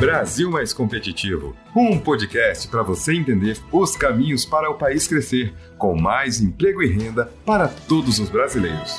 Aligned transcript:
Brasil 0.00 0.50
Mais 0.50 0.72
Competitivo, 0.72 1.54
um 1.76 1.98
podcast 1.98 2.66
para 2.68 2.82
você 2.82 3.14
entender 3.14 3.58
os 3.70 3.94
caminhos 3.94 4.46
para 4.46 4.70
o 4.70 4.78
país 4.78 5.06
crescer, 5.06 5.52
com 5.76 5.94
mais 5.94 6.40
emprego 6.40 6.82
e 6.82 6.90
renda 6.90 7.30
para 7.44 7.68
todos 7.68 8.18
os 8.18 8.30
brasileiros. 8.30 8.98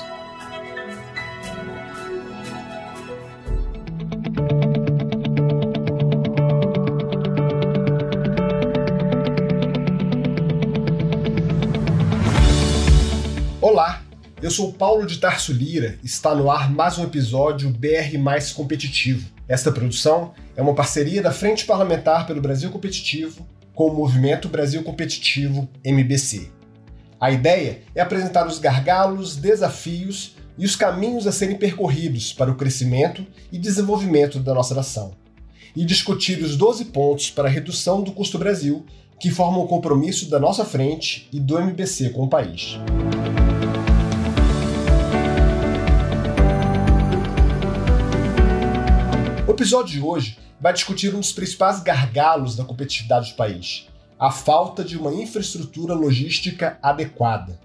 Olá, 13.60 14.04
eu 14.40 14.52
sou 14.52 14.72
Paulo 14.72 15.08
de 15.08 15.18
Tarso 15.18 15.52
Lira. 15.52 15.97
Está 16.04 16.36
no 16.36 16.52
ar 16.52 16.72
mais 16.72 16.99
um 16.99 17.04
episódio 17.04 17.72
BR 17.72 18.20
Mais 18.20 18.54
Competitivo. 18.54 19.30
Esta 19.52 19.70
produção 19.70 20.31
é 20.55 20.62
uma 20.62 20.73
parceria 20.73 21.22
da 21.22 21.30
Frente 21.30 21.66
Parlamentar 21.66 22.26
pelo 22.26 22.40
Brasil 22.40 22.72
Competitivo 22.72 23.46
com 23.76 23.90
o 23.90 23.94
Movimento 23.94 24.48
Brasil 24.48 24.82
Competitivo 24.82 25.68
MBC. 25.84 26.48
A 27.20 27.32
ideia 27.32 27.82
é 27.94 28.00
apresentar 28.00 28.48
os 28.48 28.59
gargalos, 28.59 29.36
desafios 29.36 30.38
e 30.58 30.66
os 30.66 30.78
caminhos 30.78 31.28
a 31.28 31.34
serem 31.34 31.58
percorridos 31.58 32.32
para 32.32 32.50
o 32.50 32.56
crescimento 32.56 33.28
e 33.52 33.58
desenvolvimento 33.58 34.40
da 34.40 34.54
nossa 34.54 34.73
nação, 34.73 35.12
e 35.76 35.84
discutir 35.84 36.42
os 36.42 36.56
12 36.56 36.86
pontos 36.86 37.30
para 37.30 37.50
a 37.50 37.52
redução 37.52 38.02
do 38.02 38.14
custo 38.14 38.40
Brasil 38.40 38.86
que 39.20 39.30
formam 39.30 39.66
o 39.66 39.68
compromisso 39.68 40.30
da 40.30 40.40
nossa 40.40 40.64
frente 40.64 41.28
e 41.30 41.42
do 41.42 41.59
MBC 41.59 42.12
com 42.12 42.23
o 42.23 42.30
país. 42.30 42.78
Episódio 49.62 49.94
de 49.94 50.02
hoje 50.02 50.40
vai 50.60 50.74
discutir 50.74 51.14
um 51.14 51.20
dos 51.20 51.32
principais 51.32 51.82
gargalos 51.82 52.56
da 52.56 52.66
competitividade 52.66 53.30
do 53.30 53.36
país: 53.36 53.88
a 54.20 54.31
falta 54.31 54.84
de 54.84 54.98
uma 54.98 55.14
infraestrutura 55.14 55.94
logística 55.94 56.80
adequada. 56.81 57.59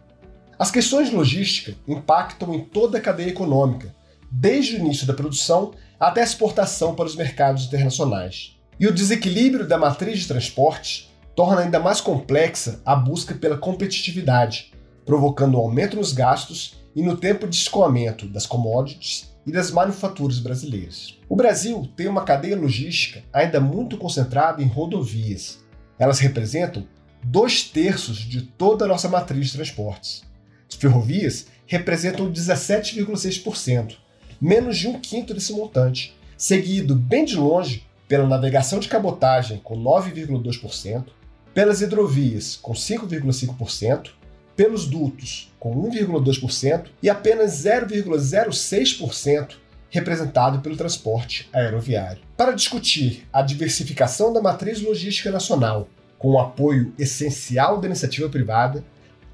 As 0.58 0.70
questões 0.70 1.08
de 1.08 1.16
logística 1.16 1.74
impactam 1.88 2.52
em 2.52 2.60
toda 2.60 2.98
a 2.98 3.00
cadeia 3.00 3.30
econômica, 3.30 3.94
desde 4.30 4.76
o 4.76 4.78
início 4.78 5.06
da 5.06 5.14
produção 5.14 5.72
até 5.98 6.20
a 6.20 6.24
exportação 6.24 6.94
para 6.94 7.06
os 7.06 7.16
mercados 7.16 7.64
internacionais. 7.64 8.58
E 8.78 8.86
o 8.86 8.92
desequilíbrio 8.92 9.66
da 9.66 9.78
matriz 9.78 10.18
de 10.18 10.28
transporte 10.28 11.10
torna 11.34 11.62
ainda 11.62 11.80
mais 11.80 12.02
complexa 12.02 12.78
a 12.84 12.94
busca 12.94 13.34
pela 13.34 13.56
competitividade, 13.56 14.70
provocando 15.06 15.56
um 15.56 15.60
aumento 15.60 15.96
nos 15.96 16.12
gastos 16.12 16.74
e 16.94 17.02
no 17.02 17.16
tempo 17.16 17.48
de 17.48 17.56
escoamento 17.56 18.26
das 18.26 18.44
commodities 18.44 19.34
e 19.46 19.52
das 19.52 19.70
manufaturas 19.70 20.38
brasileiras. 20.40 21.16
O 21.28 21.36
Brasil 21.36 21.88
tem 21.96 22.08
uma 22.08 22.24
cadeia 22.24 22.56
logística 22.56 23.22
ainda 23.32 23.60
muito 23.60 23.96
concentrada 23.96 24.62
em 24.62 24.66
rodovias. 24.66 25.64
Elas 25.98 26.18
representam 26.18 26.86
dois 27.22 27.62
terços 27.62 28.18
de 28.18 28.42
toda 28.42 28.84
a 28.84 28.88
nossa 28.88 29.08
matriz 29.08 29.46
de 29.46 29.52
transportes. 29.52 30.24
As 30.68 30.76
ferrovias 30.76 31.46
representam 31.66 32.30
17,6%, 32.30 33.96
menos 34.40 34.76
de 34.76 34.88
um 34.88 34.98
quinto 35.00 35.32
desse 35.32 35.52
montante, 35.52 36.16
seguido 36.36 36.94
bem 36.94 37.24
de 37.24 37.36
longe 37.36 37.86
pela 38.08 38.26
navegação 38.26 38.78
de 38.78 38.88
cabotagem, 38.88 39.60
com 39.62 39.76
9,2%, 39.80 41.06
pelas 41.54 41.80
hidrovias, 41.80 42.56
com 42.56 42.72
5,5%, 42.72 44.10
pelos 44.56 44.86
dutos, 44.86 45.52
com 45.60 45.74
1,2%, 45.90 46.86
e 47.02 47.10
apenas 47.10 47.62
0,06% 47.62 49.56
representado 49.90 50.60
pelo 50.60 50.76
transporte 50.76 51.48
aeroviário. 51.52 52.22
Para 52.36 52.52
discutir 52.52 53.26
a 53.32 53.42
diversificação 53.42 54.32
da 54.32 54.42
matriz 54.42 54.80
logística 54.80 55.30
nacional, 55.30 55.88
com 56.18 56.32
o 56.32 56.40
apoio 56.40 56.92
essencial 56.98 57.78
da 57.78 57.86
iniciativa 57.86 58.28
privada, 58.28 58.84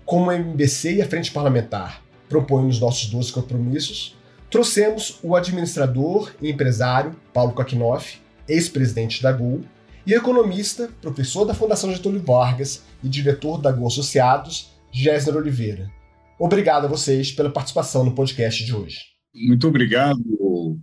como 0.04 0.30
a 0.30 0.36
MBC 0.36 0.94
e 0.96 1.02
a 1.02 1.08
Frente 1.08 1.30
Parlamentar 1.30 2.02
propõem 2.28 2.66
nos 2.66 2.80
nossos 2.80 3.08
12 3.10 3.32
compromissos, 3.32 4.16
trouxemos 4.50 5.18
o 5.22 5.36
administrador 5.36 6.32
e 6.40 6.50
empresário 6.50 7.14
Paulo 7.32 7.52
Koknoff, 7.52 8.20
ex-presidente 8.48 9.22
da 9.22 9.32
Gol, 9.32 9.62
e 10.06 10.14
economista, 10.14 10.90
professor 11.00 11.44
da 11.44 11.54
Fundação 11.54 11.92
Getúlio 11.92 12.22
Vargas 12.22 12.82
e 13.04 13.08
diretor 13.08 13.60
da 13.60 13.70
Gol 13.70 13.86
Associados, 13.86 14.71
Gésner 14.92 15.36
Oliveira. 15.36 15.90
Obrigado 16.38 16.84
a 16.84 16.88
vocês 16.88 17.32
pela 17.32 17.50
participação 17.50 18.04
no 18.04 18.14
podcast 18.14 18.64
de 18.64 18.74
hoje. 18.74 18.98
Muito 19.34 19.66
obrigado, 19.66 20.20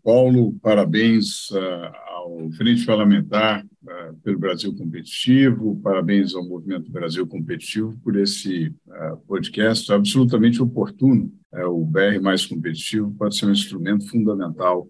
Paulo. 0.04 0.54
Parabéns 0.62 1.52
uh, 1.52 1.92
ao 2.08 2.50
Frente 2.54 2.84
Parlamentar 2.86 3.64
uh, 3.64 4.16
pelo 4.24 4.40
Brasil 4.40 4.76
Competitivo, 4.76 5.80
parabéns 5.84 6.34
ao 6.34 6.44
Movimento 6.44 6.92
Brasil 6.92 7.28
Competitivo 7.28 7.96
por 8.04 8.16
esse 8.16 8.74
uh, 8.88 9.18
podcast 9.28 9.92
absolutamente 9.94 10.60
oportuno. 10.62 11.32
o 11.54 11.86
BR 11.86 12.20
Mais 12.20 12.46
Competitivo 12.46 13.14
pode 13.16 13.38
ser 13.38 13.46
um 13.46 13.52
instrumento 13.52 14.08
fundamental 14.10 14.88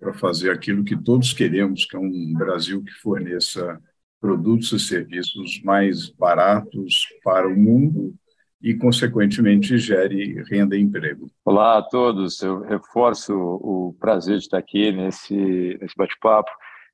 para 0.00 0.14
fazer 0.14 0.50
aquilo 0.50 0.82
que 0.82 0.96
todos 0.96 1.34
queremos, 1.34 1.84
que 1.84 1.96
é 1.96 1.98
um 1.98 2.32
Brasil 2.32 2.82
que 2.82 2.92
forneça 2.92 3.78
produtos 4.18 4.72
e 4.72 4.78
serviços 4.78 5.60
mais 5.62 6.08
baratos 6.08 7.06
para 7.22 7.46
o 7.46 7.56
mundo 7.56 8.14
e, 8.62 8.74
consequentemente, 8.74 9.76
gere 9.76 10.42
renda 10.44 10.76
e 10.76 10.80
emprego. 10.80 11.26
Olá 11.44 11.78
a 11.78 11.82
todos, 11.82 12.40
eu 12.42 12.60
reforço 12.60 13.34
o 13.34 13.96
prazer 13.98 14.38
de 14.38 14.44
estar 14.44 14.58
aqui 14.58 14.92
nesse, 14.92 15.76
nesse 15.80 15.96
bate-papo, 15.96 16.50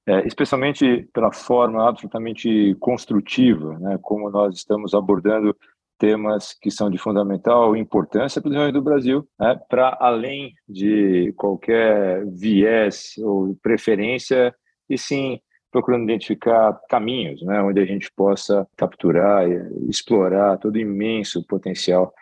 é, 0.06 0.26
especialmente 0.26 1.06
pela 1.12 1.30
forma 1.30 1.86
absolutamente 1.86 2.74
construtiva, 2.80 3.78
né, 3.78 3.98
como 4.00 4.30
nós 4.30 4.56
estamos 4.56 4.94
abordando 4.94 5.54
temas 5.98 6.56
que 6.58 6.70
são 6.70 6.88
de 6.88 6.96
fundamental 6.96 7.76
importância 7.76 8.40
para 8.40 8.48
o 8.48 8.50
desenvolvimento 8.50 8.82
do 8.82 8.84
Brasil, 8.84 9.28
né, 9.38 9.60
para 9.68 9.98
além 10.00 10.54
de 10.66 11.34
qualquer 11.36 12.24
viés 12.26 13.12
ou 13.18 13.54
preferência, 13.62 14.54
e 14.88 14.96
sim 14.96 15.38
procurando 15.70 16.04
identificar 16.04 16.78
caminhos 16.88 17.42
né, 17.42 17.60
onde 17.60 17.80
a 17.80 17.84
gente 17.84 18.10
possa 18.16 18.66
capturar 18.76 19.48
e 19.48 19.90
explorar 19.90 20.58
todo 20.58 20.76
o 20.76 20.80
imenso 20.80 21.44
potencial 21.46 22.12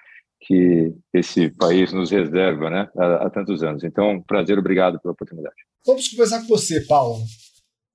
que 0.40 0.94
esse 1.12 1.50
país 1.50 1.92
nos 1.92 2.10
reserva 2.10 2.70
né, 2.70 2.88
há, 2.96 3.26
há 3.26 3.30
tantos 3.30 3.62
anos. 3.62 3.82
Então, 3.84 4.22
prazer, 4.22 4.58
obrigado 4.58 5.00
pela 5.00 5.12
oportunidade. 5.12 5.56
Vamos 5.84 6.08
conversar 6.08 6.40
com 6.40 6.48
você, 6.48 6.80
Paulo. 6.82 7.22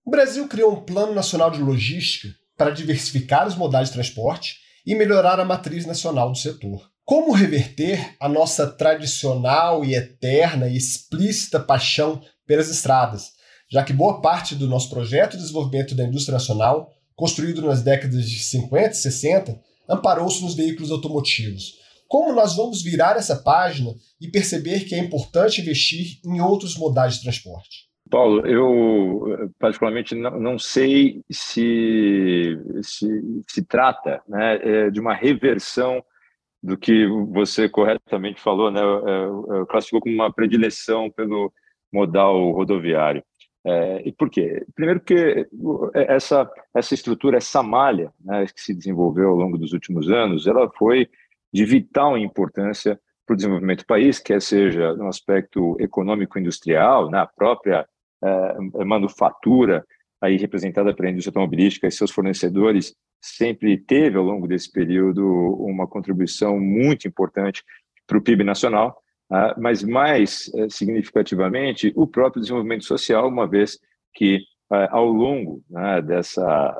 O 0.05 0.09
Brasil 0.09 0.47
criou 0.47 0.73
um 0.73 0.83
Plano 0.83 1.13
Nacional 1.13 1.51
de 1.51 1.61
Logística 1.61 2.33
para 2.57 2.71
diversificar 2.71 3.47
os 3.47 3.55
modais 3.55 3.89
de 3.89 3.93
transporte 3.93 4.55
e 4.85 4.95
melhorar 4.95 5.39
a 5.39 5.45
matriz 5.45 5.85
nacional 5.85 6.31
do 6.31 6.37
setor. 6.37 6.89
Como 7.03 7.33
reverter 7.33 8.15
a 8.19 8.29
nossa 8.29 8.67
tradicional 8.67 9.83
e 9.83 9.95
eterna 9.95 10.67
e 10.67 10.77
explícita 10.77 11.59
paixão 11.59 12.21
pelas 12.45 12.69
estradas, 12.69 13.31
já 13.71 13.83
que 13.83 13.93
boa 13.93 14.19
parte 14.19 14.53
do 14.53 14.67
nosso 14.67 14.89
projeto 14.89 15.31
de 15.31 15.43
desenvolvimento 15.43 15.95
da 15.95 16.03
indústria 16.03 16.33
nacional, 16.33 16.91
construído 17.15 17.61
nas 17.61 17.81
décadas 17.81 18.29
de 18.29 18.43
50 18.43 18.89
e 18.89 18.93
60, 18.95 19.59
amparou-se 19.87 20.43
nos 20.43 20.55
veículos 20.55 20.91
automotivos. 20.91 21.79
Como 22.07 22.33
nós 22.33 22.57
vamos 22.57 22.83
virar 22.83 23.15
essa 23.15 23.37
página 23.37 23.91
e 24.19 24.27
perceber 24.27 24.81
que 24.81 24.93
é 24.93 24.97
importante 24.97 25.61
investir 25.61 26.19
em 26.25 26.41
outros 26.41 26.77
modais 26.77 27.15
de 27.15 27.21
transporte? 27.21 27.89
Paulo, 28.09 28.45
eu 28.45 29.49
particularmente 29.57 30.13
não, 30.13 30.59
sei 30.59 31.21
se, 31.31 32.57
se 32.83 33.07
se 33.47 33.63
trata 33.63 34.21
né, 34.27 34.55
é, 34.61 34.89
de 34.89 34.99
uma 34.99 35.13
reversão 35.13 36.03
do 36.61 36.77
que 36.77 37.07
você 37.31 37.69
corretamente 37.69 38.41
falou, 38.41 38.69
né, 38.69 38.81
é, 38.81 39.61
é, 39.61 39.65
classificou 39.67 40.01
como 40.01 40.13
uma 40.13 40.31
predileção 40.31 41.09
pelo 41.09 41.53
modal 41.91 42.51
rodoviário. 42.51 43.23
É, 43.63 44.07
e 44.07 44.11
por 44.11 44.29
quê? 44.29 44.65
Primeiro 44.73 44.99
porque 44.99 45.47
essa, 45.93 46.49
essa 46.73 46.93
estrutura, 46.93 47.37
essa 47.37 47.61
malha 47.61 48.11
né, 48.19 48.45
que 48.47 48.61
se 48.61 48.73
desenvolveu 48.73 49.29
ao 49.29 49.35
longo 49.35 49.57
dos 49.57 49.71
últimos 49.71 50.09
anos, 50.09 50.47
ela 50.47 50.69
foi 50.77 51.07
de 51.53 51.63
vital 51.65 52.17
importância 52.17 52.99
para 53.25 53.33
o 53.33 53.35
desenvolvimento 53.35 53.79
do 53.79 53.85
país, 53.85 54.19
quer 54.19 54.41
seja 54.41 54.93
no 54.95 55.07
aspecto 55.07 55.77
econômico-industrial, 55.79 57.09
na 57.09 57.25
própria 57.25 57.87
é, 58.23 58.83
manufatura, 58.83 59.85
aí 60.19 60.37
representada 60.37 60.93
pela 60.93 61.09
indústria 61.09 61.31
automobilística 61.31 61.87
e 61.87 61.91
seus 61.91 62.11
fornecedores, 62.11 62.95
sempre 63.21 63.77
teve 63.77 64.17
ao 64.17 64.23
longo 64.23 64.47
desse 64.47 64.71
período 64.71 65.23
uma 65.59 65.87
contribuição 65.87 66.59
muito 66.59 67.07
importante 67.07 67.63
para 68.07 68.17
o 68.17 68.21
PIB 68.21 68.43
nacional, 68.43 69.00
ah, 69.31 69.55
mas 69.57 69.81
mais 69.81 70.51
eh, 70.55 70.67
significativamente 70.69 71.93
o 71.95 72.05
próprio 72.05 72.41
desenvolvimento 72.41 72.83
social, 72.83 73.27
uma 73.27 73.47
vez 73.47 73.79
que 74.13 74.41
ah, 74.69 74.89
ao 74.91 75.07
longo 75.07 75.63
né, 75.69 76.01
dessa, 76.01 76.77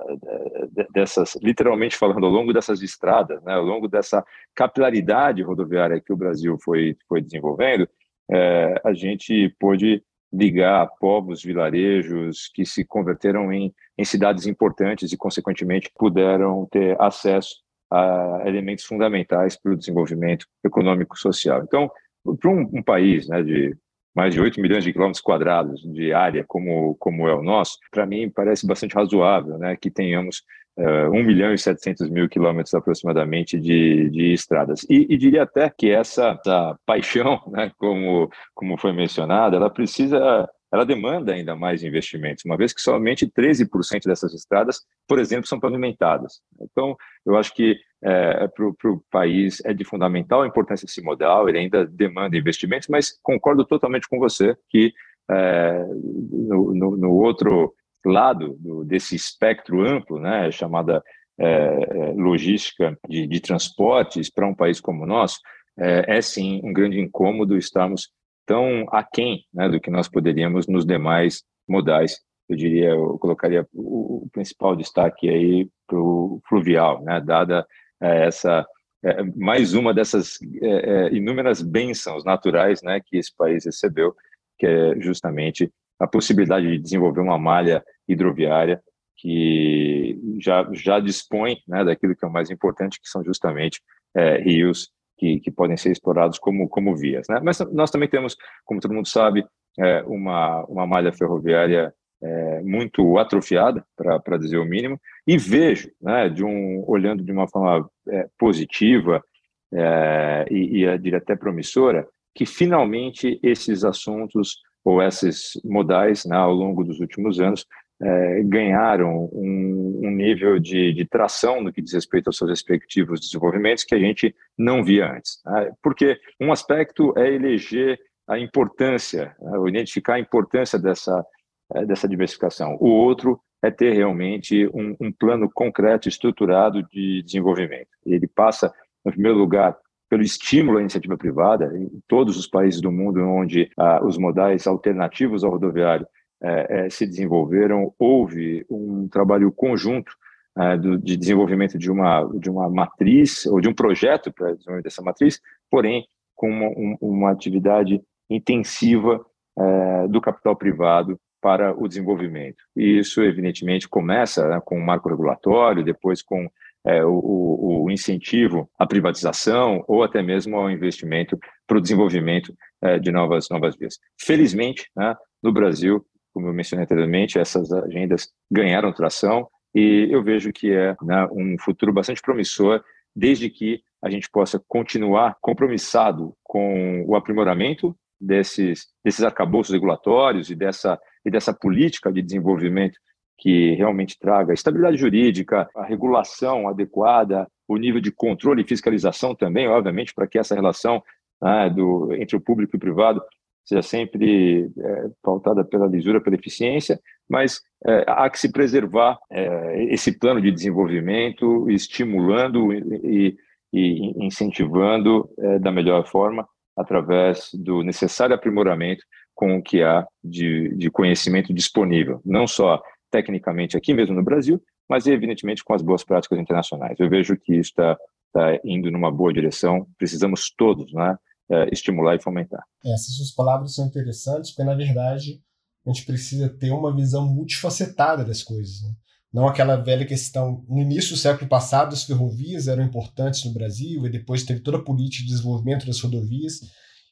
dessas, 0.94 1.38
literalmente 1.42 1.96
falando, 1.98 2.26
ao 2.26 2.32
longo 2.32 2.54
dessas 2.54 2.82
estradas, 2.82 3.42
né, 3.44 3.54
ao 3.54 3.64
longo 3.64 3.88
dessa 3.88 4.24
capilaridade 4.54 5.42
rodoviária 5.42 6.02
que 6.02 6.12
o 6.12 6.18
Brasil 6.18 6.58
foi, 6.64 6.98
foi 7.08 7.22
desenvolvendo, 7.22 7.88
eh, 8.30 8.82
a 8.84 8.94
gente 8.94 9.56
pôde 9.60 10.04
ligar 10.32 10.88
povos, 11.00 11.44
vilarejos 11.44 12.50
que 12.54 12.66
se 12.66 12.86
converteram 12.86 13.52
em, 13.52 13.74
em 13.98 14.06
cidades 14.06 14.46
importantes 14.46 15.12
e, 15.12 15.18
consequentemente, 15.18 15.92
puderam 15.98 16.68
ter 16.72 16.96
acesso 17.02 17.56
a 17.92 18.44
elementos 18.46 18.86
fundamentais 18.86 19.58
para 19.58 19.74
o 19.74 19.78
desenvolvimento 19.78 20.46
econômico 20.64 21.18
social. 21.18 21.62
Então, 21.64 21.92
para 22.40 22.50
um, 22.50 22.70
um, 22.74 22.84
país 22.84 23.28
né, 23.28 23.42
de 23.42 23.76
mais 24.16 24.34
de 24.34 24.42
8 24.42 24.60
milhões 24.60 24.84
de 24.84 24.92
quilômetros 24.92 25.22
quadrados 25.22 25.82
de 25.82 26.14
área 26.14 26.44
como, 26.48 26.96
como 26.96 27.28
é 27.28 27.34
o 27.34 27.42
nosso, 27.42 27.78
para 27.90 28.06
mim 28.06 28.30
parece 28.30 28.68
bastante 28.68 28.96
razoável 28.96 29.58
né, 29.58 29.76
que 29.76 29.90
tenhamos 29.90 30.44
uh, 30.78 31.12
1 31.12 31.24
milhão 31.24 31.54
e 31.54 31.58
700 31.58 32.10
mil 32.10 32.28
quilômetros 32.28 32.74
aproximadamente 32.74 33.60
de, 33.60 34.10
de 34.10 34.34
estradas. 34.34 34.86
E, 34.90 35.08
e, 35.10 35.18
diria 35.18 35.44
até 35.44 35.70
que 35.70 35.90
essa, 35.90 36.38
essa 36.40 36.78
paixão, 36.86 37.42
né, 37.48 37.72
como, 37.78 38.30
como 38.54 38.78
foi 38.78 38.92
mencionado, 38.92 39.56
ela 39.56 39.70
precisa 39.70 40.48
ela 40.72 40.86
demanda 40.86 41.34
ainda 41.34 41.56
mais 41.56 41.84
investimentos, 41.84 42.46
uma 42.46 42.56
vez 42.56 42.72
que 42.72 42.82
somente 42.82 43.28
13% 43.28 44.06
dessas 44.06 44.34
estradas, 44.34 44.82
por 45.08 45.20
exemplo, 45.20 45.48
são 45.48 45.60
pavimentadas. 45.60 46.42
Então, 46.62 46.96
eu 47.26 47.36
acho 47.36 47.54
que 47.54 47.78
é, 48.04 48.48
para 48.48 48.90
o 48.90 49.04
país 49.12 49.62
é 49.66 49.74
de 49.74 49.84
fundamental 49.84 50.46
importância 50.46 50.86
esse 50.86 51.02
modal, 51.02 51.50
ele 51.50 51.60
ainda 51.60 51.86
demanda 51.86 52.38
investimentos, 52.38 52.88
mas 52.88 53.20
concordo 53.22 53.66
totalmente 53.66 54.08
com 54.08 54.18
você 54.18 54.56
que 54.70 54.94
é, 55.30 55.86
no, 56.32 56.74
no, 56.74 56.98
no, 56.98 57.12
outro 57.12 57.74
lado 58.06 58.56
do, 58.60 58.84
desse 58.84 59.16
espectro 59.16 59.86
amplo, 59.86 60.20
né, 60.20 60.52
chamada 60.52 61.04
é, 61.38 61.48
é 61.48 62.14
logística 62.14 62.98
de, 63.08 63.28
de 63.28 63.40
transportes 63.40 64.30
para 64.30 64.48
um 64.48 64.56
país 64.56 64.80
como 64.80 65.04
o 65.04 65.08
nosso, 65.08 65.40
é, 65.78 66.18
é 66.18 66.22
sim 66.22 66.62
um 66.64 66.74
grande 66.74 67.00
incômodo 67.00 67.58
estarmos 67.58 68.10
tão 68.52 68.86
aquém 68.92 69.46
né, 69.54 69.70
do 69.70 69.80
que 69.80 69.90
nós 69.90 70.10
poderíamos 70.10 70.68
nos 70.68 70.86
demais 70.86 71.42
modais. 71.66 72.20
Eu 72.50 72.58
diria, 72.58 72.90
eu 72.90 73.18
colocaria 73.18 73.66
o, 73.74 74.26
o 74.26 74.30
principal 74.30 74.76
destaque 74.76 75.30
aí 75.30 75.70
para 75.88 75.98
o 75.98 76.42
fluvial, 76.50 77.02
né, 77.02 77.22
dada 77.22 77.66
é, 78.02 78.28
essa 78.28 78.68
é, 79.06 79.24
mais 79.38 79.74
uma 79.74 79.94
dessas 79.94 80.38
é, 80.62 80.68
é, 80.68 81.14
inúmeras 81.14 81.62
bênçãos 81.62 82.26
naturais 82.26 82.82
né, 82.84 83.00
que 83.00 83.18
esse 83.18 83.34
país 83.34 83.64
recebeu, 83.64 84.14
que 84.60 84.68
é 84.68 85.00
justamente 85.00 85.72
a 85.98 86.06
possibilidade 86.06 86.68
de 86.68 86.78
desenvolver 86.78 87.22
uma 87.22 87.40
malha 87.40 87.82
hidroviária 88.06 88.84
que 89.16 90.20
já, 90.42 90.68
já 90.74 91.00
dispõe 91.00 91.56
né, 91.66 91.86
daquilo 91.86 92.18
que 92.18 92.26
é 92.26 92.28
o 92.28 92.34
mais 92.34 92.50
importante, 92.50 93.00
que 93.00 93.08
são 93.08 93.24
justamente 93.24 93.80
é, 94.14 94.42
rios 94.42 94.90
que, 95.22 95.40
que 95.40 95.52
podem 95.52 95.78
ser 95.78 95.92
explorados 95.92 96.40
como, 96.40 96.68
como 96.68 96.98
vias. 96.98 97.28
Né? 97.30 97.40
Mas 97.44 97.60
nós 97.72 97.92
também 97.92 98.10
temos, 98.10 98.36
como 98.66 98.82
todo 98.82 98.94
mundo 98.94 99.08
sabe, 99.08 99.46
é, 99.80 100.02
uma, 100.08 100.66
uma 100.66 100.88
malha 100.88 101.14
ferroviária 101.14 101.94
é, 102.24 102.62
muito 102.64 103.20
atrofiada, 103.20 103.86
para 103.96 104.38
dizer 104.38 104.58
o 104.58 104.66
mínimo, 104.66 105.00
e 105.28 105.38
vejo, 105.38 105.92
né, 106.02 106.28
de 106.28 106.44
um, 106.44 106.84
olhando 106.88 107.24
de 107.24 107.32
uma 107.32 107.48
forma 107.48 107.88
é, 108.10 108.28
positiva 108.38 109.24
é, 109.72 110.46
e, 110.50 110.84
e 110.84 110.98
diria 110.98 111.20
até 111.20 111.36
promissora, 111.36 112.08
que 112.34 112.46
finalmente 112.46 113.40
esses 113.44 113.84
assuntos 113.84 114.58
ou 114.84 115.04
esses 115.04 115.52
modais, 115.64 116.26
né, 116.26 116.36
ao 116.36 116.54
longo 116.54 116.84
dos 116.84 117.00
últimos 117.00 117.40
anos, 117.40 117.66
é, 118.02 118.42
ganharam 118.44 119.30
um, 119.32 120.02
um 120.04 120.11
nível 120.22 120.60
de, 120.60 120.94
de, 120.94 121.06
tração 121.06 121.62
no 121.62 121.72
que 121.74 121.82
diz 121.82 121.94
respeito 121.94 122.28
aos 122.28 122.38
seus 122.38 122.50
respectivos 122.50 123.20
desenvolvimentos 123.20 123.84
que 123.84 123.96
a 123.96 124.00
gente 124.00 124.36
não 124.58 124.84
via 124.84 125.12
antes. 125.12 125.42
Né? 125.46 125.72
Porque 125.82 126.20
um 126.40 126.52
aspecto 126.52 127.14
é 127.18 127.34
eleger 127.34 128.00
a 128.28 128.40
importância, 128.40 129.36
né, 129.42 129.58
identificar 129.68 130.16
a 130.16 130.20
importância 130.20 130.80
dessa, 130.80 131.26
é, 131.74 131.86
dessa 131.86 132.08
diversificação. 132.08 132.78
O 132.80 132.88
outro 132.88 133.40
é 133.62 133.70
ter 133.70 133.94
realmente 133.94 134.68
um, 134.74 134.96
um 135.00 135.12
plano 135.12 135.50
concreto, 135.54 136.08
estruturado 136.08 136.82
de 136.84 137.22
desenvolvimento. 137.24 137.90
Ele 138.06 138.28
passa, 138.28 138.74
no 139.04 139.12
primeiro 139.12 139.38
lugar, 139.38 139.78
pelo 140.10 140.24
estímulo 140.24 140.78
à 140.78 140.82
iniciativa 140.82 141.18
privada, 141.18 141.72
em 141.78 142.02
todos 142.08 142.38
os 142.38 142.48
países 142.48 142.82
do 142.82 142.92
mundo 142.92 143.22
onde 143.22 143.72
ah, 143.78 144.04
os 144.04 144.18
modais 144.18 144.68
alternativos 144.68 145.44
ao 145.44 145.52
rodoviário 145.52 146.06
é, 146.44 146.86
é, 146.86 146.90
se 146.90 147.06
desenvolveram, 147.06 147.94
houve 148.00 148.66
um 148.70 149.08
trabalho 149.08 149.52
conjunto 149.52 150.12
é, 150.58 150.78
do, 150.78 150.98
de 150.98 151.16
desenvolvimento 151.16 151.78
de 151.78 151.92
uma, 151.92 152.30
de 152.36 152.50
uma 152.50 152.70
matriz, 152.70 153.46
ou 153.46 153.62
de 153.62 153.70
um 153.70 153.74
projeto 153.74 154.32
para 154.34 154.54
desenvolvimento 154.54 154.84
dessa 154.84 155.02
matriz, 155.02 155.40
porém 155.70 156.06
com 156.36 156.50
uma, 156.50 156.68
um, 156.68 156.98
uma 157.02 157.32
atividade 157.32 158.02
intensiva 158.30 159.24
é, 159.58 160.08
do 160.08 160.20
capital 160.20 160.56
privado 160.56 161.20
para 161.42 161.74
o 161.76 161.88
desenvolvimento. 161.88 162.64
E 162.76 163.00
isso, 163.00 163.22
evidentemente, 163.22 163.90
começa 163.90 164.48
né, 164.48 164.62
com 164.64 164.78
o 164.78 164.86
marco 164.86 165.10
regulatório, 165.10 165.84
depois 165.84 166.22
com 166.22 166.48
é, 166.86 167.04
o, 167.04 167.84
o, 167.84 167.92
incentivo 167.92 168.70
à 168.78 168.88
privatização 168.88 169.84
ou 169.88 170.04
até 170.04 170.22
mesmo 170.22 170.58
ao 170.58 170.70
investimento 170.70 171.38
para 171.68 171.78
o 171.78 171.82
desenvolvimento 171.82 172.56
é, 172.82 172.98
de 172.98 173.12
novas, 173.12 173.48
novas 173.50 173.76
vias. 173.76 174.00
Felizmente, 174.20 174.90
né, 174.96 175.16
no 175.42 175.52
Brasil, 175.52 176.06
como 176.34 176.48
eu 176.48 176.54
mencionei 176.54 176.84
anteriormente, 176.84 177.40
essas 177.40 177.72
agendas 177.72 178.30
ganharam 178.52 178.94
tração 178.94 179.48
e 179.74 180.08
eu 180.12 180.24
vejo 180.24 180.52
que 180.52 180.72
é 180.74 180.96
né, 181.02 181.28
um 181.32 181.56
futuro 181.60 181.94
bastante 181.94 182.22
promissor, 182.22 182.84
desde 183.16 183.50
que 183.50 183.82
a 184.04 184.10
gente 184.10 184.30
possa 184.30 184.62
continuar 184.68 185.38
compromissado 185.42 186.34
com 186.44 187.06
o 187.08 187.16
aprimoramento 187.16 187.96
desses, 188.20 188.88
desses 189.04 189.24
arcabouços 189.24 189.74
regulatórios 189.74 190.50
e 190.50 190.56
dessa, 190.56 191.00
e 191.26 191.32
dessa 191.32 191.54
política 191.54 192.12
de 192.12 192.22
desenvolvimento 192.22 192.98
que 193.38 193.74
realmente 193.74 194.18
traga 194.20 194.54
estabilidade 194.54 194.98
jurídica, 194.98 195.68
a 195.76 195.84
regulação 195.84 196.68
adequada, 196.68 197.48
o 197.68 197.76
nível 197.76 198.00
de 198.00 198.12
controle 198.12 198.62
e 198.62 198.68
fiscalização 198.68 199.34
também, 199.34 199.68
obviamente, 199.68 200.14
para 200.14 200.28
que 200.28 200.38
essa 200.38 200.54
relação 200.54 201.02
né, 201.42 201.70
do, 201.70 202.14
entre 202.14 202.36
o 202.36 202.42
público 202.42 202.76
e 202.76 202.78
o 202.78 202.80
privado 202.80 203.22
seja 203.64 203.82
sempre 203.82 204.70
é, 204.78 205.10
pautada 205.22 205.64
pela 205.64 205.88
lisura, 205.88 206.22
pela 206.22 206.36
eficiência, 206.36 207.00
mas 207.30 207.62
é, 207.86 208.04
há 208.08 208.30
que 208.30 208.40
se 208.40 208.52
preservar 208.52 209.18
é, 209.32 209.86
esse 209.94 210.18
plano 210.18 210.42
de 210.42 210.52
desenvolvimento, 210.52 211.70
estimulando 211.70 212.74
e, 212.74 213.36
e 213.72 214.26
incentivando 214.26 215.30
é, 215.40 215.60
da 215.60 215.72
melhor 215.72 216.08
forma, 216.08 216.48
através 216.76 217.50
do 217.54 217.84
necessário 217.84 218.36
aprimoramento 218.36 219.04
com 219.34 219.58
o 219.58 219.62
que 219.62 219.82
há 219.82 220.06
de, 220.24 220.76
de 220.76 220.90
conhecimento 220.90 221.54
disponível, 221.54 222.22
não 222.26 222.46
só 222.48 222.82
tecnicamente 223.10 223.78
aqui 223.78 223.94
mesmo 223.94 224.16
no 224.16 224.24
Brasil, 224.24 224.62
mas 224.90 225.08
evidentemente 225.08 225.64
com 225.64 225.74
as 225.74 225.82
boas 225.82 226.04
práticas 226.04 226.38
internacionais. 226.38 227.00
Eu 227.00 227.10
vejo 227.10 227.38
que 227.38 227.54
isso 227.54 227.70
está 227.70 227.98
tá 228.34 228.60
indo 228.64 228.92
numa 228.92 229.12
boa 229.12 229.34
direção, 229.34 229.88
precisamos 229.98 230.54
todos, 230.56 230.92
né? 230.94 231.18
É, 231.52 231.70
estimular 231.72 232.16
e 232.16 232.22
fomentar. 232.22 232.64
Essas 232.86 233.16
suas 233.16 233.32
palavras 233.32 233.76
são 233.76 233.86
interessantes, 233.86 234.52
porque 234.52 234.64
na 234.64 234.76
verdade 234.76 235.42
a 235.86 235.92
gente 235.92 236.06
precisa 236.06 236.48
ter 236.48 236.72
uma 236.72 236.96
visão 236.96 237.28
multifacetada 237.28 238.24
das 238.24 238.42
coisas. 238.42 238.82
Né? 238.82 238.94
Não 239.34 239.48
aquela 239.48 239.76
velha 239.76 240.06
questão. 240.06 240.64
No 240.70 240.80
início 240.80 241.12
do 241.12 241.18
século 241.18 241.50
passado, 241.50 241.94
as 241.94 242.04
ferrovias 242.04 242.68
eram 242.68 242.84
importantes 242.84 243.44
no 243.46 243.54
Brasil, 243.54 244.06
e 244.06 244.10
depois 244.10 244.44
teve 244.44 244.60
toda 244.60 244.78
a 244.78 244.84
política 244.84 245.24
de 245.24 245.30
desenvolvimento 245.30 245.86
das 245.86 246.00
rodovias. 246.00 246.60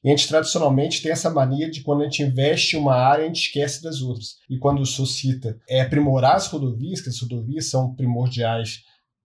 E 0.04 0.08
a 0.08 0.12
gente 0.12 0.28
tradicionalmente 0.28 1.02
tem 1.02 1.12
essa 1.12 1.30
mania 1.30 1.70
de 1.70 1.82
quando 1.82 2.02
a 2.02 2.04
gente 2.06 2.24
investe 2.24 2.78
em 2.78 2.80
uma 2.80 2.96
área, 2.96 3.26
a 3.26 3.28
gente 3.28 3.48
esquece 3.48 3.84
das 3.84 4.02
outras. 4.02 4.36
E 4.50 4.58
quando 4.58 4.80
o 4.80 4.86
senhor 4.86 5.08
cita 5.08 5.60
é 5.68 5.82
aprimorar 5.82 6.36
as 6.36 6.48
rodovias, 6.48 7.02
que 7.02 7.10
as 7.10 7.20
rodovias 7.20 7.70
são 7.70 7.94
primordiais 7.96 8.84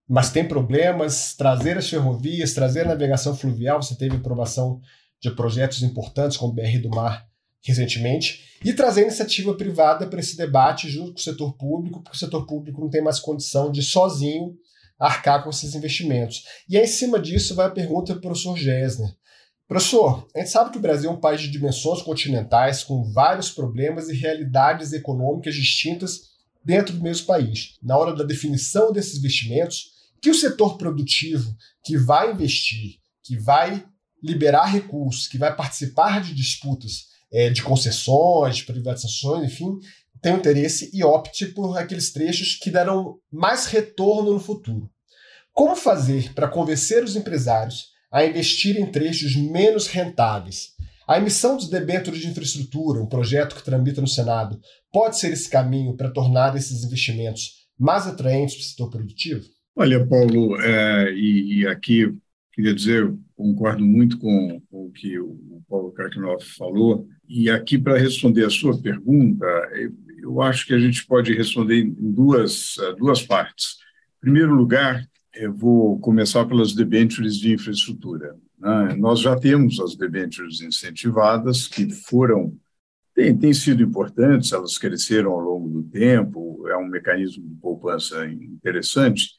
mas 0.09 0.31
tem 0.31 0.47
problemas, 0.47 1.35
trazer 1.35 1.79
as 1.79 1.89
ferrovias, 1.89 2.53
trazer 2.53 2.83
a 2.83 2.89
navegação 2.89 3.35
fluvial, 3.35 3.83
você 3.83 3.97
teve 3.97 4.17
aprovação 4.17 4.81
de 5.21 5.31
projetos 5.31 5.83
importantes 5.83 6.37
como 6.37 6.53
o 6.53 6.55
BR 6.55 6.79
do 6.81 6.91
Mar 6.91 7.27
recentemente, 7.65 8.59
e 8.63 8.75
trazer 8.75 9.03
iniciativa 9.03 9.55
privada 9.55 10.07
para 10.07 10.21
esse 10.21 10.37
debate 10.37 10.89
junto 10.91 11.13
com 11.13 11.19
o 11.19 11.23
setor 11.23 11.57
público, 11.57 12.03
porque 12.03 12.17
o 12.17 12.19
setor 12.21 12.47
público 12.47 12.81
não 12.81 12.91
tem 12.91 13.03
mais 13.03 13.19
condição 13.19 13.73
de 13.73 13.83
sozinho 13.83 14.55
arcar 14.99 15.43
com 15.43 15.51
esses 15.51 15.75
investimentos. 15.75 16.45
E 16.69 16.77
aí, 16.77 16.85
em 16.85 16.89
cima 16.89 17.19
disso, 17.19 17.55
vai 17.55 17.67
a 17.67 17.71
pergunta 17.71 18.13
para 18.13 18.19
o 18.19 18.21
professor 18.21 18.57
Gessner. 18.57 19.11
Professor, 19.67 20.29
a 20.35 20.39
gente 20.39 20.51
sabe 20.51 20.71
que 20.71 20.79
o 20.79 20.81
Brasil 20.81 21.11
é 21.11 21.13
um 21.13 21.21
país 21.21 21.41
de 21.41 21.51
dimensões 21.51 22.03
continentais, 22.03 22.85
com 22.85 23.03
vários 23.13 23.51
problemas 23.51 24.09
e 24.11 24.15
realidades 24.15 24.93
econômicas 24.93 25.55
distintas 25.55 26.35
dentro 26.63 26.95
do 26.95 27.03
mesmo 27.03 27.27
país. 27.27 27.79
Na 27.83 27.97
hora 27.97 28.15
da 28.15 28.25
definição 28.25 28.93
desses 28.93 29.19
investimentos, 29.19 29.93
que 30.21 30.31
o 30.31 30.35
setor 30.35 30.77
produtivo 30.77 31.55
que 31.83 31.97
vai 31.97 32.33
investir, 32.33 32.99
que 33.23 33.39
vai 33.39 33.85
liberar 34.25 34.67
recursos, 34.67 35.29
que 35.29 35.39
vai 35.39 35.55
participar 35.55 36.23
de 36.23 36.35
disputas 36.35 37.13
é, 37.33 37.51
de 37.51 37.63
concessões, 37.63 38.57
de 38.57 38.65
privatizações, 38.65 39.53
enfim, 39.53 39.79
tem 40.23 40.35
interesse 40.35 40.91
e 40.95 41.05
opte 41.05 41.47
por 41.47 41.77
aqueles 41.77 42.13
trechos 42.13 42.57
que 42.57 42.71
darão 42.71 43.17
mais 43.31 43.67
retorno 43.67 44.33
no 44.33 44.41
futuro. 44.41 44.89
Como 45.53 45.77
fazer 45.77 46.33
para 46.33 46.49
convencer 46.49 47.05
os 47.05 47.15
empresários 47.15 47.93
a 48.11 48.25
investir 48.25 48.81
em 48.81 48.91
trechos 48.91 49.37
menos 49.37 49.87
rentáveis? 49.87 50.75
A 51.07 51.19
emissão 51.19 51.57
dos 51.57 51.69
debêntures 51.69 52.21
de 52.21 52.29
infraestrutura, 52.29 53.03
um 53.03 53.07
projeto 53.07 53.55
que 53.55 53.65
tramita 53.65 54.01
no 54.01 54.09
Senado, 54.09 54.59
pode 54.91 55.19
ser 55.19 55.33
esse 55.33 55.51
caminho 55.51 55.95
para 55.97 56.11
tornar 56.11 56.57
esses 56.57 56.83
investimentos 56.83 57.67
mais 57.79 58.07
atraentes 58.07 58.55
para 58.55 58.63
o 58.63 58.67
setor 58.67 58.91
produtivo? 58.91 59.45
Olha, 59.77 60.07
Paulo, 60.07 60.59
é, 60.61 61.13
e, 61.13 61.61
e, 61.61 61.67
aqui 61.67 62.07
queria 62.55 62.75
dizer, 62.75 63.13
concordo 63.37 63.85
muito 63.85 64.17
com, 64.19 64.63
o 64.71 64.91
que 64.93 65.19
o 65.19 65.63
Paulo 65.69 65.91
Karknoff 65.91 66.47
falou, 66.57 67.09
e 67.29 67.51
aqui 67.51 67.77
para 67.77 67.99
responder 67.99 68.45
a 68.45 68.51
sua 68.51 68.81
pergunta, 68.81 69.45
eu, 69.73 69.93
eu 70.23 70.41
acho 70.41 70.67
que 70.67 70.73
a 70.73 70.79
gente 70.79 71.05
pode 71.05 71.35
responder 71.35 71.81
em 71.81 72.13
duas, 72.13 72.77
é, 72.79 72.95
duas 72.95 73.23
partes. 73.23 73.79
Em 74.19 74.21
primeiro 74.21 74.55
lugar, 74.55 75.05
eu 75.35 75.53
vou 75.53 75.99
começar 75.99 76.45
pelas 76.47 76.73
debêntures 76.73 77.37
de 77.37 77.53
infraestrutura. 77.53 78.37
Né? 78.59 78.95
Nós 78.97 79.21
já 79.21 79.37
temos 79.37 79.81
as 79.81 79.97
debêntures 79.97 80.61
incentivadas, 80.61 81.67
que 81.67 81.91
foram, 81.91 82.57
têm, 83.15 83.37
têm 83.37 83.53
sido 83.53 83.83
importantes, 83.83 84.53
elas 84.53 84.79
cresceram 84.79 85.33
ao 85.33 85.41
longo 85.41 85.69
do 85.69 85.83
tempo, 85.83 86.69
é 86.69 86.77
um 86.77 86.87
mecanismo 86.87 87.49
de 87.49 87.55
poupança 87.57 88.25
interessante, 88.27 89.35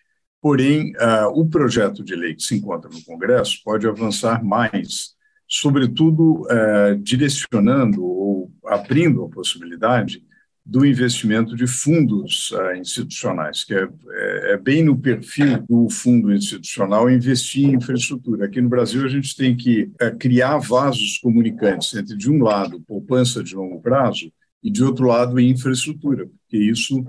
porém, 0.45 0.91
uh, 0.97 1.27
o 1.33 1.49
projeto 1.49 2.03
de 2.03 2.15
lei 2.15 2.35
que 2.35 2.43
se 2.43 2.55
encontra 2.55 2.87
no 2.87 3.03
Congresso 3.03 3.59
pode 3.65 3.87
avançar 3.87 4.43
mais, 4.45 5.15
sobretudo 5.47 6.43
uh, 6.43 6.95
direcionando 7.01 8.05
ou 8.05 8.51
abrindo 8.63 9.23
a 9.23 9.29
possibilidade 9.29 10.23
do 10.63 10.85
investimento 10.85 11.55
de 11.55 11.65
fundos 11.65 12.51
uh, 12.51 12.75
institucionais, 12.75 13.63
que 13.63 13.73
é, 13.73 13.89
é, 14.07 14.53
é, 14.53 14.57
bem 14.57 14.83
no 14.83 14.95
perfil 14.95 15.65
do 15.67 15.89
fundo 15.89 16.31
institucional 16.31 17.09
investir 17.09 17.67
em 17.67 17.77
infraestrutura. 17.77 18.45
Aqui 18.45 18.61
no 18.61 18.69
Brasil, 18.69 19.03
a 19.03 19.09
gente 19.09 19.35
tem 19.35 19.55
que 19.55 19.91
é, 19.99 20.11
criar 20.11 20.59
vasos 20.59 21.17
comunicantes 21.17 21.91
entre, 21.95 22.15
de 22.15 22.29
um 22.29 22.43
lado, 22.43 22.79
poupança 22.81 23.43
de 23.43 23.55
longo 23.55 23.81
prazo 23.81 24.31
e, 24.61 24.69
de 24.69 24.83
outro 24.83 25.07
lado, 25.07 25.39
infraestrutura, 25.39 26.27
porque 26.27 26.57
isso 26.57 27.03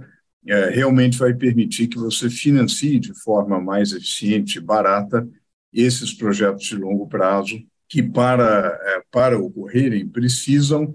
é, 0.47 0.71
realmente 0.71 1.19
vai 1.19 1.35
permitir 1.35 1.89
que 1.89 1.99
você 1.99 2.31
financie 2.31 2.99
de 2.99 3.13
forma 3.23 3.61
mais 3.61 3.93
eficiente 3.93 4.59
e 4.59 4.61
barata 4.61 5.29
esses 5.73 6.13
projetos 6.13 6.67
de 6.67 6.77
longo 6.77 7.07
prazo 7.07 7.61
que, 7.89 8.03
para, 8.03 8.79
é, 8.83 9.03
para 9.11 9.39
ocorrerem, 9.39 10.09
precisam 10.09 10.93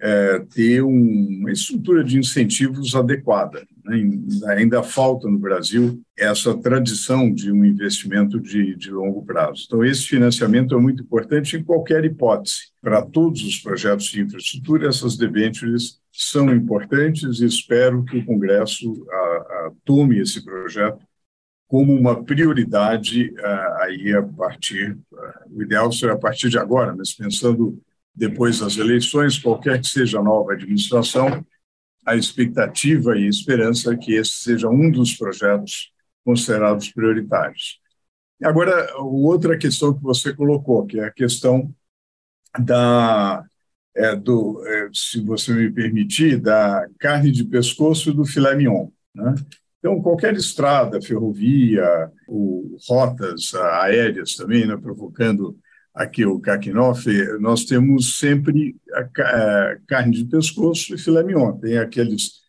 é, 0.00 0.40
ter 0.40 0.82
uma 0.82 1.50
estrutura 1.50 2.04
de 2.04 2.18
incentivos 2.18 2.94
adequada. 2.94 3.66
Né? 3.84 4.02
Ainda 4.56 4.82
falta 4.82 5.28
no 5.28 5.38
Brasil 5.38 6.00
essa 6.16 6.56
tradição 6.56 7.32
de 7.32 7.50
um 7.50 7.64
investimento 7.64 8.40
de, 8.40 8.76
de 8.76 8.90
longo 8.90 9.24
prazo. 9.24 9.64
Então, 9.66 9.84
esse 9.84 10.06
financiamento 10.06 10.74
é 10.74 10.80
muito 10.80 11.02
importante 11.02 11.56
em 11.56 11.64
qualquer 11.64 12.04
hipótese. 12.04 12.72
Para 12.80 13.02
todos 13.02 13.42
os 13.44 13.58
projetos 13.58 14.06
de 14.06 14.22
infraestrutura, 14.22 14.88
essas 14.88 15.16
debêntures 15.16 16.00
são 16.12 16.54
importantes 16.54 17.40
e 17.40 17.46
espero 17.46 18.04
que 18.04 18.18
o 18.18 18.24
Congresso 18.24 19.06
a, 19.10 19.16
a, 19.16 19.72
tome 19.84 20.20
esse 20.20 20.44
projeto 20.44 21.04
como 21.66 21.94
uma 21.94 22.22
prioridade 22.22 23.32
a, 23.38 23.84
aí 23.84 24.12
a 24.12 24.22
partir, 24.22 24.98
o 25.50 25.62
ideal 25.62 25.90
seria 25.90 26.14
a 26.14 26.18
partir 26.18 26.50
de 26.50 26.58
agora, 26.58 26.94
mas 26.94 27.14
pensando 27.14 27.80
depois 28.14 28.60
das 28.60 28.76
eleições, 28.76 29.38
qualquer 29.38 29.80
que 29.80 29.88
seja 29.88 30.18
a 30.18 30.22
nova 30.22 30.52
administração, 30.52 31.42
a 32.04 32.16
expectativa 32.16 33.16
e 33.16 33.28
esperança 33.28 33.96
que 33.96 34.14
esse 34.14 34.42
seja 34.42 34.68
um 34.68 34.90
dos 34.90 35.14
projetos 35.14 35.92
considerados 36.24 36.90
prioritários. 36.90 37.80
Agora, 38.42 38.96
outra 38.98 39.56
questão 39.56 39.94
que 39.94 40.02
você 40.02 40.34
colocou, 40.34 40.84
que 40.86 40.98
é 40.98 41.04
a 41.04 41.12
questão 41.12 41.72
da, 42.58 43.44
é, 43.94 44.16
do, 44.16 44.62
é, 44.66 44.88
se 44.92 45.20
você 45.20 45.52
me 45.52 45.70
permitir, 45.70 46.40
da 46.40 46.86
carne 46.98 47.30
de 47.30 47.44
pescoço 47.44 48.10
e 48.10 48.14
do 48.14 48.24
filé 48.24 48.54
mignon. 48.56 48.88
Né? 49.14 49.34
Então, 49.78 50.00
qualquer 50.00 50.34
estrada, 50.34 51.00
ferrovia, 51.00 52.10
rotas 52.88 53.54
aéreas 53.54 54.34
também, 54.34 54.66
né, 54.66 54.76
provocando 54.76 55.56
aqui 55.94 56.24
o 56.24 56.40
Kakinoff, 56.40 57.06
nós 57.40 57.64
temos 57.64 58.18
sempre 58.18 58.76
a, 58.92 59.76
carne 59.86 60.16
de 60.16 60.24
pescoço 60.24 60.94
e 60.94 60.98
filé 60.98 61.22
mignon. 61.22 61.52
Tem 61.58 61.78
aqueles 61.78 62.42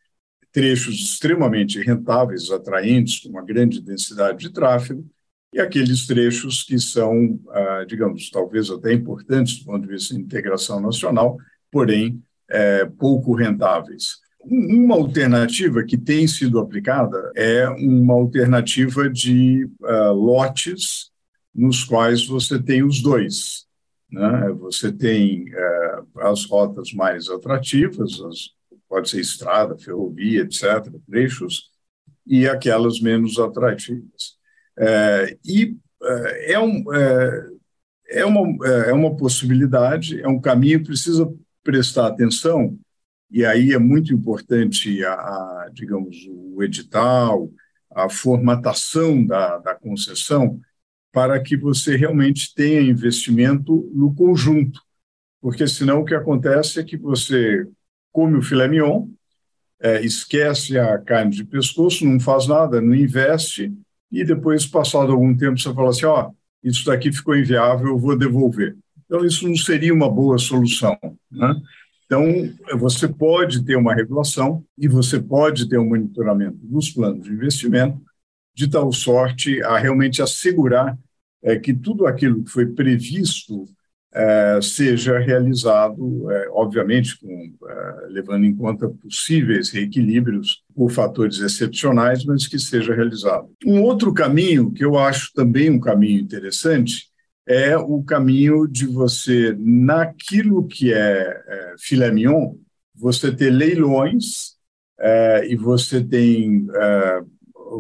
trechos 0.52 0.96
extremamente 0.96 1.80
rentáveis, 1.82 2.50
atraentes, 2.52 3.20
com 3.20 3.30
uma 3.30 3.44
grande 3.44 3.82
densidade 3.82 4.40
de 4.40 4.54
tráfego, 4.54 5.06
e 5.54 5.60
aqueles 5.60 6.08
trechos 6.08 6.64
que 6.64 6.80
são, 6.80 7.40
ah, 7.50 7.86
digamos, 7.88 8.30
talvez 8.30 8.70
até 8.72 8.94
importantes 8.94 9.60
do 9.60 9.66
ponto 9.66 9.82
de 9.82 9.94
vista 9.94 10.16
de 10.16 10.22
integração 10.22 10.80
nacional, 10.80 11.38
porém 11.72 12.22
é, 12.50 12.86
pouco 12.86 13.34
rentáveis. 13.34 14.22
Uma 14.46 14.96
alternativa 14.96 15.84
que 15.84 15.98
tem 15.98 16.28
sido 16.28 16.60
aplicada 16.60 17.32
é 17.36 17.68
uma 17.70 18.14
alternativa 18.14 19.10
de 19.10 19.66
uh, 19.82 20.12
lotes 20.12 21.13
nos 21.54 21.84
quais 21.84 22.26
você 22.26 22.62
tem 22.62 22.84
os 22.84 23.02
dois. 23.02 23.66
Né? 24.12 24.50
Você 24.60 24.92
tem 24.92 25.46
é, 25.54 26.02
as 26.22 26.46
rotas 26.46 26.94
mais 26.94 27.30
atrativas, 27.30 28.20
as, 28.22 28.50
pode 28.88 29.10
ser 29.10 29.22
estrada, 29.22 29.78
ferrovia, 29.78 30.42
etc., 30.42 30.92
trechos, 31.10 31.72
e 32.26 32.48
aquelas 32.48 33.00
menos 33.00 33.40
atrativas. 33.40 34.38
É, 34.78 35.38
e 35.46 35.76
é, 36.04 36.54
é 36.54 36.60
um, 36.60 36.94
é, 36.94 37.50
é, 38.10 38.26
uma, 38.26 38.68
é, 38.68 38.94
uma 38.94 39.16
possibilidade, 39.16 40.22
é 40.22 40.28
um 40.28 40.40
caminho, 40.40 40.84
precisa 40.84 41.32
prestar 41.64 42.08
atenção, 42.08 42.78
e 43.32 43.44
aí 43.44 43.74
é 43.74 43.80
muito 43.80 44.14
importante, 44.14 45.04
a, 45.04 45.14
a 45.14 45.70
digamos, 45.74 46.16
o 46.30 46.62
edital, 46.62 47.50
a 47.96 48.10
formatação 48.10 49.26
da, 49.26 49.58
da 49.58 49.74
concessão, 49.74 50.60
para 51.14 51.40
que 51.40 51.56
você 51.56 51.96
realmente 51.96 52.54
tenha 52.56 52.82
investimento 52.82 53.90
no 53.94 54.14
conjunto, 54.14 54.82
porque 55.40 55.68
senão 55.68 56.02
o 56.02 56.06
que 56.06 56.16
acontece 56.16 56.80
é 56.80 56.84
que 56.84 56.98
você 56.98 57.68
come 58.12 58.38
o 58.38 58.42
filé 58.42 58.68
mignon, 58.68 59.08
é, 59.80 60.04
esquece 60.04 60.78
a 60.78 60.98
carne 60.98 61.32
de 61.32 61.44
pescoço, 61.44 62.06
não 62.06 62.20
faz 62.20 62.48
nada, 62.48 62.82
não 62.82 62.96
investe, 62.96 63.72
e 64.12 64.24
depois, 64.24 64.66
passado 64.66 65.12
algum 65.12 65.36
tempo, 65.36 65.60
você 65.60 65.74
fala 65.74 65.90
assim, 65.90 66.06
ó, 66.06 66.30
oh, 66.30 66.36
isso 66.64 66.86
daqui 66.86 67.12
ficou 67.12 67.36
inviável, 67.36 67.90
eu 67.90 67.98
vou 67.98 68.18
devolver. 68.18 68.76
Então, 69.06 69.26
isso 69.26 69.48
não 69.48 69.56
seria 69.56 69.94
uma 69.94 70.10
boa 70.10 70.38
solução. 70.38 70.98
Né? 71.32 71.56
Então, 72.06 72.24
você 72.78 73.08
pode 73.08 73.64
ter 73.66 73.76
uma 73.76 73.94
regulação 73.94 74.64
e 74.78 74.88
você 74.88 75.20
pode 75.20 75.68
ter 75.68 75.78
um 75.78 75.90
monitoramento 75.90 76.58
dos 76.62 76.90
planos 76.90 77.24
de 77.24 77.32
investimento, 77.32 78.02
de 78.56 78.70
tal 78.70 78.92
sorte 78.92 79.62
a 79.64 79.78
realmente 79.78 80.22
assegurar 80.22 80.98
é, 81.44 81.60
que 81.60 81.74
tudo 81.74 82.08
aquilo 82.08 82.44
que 82.44 82.50
foi 82.50 82.66
previsto 82.66 83.66
é, 84.16 84.60
seja 84.62 85.18
realizado, 85.18 86.32
é, 86.32 86.48
obviamente, 86.52 87.20
com, 87.20 87.54
é, 87.68 88.08
levando 88.10 88.46
em 88.46 88.56
conta 88.56 88.88
possíveis 88.88 89.72
reequilíbrios 89.72 90.64
por 90.76 90.92
fatores 90.92 91.40
excepcionais, 91.40 92.24
mas 92.24 92.48
que 92.48 92.60
seja 92.60 92.94
realizado. 92.94 93.50
Um 93.66 93.82
outro 93.82 94.14
caminho, 94.14 94.72
que 94.72 94.86
eu 94.86 94.98
acho 94.98 95.32
também 95.34 95.70
um 95.70 95.80
caminho 95.80 96.22
interessante, 96.22 97.08
é 97.46 97.76
o 97.76 98.02
caminho 98.04 98.68
de 98.68 98.86
você, 98.86 99.56
naquilo 99.60 100.66
que 100.66 100.94
é, 100.94 101.44
é 101.48 101.76
filé 101.80 102.12
mignon, 102.12 102.56
você 102.96 103.36
ter 103.36 103.50
leilões 103.50 104.54
é, 105.00 105.48
e 105.52 105.56
você 105.56 106.02
tem 106.02 106.68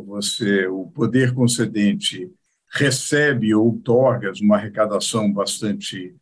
você 0.05 0.65
o 0.65 0.87
poder 0.87 1.33
concedente 1.33 2.29
recebe 2.73 3.53
ou 3.53 3.65
outorga 3.65 4.31
uma 4.41 4.57
arrecadação 4.57 5.31
bastante 5.31 6.15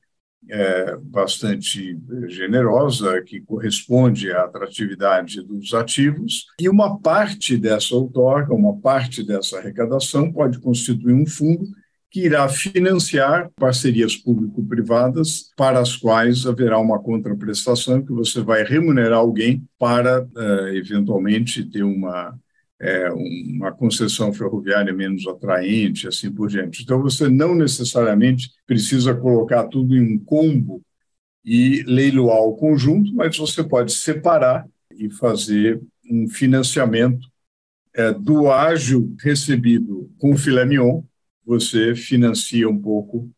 é, 0.50 0.98
bastante 0.98 1.98
generosa, 2.28 3.22
que 3.22 3.40
corresponde 3.42 4.32
à 4.32 4.44
atratividade 4.44 5.42
dos 5.44 5.74
ativos, 5.74 6.48
e 6.60 6.68
uma 6.68 7.00
parte 7.00 7.56
dessa 7.58 7.96
outorga, 7.96 8.54
uma 8.54 8.76
parte 8.78 9.24
dessa 9.24 9.60
arrecadação 9.60 10.32
pode 10.32 10.60
constituir 10.60 11.14
um 11.14 11.28
fundo 11.28 11.68
que 12.10 12.26
irá 12.26 12.50
financiar 12.50 13.50
parcerias 13.56 14.18
público-privadas 14.18 15.52
para 15.56 15.80
as 15.80 15.96
quais 15.96 16.46
haverá 16.46 16.78
uma 16.78 17.00
contraprestação 17.00 18.04
que 18.04 18.12
você 18.12 18.42
vai 18.42 18.64
remunerar 18.64 19.20
alguém 19.20 19.64
para, 19.80 20.28
é, 20.36 20.76
eventualmente, 20.76 21.64
ter 21.64 21.84
uma 21.84 22.38
é, 22.82 23.12
uma 23.12 23.72
concessão 23.72 24.34
ferroviária 24.34 24.92
menos 24.92 25.28
atraente, 25.28 26.08
assim 26.08 26.32
por 26.32 26.50
diante. 26.50 26.82
Então, 26.82 27.00
você 27.00 27.30
não 27.30 27.54
necessariamente 27.54 28.50
precisa 28.66 29.14
colocar 29.14 29.68
tudo 29.68 29.96
em 29.96 30.16
um 30.16 30.20
combo 30.20 30.82
e 31.46 31.84
leiloar 31.84 32.40
o 32.40 32.56
conjunto, 32.56 33.14
mas 33.14 33.38
você 33.38 33.64
pode 33.64 33.94
separar 33.94 34.68
e 34.98 35.12
fazer 35.12 35.80
um 36.10 36.28
financiamento 36.28 37.28
é, 37.94 38.12
do 38.12 38.50
ágio 38.50 39.16
recebido 39.22 40.10
com 40.18 40.36
filé 40.36 40.66
mignon, 40.66 41.04
você 41.46 41.94
financia 41.94 42.68
um 42.68 42.80
pouco 42.80 43.30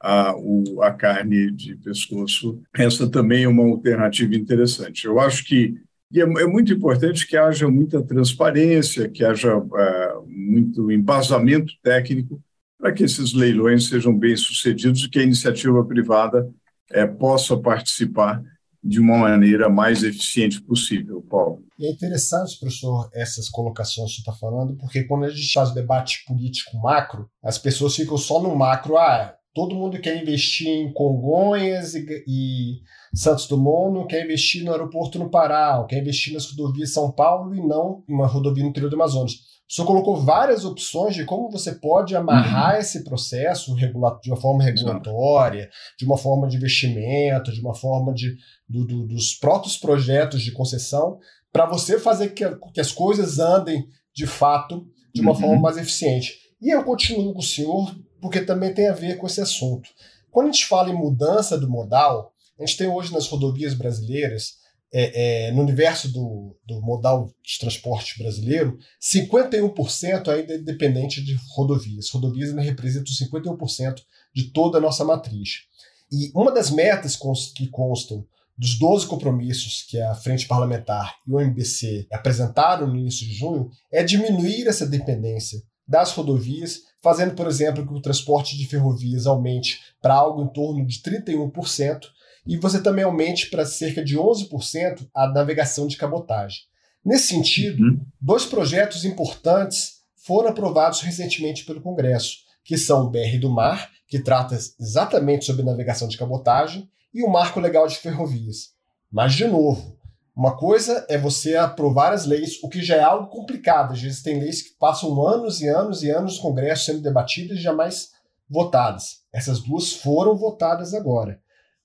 a, 0.00 0.34
o, 0.36 0.80
a 0.80 0.92
carne 0.92 1.50
de 1.50 1.76
pescoço. 1.76 2.62
Essa 2.72 3.10
também 3.10 3.44
é 3.44 3.48
uma 3.48 3.64
alternativa 3.64 4.34
interessante. 4.36 5.06
Eu 5.06 5.18
acho 5.18 5.44
que 5.44 5.74
e 6.12 6.20
é, 6.20 6.24
é 6.24 6.46
muito 6.46 6.72
importante 6.72 7.26
que 7.26 7.36
haja 7.36 7.68
muita 7.68 8.02
transparência, 8.02 9.08
que 9.08 9.24
haja 9.24 9.50
é, 9.50 10.12
muito 10.26 10.90
embasamento 10.90 11.72
técnico 11.82 12.40
para 12.78 12.92
que 12.92 13.04
esses 13.04 13.32
leilões 13.32 13.88
sejam 13.88 14.16
bem 14.16 14.36
sucedidos 14.36 15.04
e 15.04 15.08
que 15.08 15.20
a 15.20 15.22
iniciativa 15.22 15.82
privada 15.84 16.48
é, 16.90 17.06
possa 17.06 17.56
participar 17.56 18.42
de 18.84 19.00
uma 19.00 19.16
maneira 19.16 19.68
mais 19.68 20.02
eficiente 20.02 20.60
possível, 20.60 21.22
Paulo. 21.22 21.64
E 21.78 21.86
é 21.86 21.90
interessante, 21.92 22.58
professor, 22.58 23.08
essas 23.14 23.48
colocações 23.48 24.12
que 24.12 24.18
está 24.18 24.32
falando, 24.32 24.76
porque 24.76 25.04
quando 25.04 25.24
a 25.24 25.30
gente 25.30 25.52
faz 25.52 25.72
debate 25.72 26.24
político 26.26 26.76
macro, 26.78 27.30
as 27.42 27.58
pessoas 27.58 27.94
ficam 27.94 28.18
só 28.18 28.42
no 28.42 28.54
macro, 28.56 28.98
ah, 28.98 29.34
todo 29.54 29.74
mundo 29.74 30.00
quer 30.00 30.20
investir 30.20 30.68
em 30.68 30.92
Congonhas 30.92 31.94
e, 31.94 32.24
e 32.26 32.80
Santos 33.14 33.46
Dumont, 33.46 33.92
não 33.92 34.06
quer 34.06 34.24
investir 34.24 34.64
no 34.64 34.72
aeroporto 34.72 35.18
no 35.18 35.30
Pará, 35.30 35.78
ou 35.78 35.86
quer 35.86 36.00
investir 36.00 36.32
nas 36.32 36.50
rodovias 36.50 36.92
São 36.92 37.10
Paulo 37.10 37.54
e 37.54 37.60
não 37.60 38.02
em 38.08 38.14
uma 38.14 38.26
rodovia 38.26 38.62
no 38.62 38.70
interior 38.70 38.88
do 38.88 38.96
Amazonas. 38.96 39.52
O 39.72 39.74
senhor 39.74 39.86
colocou 39.86 40.16
várias 40.16 40.66
opções 40.66 41.14
de 41.14 41.24
como 41.24 41.50
você 41.50 41.72
pode 41.72 42.14
amarrar 42.14 42.74
uhum. 42.74 42.80
esse 42.80 43.02
processo 43.04 43.74
de 43.74 44.30
uma 44.30 44.36
forma 44.36 44.62
regulatória, 44.62 45.70
de 45.98 46.04
uma 46.04 46.18
forma 46.18 46.46
de 46.46 46.58
investimento, 46.58 47.50
de 47.50 47.60
uma 47.60 47.74
forma 47.74 48.12
de, 48.12 48.36
do, 48.68 48.84
do, 48.84 49.06
dos 49.06 49.32
próprios 49.32 49.78
projetos 49.78 50.42
de 50.42 50.52
concessão, 50.52 51.18
para 51.50 51.64
você 51.64 51.98
fazer 51.98 52.34
que, 52.34 52.44
que, 52.74 52.80
as 52.82 52.92
coisas 52.92 53.38
andem 53.38 53.86
de 54.14 54.26
fato 54.26 54.86
de 55.14 55.22
uma 55.22 55.32
uhum. 55.32 55.40
forma 55.40 55.60
mais 55.60 55.78
eficiente. 55.78 56.34
E 56.60 56.68
eu 56.68 56.84
continuo 56.84 57.32
com 57.32 57.40
o 57.40 57.42
senhor, 57.42 57.96
porque 58.22 58.40
também 58.40 58.72
tem 58.72 58.86
a 58.86 58.94
ver 58.94 59.18
com 59.18 59.26
esse 59.26 59.40
assunto. 59.40 59.90
Quando 60.30 60.48
a 60.48 60.52
gente 60.52 60.66
fala 60.66 60.88
em 60.88 60.94
mudança 60.94 61.58
do 61.58 61.68
modal, 61.68 62.32
a 62.58 62.64
gente 62.64 62.78
tem 62.78 62.86
hoje 62.86 63.12
nas 63.12 63.26
rodovias 63.26 63.74
brasileiras 63.74 64.62
é, 64.94 65.48
é, 65.48 65.52
no 65.52 65.62
universo 65.62 66.12
do, 66.12 66.56
do, 66.66 66.80
modal 66.82 67.32
de 67.42 67.58
transporte 67.58 68.22
brasileiro, 68.22 68.78
51% 69.00 70.28
ainda 70.28 70.54
é 70.54 70.58
dependente 70.58 71.22
de 71.22 71.36
rodovias. 71.54 72.10
Rodovias 72.10 72.50
ainda 72.50 72.62
representam 72.62 73.12
51% 73.12 73.96
de 74.34 74.50
toda 74.52 74.78
a 74.78 74.80
nossa 74.80 75.04
matriz. 75.04 75.62
E 76.10 76.30
uma 76.34 76.52
das 76.52 76.70
metas 76.70 77.18
que 77.56 77.66
constam 77.68 78.24
dos 78.56 78.78
12 78.78 79.06
compromissos 79.06 79.82
que 79.88 79.98
a 79.98 80.14
Frente 80.14 80.46
Parlamentar 80.46 81.16
e 81.26 81.32
o 81.32 81.40
MBC 81.40 82.06
apresentaram 82.12 82.86
no 82.86 82.96
início 82.96 83.26
de 83.26 83.32
junho 83.32 83.70
é 83.90 84.04
diminuir 84.04 84.68
essa 84.68 84.86
dependência 84.86 85.62
das 85.88 86.12
rodovias, 86.12 86.91
fazendo, 87.02 87.34
por 87.34 87.46
exemplo, 87.46 87.86
que 87.86 87.92
o 87.92 88.00
transporte 88.00 88.56
de 88.56 88.66
ferrovias 88.66 89.26
aumente 89.26 89.80
para 90.00 90.14
algo 90.14 90.42
em 90.42 90.48
torno 90.48 90.86
de 90.86 91.00
31%, 91.00 92.06
e 92.46 92.56
você 92.56 92.80
também 92.80 93.04
aumente 93.04 93.50
para 93.50 93.66
cerca 93.66 94.04
de 94.04 94.16
11% 94.16 95.08
a 95.14 95.26
navegação 95.28 95.86
de 95.86 95.96
cabotagem. 95.96 96.60
Nesse 97.04 97.28
sentido, 97.28 97.82
uhum. 97.82 98.00
dois 98.20 98.44
projetos 98.44 99.04
importantes 99.04 100.02
foram 100.24 100.50
aprovados 100.50 101.00
recentemente 101.00 101.64
pelo 101.64 101.80
Congresso, 101.80 102.38
que 102.64 102.78
são 102.78 103.06
o 103.06 103.10
BR 103.10 103.38
do 103.40 103.50
Mar, 103.50 103.90
que 104.06 104.20
trata 104.20 104.56
exatamente 104.80 105.44
sobre 105.44 105.64
navegação 105.64 106.06
de 106.06 106.16
cabotagem, 106.16 106.88
e 107.12 107.22
o 107.22 107.28
Marco 107.28 107.60
Legal 107.60 107.86
de 107.86 107.96
Ferrovias. 107.96 108.70
Mas, 109.10 109.34
de 109.34 109.46
novo, 109.46 109.98
uma 110.34 110.56
coisa 110.56 111.04
é 111.10 111.18
você 111.18 111.56
aprovar 111.56 112.12
as 112.12 112.24
leis, 112.24 112.58
o 112.62 112.68
que 112.68 112.82
já 112.82 112.96
é 112.96 113.02
algo 113.02 113.28
complicado. 113.28 113.92
Às 113.92 114.00
vezes 114.00 114.22
tem 114.22 114.40
leis 114.40 114.62
que 114.62 114.76
passam 114.78 115.26
anos 115.26 115.60
e 115.60 115.68
anos 115.68 116.02
e 116.02 116.10
anos 116.10 116.36
no 116.36 116.42
Congresso 116.42 116.86
sendo 116.86 117.02
debatidas 117.02 117.58
e 117.58 117.62
jamais 117.62 118.08
votadas. 118.48 119.22
Essas 119.32 119.60
duas 119.60 119.92
foram 119.92 120.34
votadas 120.36 120.94
agora. 120.94 121.38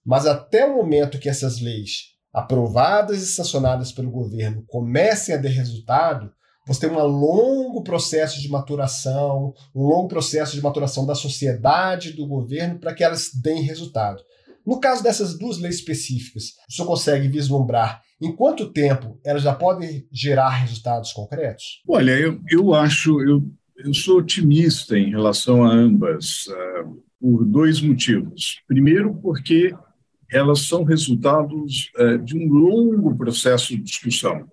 Mas 0.05 0.25
até 0.25 0.65
o 0.65 0.77
momento 0.77 1.19
que 1.19 1.27
essas 1.27 1.59
leis, 1.59 2.13
aprovadas 2.33 3.21
e 3.21 3.27
sancionadas 3.27 3.91
pelo 3.91 4.09
governo, 4.09 4.63
comecem 4.67 5.35
a 5.35 5.37
dar 5.37 5.49
resultado, 5.49 6.31
você 6.65 6.87
tem 6.87 6.89
um 6.89 7.05
longo 7.05 7.83
processo 7.83 8.41
de 8.41 8.49
maturação, 8.49 9.53
um 9.75 9.83
longo 9.83 10.07
processo 10.07 10.53
de 10.53 10.61
maturação 10.61 11.05
da 11.05 11.15
sociedade, 11.15 12.13
do 12.13 12.25
governo, 12.25 12.79
para 12.79 12.93
que 12.93 13.03
elas 13.03 13.29
deem 13.41 13.61
resultado. 13.61 14.23
No 14.65 14.79
caso 14.79 15.03
dessas 15.03 15.37
duas 15.37 15.57
leis 15.57 15.75
específicas, 15.75 16.53
senhor 16.69 16.87
consegue 16.87 17.27
vislumbrar 17.27 18.01
em 18.21 18.35
quanto 18.35 18.71
tempo 18.71 19.19
elas 19.23 19.43
já 19.43 19.53
podem 19.53 20.07
gerar 20.11 20.49
resultados 20.49 21.13
concretos? 21.13 21.81
Olha, 21.87 22.11
eu, 22.11 22.39
eu 22.49 22.73
acho, 22.73 23.21
eu, 23.21 23.43
eu 23.77 23.93
sou 23.93 24.19
otimista 24.19 24.97
em 24.97 25.11
relação 25.11 25.63
a 25.63 25.71
ambas, 25.71 26.47
uh, 26.47 27.03
por 27.19 27.45
dois 27.45 27.81
motivos. 27.81 28.61
Primeiro, 28.67 29.13
porque 29.15 29.75
elas 30.31 30.61
são 30.61 30.83
resultados 30.83 31.91
é, 31.97 32.17
de 32.17 32.37
um 32.37 32.47
longo 32.51 33.15
processo 33.15 33.69
de 33.69 33.81
discussão. 33.81 34.47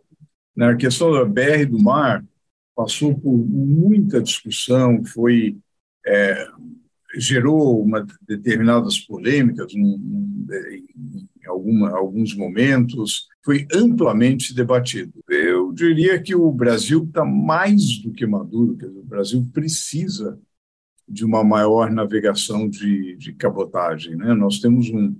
Na 0.56 0.68
né? 0.68 0.76
questão 0.76 1.12
da 1.12 1.24
BR 1.24 1.66
do 1.68 1.82
mar 1.82 2.24
passou 2.76 3.14
por 3.18 3.32
muita 3.32 4.22
discussão, 4.22 5.04
foi 5.04 5.56
é, 6.06 6.46
gerou 7.16 7.82
uma, 7.82 8.06
determinadas 8.26 8.98
polêmicas 8.98 9.72
em, 9.72 9.94
em 9.94 11.28
alguma, 11.46 11.90
alguns 11.90 12.34
momentos, 12.34 13.28
foi 13.44 13.66
amplamente 13.72 14.54
debatido. 14.54 15.12
Eu 15.28 15.72
diria 15.72 16.20
que 16.20 16.34
o 16.34 16.50
Brasil 16.50 17.04
está 17.04 17.24
mais 17.24 17.98
do 17.98 18.12
que 18.12 18.26
maduro, 18.26 18.76
quer 18.76 18.86
dizer, 18.86 19.00
o 19.00 19.04
Brasil 19.04 19.48
precisa 19.52 20.38
de 21.06 21.24
uma 21.24 21.44
maior 21.44 21.90
navegação 21.90 22.68
de, 22.68 23.16
de 23.16 23.32
cabotagem. 23.34 24.16
Né? 24.16 24.32
Nós 24.34 24.58
temos 24.58 24.88
um, 24.88 25.14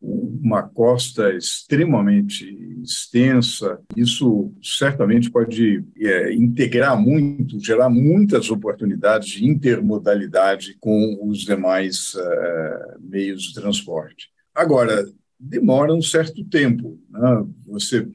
uma 0.00 0.62
costa 0.62 1.32
extremamente 1.34 2.44
extensa. 2.82 3.78
Isso 3.96 4.52
certamente 4.62 5.30
pode 5.30 5.84
é, 5.98 6.32
integrar 6.32 7.00
muito, 7.00 7.60
gerar 7.60 7.90
muitas 7.90 8.50
oportunidades 8.50 9.28
de 9.28 9.46
intermodalidade 9.46 10.76
com 10.80 11.18
os 11.22 11.40
demais 11.40 12.14
é, 12.16 12.96
meios 13.00 13.42
de 13.44 13.54
transporte. 13.54 14.30
Agora, 14.54 15.06
demora 15.40 15.94
um 15.94 16.02
certo 16.02 16.44
tempo. 16.44 17.00
Né? 17.08 17.46
Você 17.66 18.06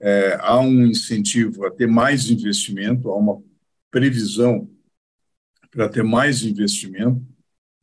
é, 0.00 0.38
há 0.40 0.58
um 0.58 0.86
incentivo 0.86 1.66
a 1.66 1.70
ter 1.70 1.86
mais 1.86 2.30
investimento, 2.30 3.10
há 3.10 3.16
uma 3.16 3.42
previsão 3.90 4.68
para 5.70 5.88
ter 5.88 6.02
mais 6.02 6.42
investimento 6.42 7.22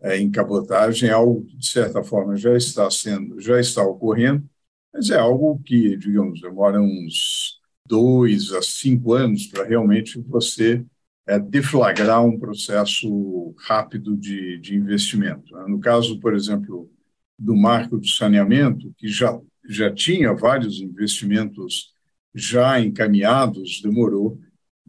é, 0.02 0.18
em 0.18 0.32
cabotagem, 0.32 1.10
é 1.10 1.12
algo 1.14 1.46
que, 1.46 1.58
de 1.58 1.68
certa 1.68 2.04
forma, 2.04 2.36
já 2.36 2.56
está 2.56 2.90
sendo, 2.90 3.40
já 3.40 3.60
está 3.60 3.84
ocorrendo, 3.84 4.48
mas 4.94 5.10
é 5.10 5.18
algo 5.18 5.60
que, 5.64 5.96
digamos, 5.98 6.42
demora 6.42 6.82
uns 6.82 7.60
dois 7.86 8.52
a 8.54 8.62
cinco 8.62 9.14
anos 9.14 9.48
para 9.48 9.66
realmente 9.66 10.20
você 10.22 10.86
é, 11.28 11.40
deflagrar 11.40 12.24
um 12.24 12.40
processo 12.40 13.54
rápido 13.60 14.16
de, 14.16 14.60
de 14.60 14.76
investimento. 14.76 15.54
Né? 15.56 15.66
No 15.68 15.80
caso, 15.80 16.20
por 16.20 16.34
exemplo, 16.34 16.90
do 17.40 17.56
marco 17.56 17.98
do 17.98 18.08
saneamento, 18.08 18.94
que 18.98 19.08
já, 19.08 19.40
já 19.68 19.94
tinha 19.94 20.34
vários 20.34 20.82
investimentos 20.82 21.94
já 22.36 22.80
encaminhados, 22.80 23.82
demorou 23.82 24.40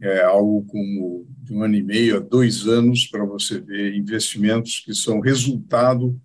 é, 0.01 0.21
algo 0.23 0.65
como 0.65 1.25
de 1.37 1.53
um 1.53 1.63
ano 1.63 1.75
e 1.75 1.83
meio 1.83 2.17
a 2.17 2.19
dois 2.19 2.67
anos 2.67 3.07
para 3.07 3.23
você 3.23 3.59
ver 3.59 3.95
investimentos 3.95 4.79
que 4.79 4.93
são 4.93 5.19
resultado 5.19 6.19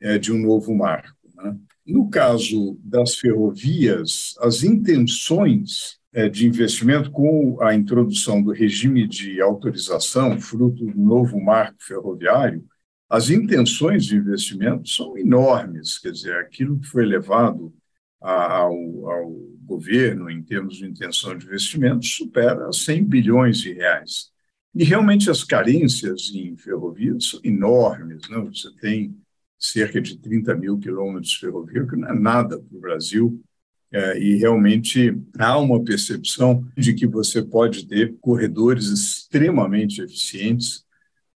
é, 0.00 0.18
de 0.18 0.32
um 0.32 0.38
novo 0.38 0.74
marco. 0.74 1.16
Né? 1.34 1.56
No 1.84 2.08
caso 2.08 2.78
das 2.82 3.16
ferrovias, 3.16 4.34
as 4.40 4.62
intenções 4.62 5.98
é, 6.12 6.28
de 6.28 6.46
investimento 6.46 7.10
com 7.10 7.58
a 7.60 7.74
introdução 7.74 8.42
do 8.42 8.50
regime 8.50 9.06
de 9.06 9.40
autorização, 9.40 10.40
fruto 10.40 10.86
do 10.86 10.98
novo 10.98 11.40
marco 11.40 11.76
ferroviário, 11.80 12.64
as 13.08 13.30
intenções 13.30 14.04
de 14.04 14.16
investimento 14.16 14.88
são 14.88 15.16
enormes, 15.16 15.98
quer 15.98 16.10
dizer, 16.10 16.34
aquilo 16.36 16.78
que 16.80 16.88
foi 16.88 17.04
levado 17.04 17.72
ao, 18.20 19.10
ao 19.10 19.30
governo 19.64 20.28
em 20.30 20.42
termos 20.42 20.76
de 20.76 20.86
intenção 20.86 21.36
de 21.36 21.46
investimento 21.46 22.04
supera 22.04 22.72
100 22.72 23.04
bilhões 23.04 23.58
de 23.58 23.72
reais. 23.72 24.30
E 24.74 24.84
realmente 24.84 25.30
as 25.30 25.44
carências 25.44 26.30
em 26.34 26.56
ferrovias 26.56 27.30
são 27.30 27.40
enormes. 27.42 28.28
Né? 28.28 28.38
Você 28.40 28.70
tem 28.80 29.16
cerca 29.58 30.00
de 30.00 30.18
30 30.18 30.54
mil 30.54 30.78
quilômetros 30.78 31.30
de 31.30 31.38
ferrovia, 31.38 31.86
que 31.86 31.96
não 31.96 32.08
é 32.08 32.18
nada 32.18 32.58
para 32.58 32.76
o 32.76 32.80
Brasil, 32.80 33.42
é, 33.92 34.18
e 34.18 34.36
realmente 34.36 35.16
há 35.38 35.58
uma 35.58 35.82
percepção 35.82 36.66
de 36.76 36.92
que 36.92 37.06
você 37.06 37.42
pode 37.42 37.86
ter 37.86 38.16
corredores 38.20 38.86
extremamente 38.86 40.02
eficientes 40.02 40.84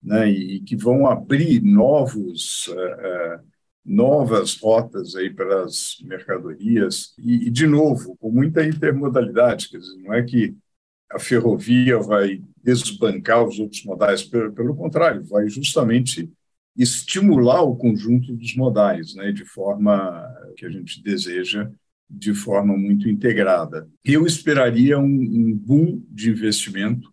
né, 0.03 0.31
e 0.31 0.61
que 0.61 0.77
vão 0.77 1.07
abrir 1.07 1.61
novos 1.63 2.69
é, 2.77 2.81
é 3.07 3.41
novas 3.85 4.59
rotas 4.61 5.17
aí 5.17 5.31
para 5.31 5.65
as 5.65 5.97
mercadorias 6.03 7.15
e, 7.19 7.47
e, 7.47 7.51
de 7.51 7.67
novo, 7.67 8.17
com 8.19 8.31
muita 8.31 8.65
intermodalidade, 8.65 9.69
quer 9.69 9.79
dizer, 9.79 9.97
não 10.03 10.15
é 10.15 10.23
que 10.23 10.55
a 11.11 11.19
ferrovia 11.19 11.99
vai 11.99 12.41
desbancar 12.63 13.45
os 13.45 13.59
outros 13.59 13.85
modais, 13.85 14.23
pelo, 14.23 14.53
pelo 14.53 14.77
contrário, 14.77 15.25
vai 15.25 15.49
justamente 15.49 16.31
estimular 16.77 17.63
o 17.63 17.77
conjunto 17.77 18.35
dos 18.35 18.55
modais, 18.55 19.15
né, 19.15 19.33
de 19.33 19.45
forma 19.45 20.25
que 20.57 20.65
a 20.65 20.71
gente 20.71 21.03
deseja, 21.03 21.69
de 22.09 22.35
forma 22.35 22.77
muito 22.77 23.09
integrada. 23.09 23.89
Eu 24.05 24.27
esperaria 24.27 24.99
um, 24.99 25.05
um 25.05 25.57
boom 25.57 26.03
de 26.09 26.31
investimento, 26.31 27.13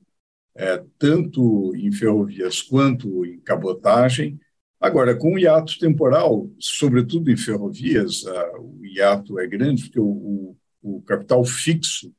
é, 0.57 0.83
tanto 0.97 1.73
em 1.75 1.91
ferrovias 1.91 2.61
quanto 2.61 3.23
em 3.25 3.39
cabotagem. 3.39 4.39
Agora, 4.79 5.15
com 5.15 5.35
o 5.35 5.39
hiato 5.39 5.77
temporal, 5.79 6.49
sobretudo 6.59 7.31
em 7.31 7.37
ferrovias, 7.37 8.23
o 8.59 8.83
hiato 8.83 9.39
é 9.39 9.47
grande, 9.47 9.83
porque 9.83 9.99
o, 9.99 10.03
o, 10.03 10.57
o 10.81 11.01
capital 11.03 11.45
fixo 11.45 12.11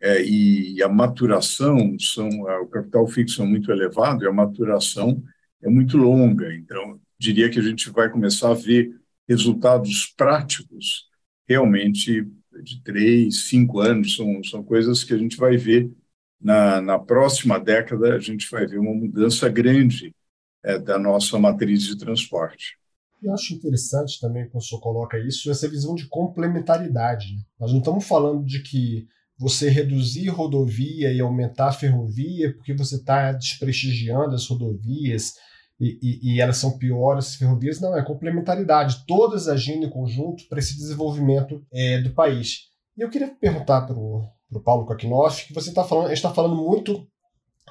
é, 0.00 0.22
e 0.24 0.82
a 0.82 0.88
maturação 0.88 1.96
são 1.98 2.28
o 2.28 2.66
capital 2.66 3.06
fixo 3.06 3.42
é 3.42 3.46
muito 3.46 3.70
elevado 3.70 4.24
e 4.24 4.26
a 4.26 4.32
maturação 4.32 5.22
é 5.62 5.68
muito 5.68 5.96
longa. 5.96 6.54
Então, 6.54 7.00
diria 7.18 7.50
que 7.50 7.58
a 7.58 7.62
gente 7.62 7.90
vai 7.90 8.10
começar 8.10 8.50
a 8.50 8.54
ver 8.54 8.90
resultados 9.28 10.12
práticos 10.16 11.08
realmente 11.46 12.26
de 12.62 12.82
três, 12.82 13.48
cinco 13.48 13.80
anos. 13.80 14.16
São, 14.16 14.42
são 14.42 14.62
coisas 14.62 15.04
que 15.04 15.12
a 15.12 15.18
gente 15.18 15.36
vai 15.36 15.56
ver 15.56 15.90
na, 16.40 16.80
na 16.80 16.98
próxima 16.98 17.58
década, 17.58 18.14
a 18.14 18.18
gente 18.18 18.50
vai 18.50 18.66
ver 18.66 18.78
uma 18.78 18.94
mudança 18.94 19.48
grande 19.48 20.14
é, 20.64 20.78
da 20.78 20.98
nossa 20.98 21.38
matriz 21.38 21.82
de 21.82 21.98
transporte. 21.98 22.78
Eu 23.22 23.34
acho 23.34 23.52
interessante 23.52 24.18
também 24.18 24.48
quando 24.48 24.62
o 24.62 24.64
senhor 24.64 24.80
coloca 24.80 25.18
isso, 25.18 25.50
essa 25.50 25.68
visão 25.68 25.94
de 25.94 26.06
complementaridade. 26.06 27.34
Né? 27.34 27.42
Nós 27.58 27.70
não 27.70 27.80
estamos 27.80 28.06
falando 28.06 28.44
de 28.44 28.62
que 28.62 29.06
você 29.38 29.68
reduzir 29.68 30.28
rodovia 30.28 31.12
e 31.12 31.20
aumentar 31.20 31.68
a 31.68 31.72
ferrovia 31.72 32.54
porque 32.54 32.74
você 32.74 32.96
está 32.96 33.32
desprestigiando 33.32 34.34
as 34.34 34.46
rodovias 34.46 35.34
e, 35.78 35.98
e, 36.02 36.34
e, 36.34 36.40
elas 36.40 36.58
são 36.58 36.76
piores 36.76 37.28
as 37.28 37.34
ferrovias. 37.36 37.80
Não, 37.80 37.96
é 37.96 38.04
complementaridade, 38.04 39.04
todas 39.06 39.48
agindo 39.48 39.86
em 39.86 39.90
conjunto 39.90 40.46
para 40.48 40.58
esse 40.58 40.76
desenvolvimento 40.76 41.64
é, 41.72 42.00
do 42.02 42.12
país. 42.12 42.68
E 42.96 43.02
eu 43.02 43.08
queria 43.08 43.28
perguntar 43.28 43.82
para 43.82 43.96
o 43.96 44.28
Paulo 44.58 44.86
Kokinoff, 44.86 45.46
que 45.46 45.54
você 45.54 45.68
está 45.68 45.84
falando, 45.84 46.06
a 46.06 46.08
gente 46.08 46.18
está 46.18 46.32
falando 46.32 46.56
muito 46.56 47.06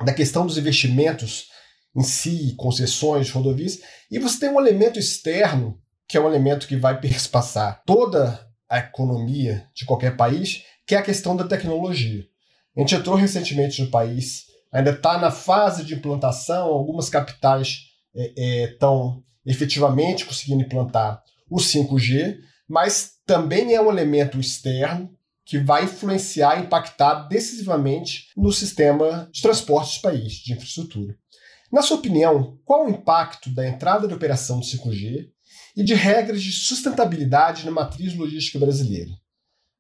da 0.05 0.13
questão 0.13 0.45
dos 0.45 0.57
investimentos 0.57 1.47
em 1.95 2.03
si, 2.03 2.53
concessões, 2.55 3.31
rodovias, 3.31 3.79
e 4.09 4.19
você 4.19 4.39
tem 4.39 4.49
um 4.49 4.59
elemento 4.59 4.97
externo, 4.97 5.77
que 6.07 6.15
é 6.15 6.21
um 6.21 6.27
elemento 6.27 6.67
que 6.67 6.77
vai 6.77 6.99
perspassar 7.01 7.83
toda 7.85 8.47
a 8.69 8.77
economia 8.77 9.67
de 9.73 9.85
qualquer 9.85 10.15
país, 10.15 10.63
que 10.85 10.95
é 10.95 10.99
a 10.99 11.03
questão 11.03 11.35
da 11.35 11.47
tecnologia. 11.47 12.23
A 12.77 12.79
gente 12.79 12.95
entrou 12.95 13.15
recentemente 13.15 13.81
no 13.81 13.89
país, 13.89 14.45
ainda 14.71 14.91
está 14.91 15.17
na 15.17 15.31
fase 15.31 15.83
de 15.83 15.95
implantação, 15.95 16.67
algumas 16.67 17.09
capitais 17.09 17.89
estão 18.13 19.23
é, 19.45 19.49
é, 19.49 19.51
efetivamente 19.51 20.25
conseguindo 20.25 20.63
implantar 20.63 21.21
o 21.49 21.57
5G, 21.57 22.37
mas 22.67 23.13
também 23.25 23.73
é 23.73 23.81
um 23.81 23.89
elemento 23.89 24.39
externo 24.39 25.09
que 25.49 25.57
vai 25.57 25.85
influenciar, 25.85 26.59
impactar 26.59 27.27
decisivamente 27.27 28.27
no 28.37 28.53
sistema 28.53 29.27
de 29.31 29.41
transportes 29.41 29.97
do 29.97 30.01
país, 30.03 30.33
de 30.33 30.53
infraestrutura. 30.53 31.17
Na 31.71 31.81
sua 31.81 31.97
opinião, 31.97 32.59
qual 32.63 32.85
o 32.85 32.89
impacto 32.89 33.49
da 33.49 33.67
entrada 33.67 34.07
de 34.07 34.13
operação 34.13 34.59
do 34.59 34.65
5G 34.65 35.27
e 35.75 35.83
de 35.83 35.95
regras 35.95 36.43
de 36.43 36.51
sustentabilidade 36.51 37.65
na 37.65 37.71
matriz 37.71 38.15
logística 38.15 38.59
brasileira? 38.59 39.09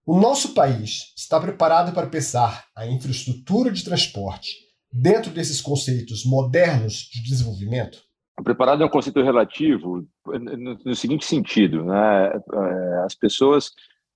O 0.03 0.19
nosso 0.19 0.55
país 0.55 1.13
está 1.15 1.39
preparado 1.39 1.93
para 1.93 2.07
pensar 2.07 2.65
a 2.75 2.87
infraestrutura 2.87 3.69
de 3.69 3.83
transporte 3.83 4.55
dentro 4.91 5.29
desses 5.29 5.61
conceitos 5.61 6.25
modernos 6.25 7.09
de 7.13 7.21
desenvolvimento? 7.21 7.99
Preparado 8.43 8.81
é 8.81 8.85
um 8.87 8.89
conceito 8.89 9.21
relativo 9.21 10.03
no, 10.25 10.95
seguinte 10.95 11.25
sentido, 11.25 11.85
né? 11.85 12.31
É, 12.31 13.05
as 13.05 13.13
pessoas 13.13 13.69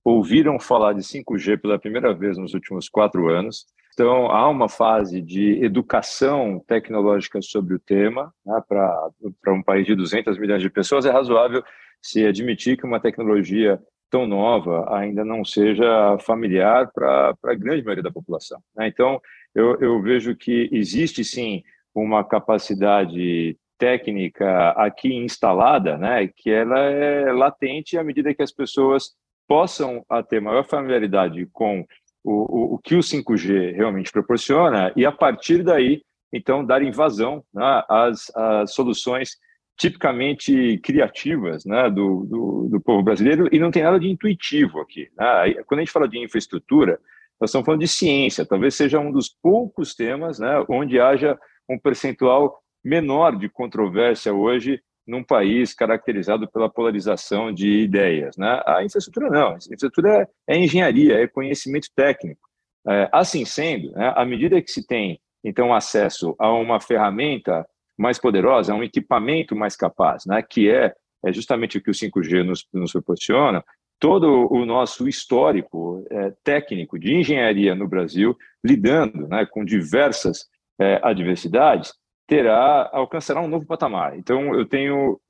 ouviram 0.04 0.60
falar 0.60 0.92
de 0.92 1.00
5G 1.00 1.60
pela 1.60 1.78
primeira 1.78 2.12
vez 2.12 2.36
nos 2.36 2.52
últimos 2.52 2.88
quatro 2.88 3.28
anos. 3.28 3.66
Então, 3.94 4.30
há 4.30 4.48
uma 4.48 4.68
fase 4.68 5.22
de 5.22 5.64
educação 5.64 6.62
tecnológica 6.66 7.40
sobre 7.40 7.74
o 7.74 7.78
tema. 7.78 8.32
Né? 8.44 8.60
Para 8.68 9.54
um 9.54 9.62
país 9.62 9.86
de 9.86 9.94
200 9.94 10.38
milhões 10.38 10.60
de 10.60 10.68
pessoas, 10.68 11.06
é 11.06 11.10
razoável 11.10 11.62
se 12.02 12.26
admitir 12.26 12.76
que 12.76 12.84
uma 12.84 13.00
tecnologia 13.00 13.80
tão 14.10 14.26
nova 14.26 14.94
ainda 14.94 15.24
não 15.24 15.44
seja 15.44 16.18
familiar 16.18 16.90
para 16.92 17.34
a 17.44 17.54
grande 17.54 17.82
maioria 17.82 18.02
da 18.02 18.12
população. 18.12 18.60
Né? 18.76 18.88
Então, 18.88 19.20
eu, 19.54 19.80
eu 19.80 20.02
vejo 20.02 20.36
que 20.36 20.68
existe 20.72 21.24
sim 21.24 21.62
uma 21.94 22.24
capacidade 22.24 23.56
técnica 23.78 24.70
aqui 24.70 25.14
instalada, 25.14 25.98
né, 25.98 26.28
que 26.28 26.50
ela 26.50 26.78
é 26.78 27.32
latente 27.32 27.98
à 27.98 28.04
medida 28.04 28.34
que 28.34 28.42
as 28.42 28.52
pessoas 28.52 29.12
possam 29.46 30.04
ter 30.28 30.40
maior 30.40 30.64
familiaridade 30.64 31.46
com 31.52 31.84
o, 32.22 32.32
o, 32.32 32.74
o, 32.74 32.78
que 32.78 32.94
o 32.94 33.00
5G 33.00 33.74
realmente 33.74 34.10
proporciona 34.10 34.92
e, 34.96 35.04
a 35.04 35.12
partir 35.12 35.62
daí, 35.62 36.02
então, 36.32 36.64
dar 36.64 36.82
invasão 36.82 37.44
né, 37.52 37.82
às, 37.88 38.34
às 38.34 38.74
soluções 38.74 39.36
tipicamente 39.76 40.78
criativas 40.78 41.64
né, 41.64 41.90
do, 41.90 42.24
do, 42.24 42.68
do, 42.70 42.80
povo 42.80 43.02
brasileiro 43.02 43.48
e 43.52 43.58
não 43.58 43.70
tem 43.70 43.82
nada 43.82 43.98
de 43.98 44.08
intuitivo 44.08 44.80
aqui. 44.80 45.08
Né? 45.16 45.54
Quando 45.66 45.80
a 45.80 45.84
gente 45.84 45.92
fala 45.92 46.08
de 46.08 46.18
infraestrutura, 46.18 46.98
nós 47.40 47.50
estamos 47.50 47.66
falando 47.66 47.80
de 47.80 47.88
ciência, 47.88 48.46
talvez 48.46 48.74
seja 48.74 49.00
um 49.00 49.10
dos 49.10 49.28
poucos 49.28 49.94
temas 49.94 50.38
né, 50.38 50.64
onde 50.68 51.00
haja 51.00 51.38
um 51.68 51.78
percentual 51.78 52.60
menor 52.84 53.36
de 53.36 53.48
controvérsia 53.48 54.32
hoje 54.32 54.80
num 55.06 55.22
país 55.22 55.74
caracterizado 55.74 56.48
pela 56.50 56.68
polarização 56.68 57.52
de 57.52 57.82
ideias. 57.82 58.36
Né? 58.36 58.62
A 58.66 58.82
infraestrutura 58.84 59.30
não, 59.30 59.52
a 59.52 59.56
infraestrutura 59.56 60.28
é 60.48 60.56
engenharia, 60.56 61.20
é 61.20 61.26
conhecimento 61.26 61.88
técnico. 61.94 62.40
É, 62.86 63.08
assim 63.12 63.46
sendo, 63.46 63.92
né, 63.92 64.12
à 64.14 64.26
medida 64.26 64.60
que 64.60 64.70
se 64.70 64.86
tem 64.86 65.18
então 65.42 65.72
acesso 65.72 66.34
a 66.38 66.52
uma 66.52 66.80
ferramenta 66.80 67.66
mais 67.96 68.18
poderosa, 68.18 68.74
um 68.74 68.82
equipamento 68.82 69.56
mais 69.56 69.74
capaz, 69.74 70.26
né, 70.26 70.42
que 70.42 70.70
é, 70.70 70.92
é 71.24 71.32
justamente 71.32 71.78
o 71.78 71.82
que 71.82 71.90
o 71.90 71.94
5G 71.94 72.42
nos, 72.42 72.66
nos 72.72 72.92
proporciona, 72.92 73.64
todo 73.98 74.52
o 74.52 74.66
nosso 74.66 75.08
histórico 75.08 76.04
é, 76.10 76.32
técnico 76.42 76.98
de 76.98 77.14
engenharia 77.14 77.74
no 77.74 77.88
Brasil, 77.88 78.36
lidando 78.62 79.28
né, 79.28 79.46
com 79.46 79.64
diversas 79.64 80.46
é, 80.78 81.00
adversidades, 81.02 81.94
terá 82.26 82.88
alcançará 82.92 83.40
um 83.40 83.48
novo 83.48 83.66
patamar. 83.66 84.16
Então, 84.18 84.54
eu 84.54 84.66
tenho 84.66 85.20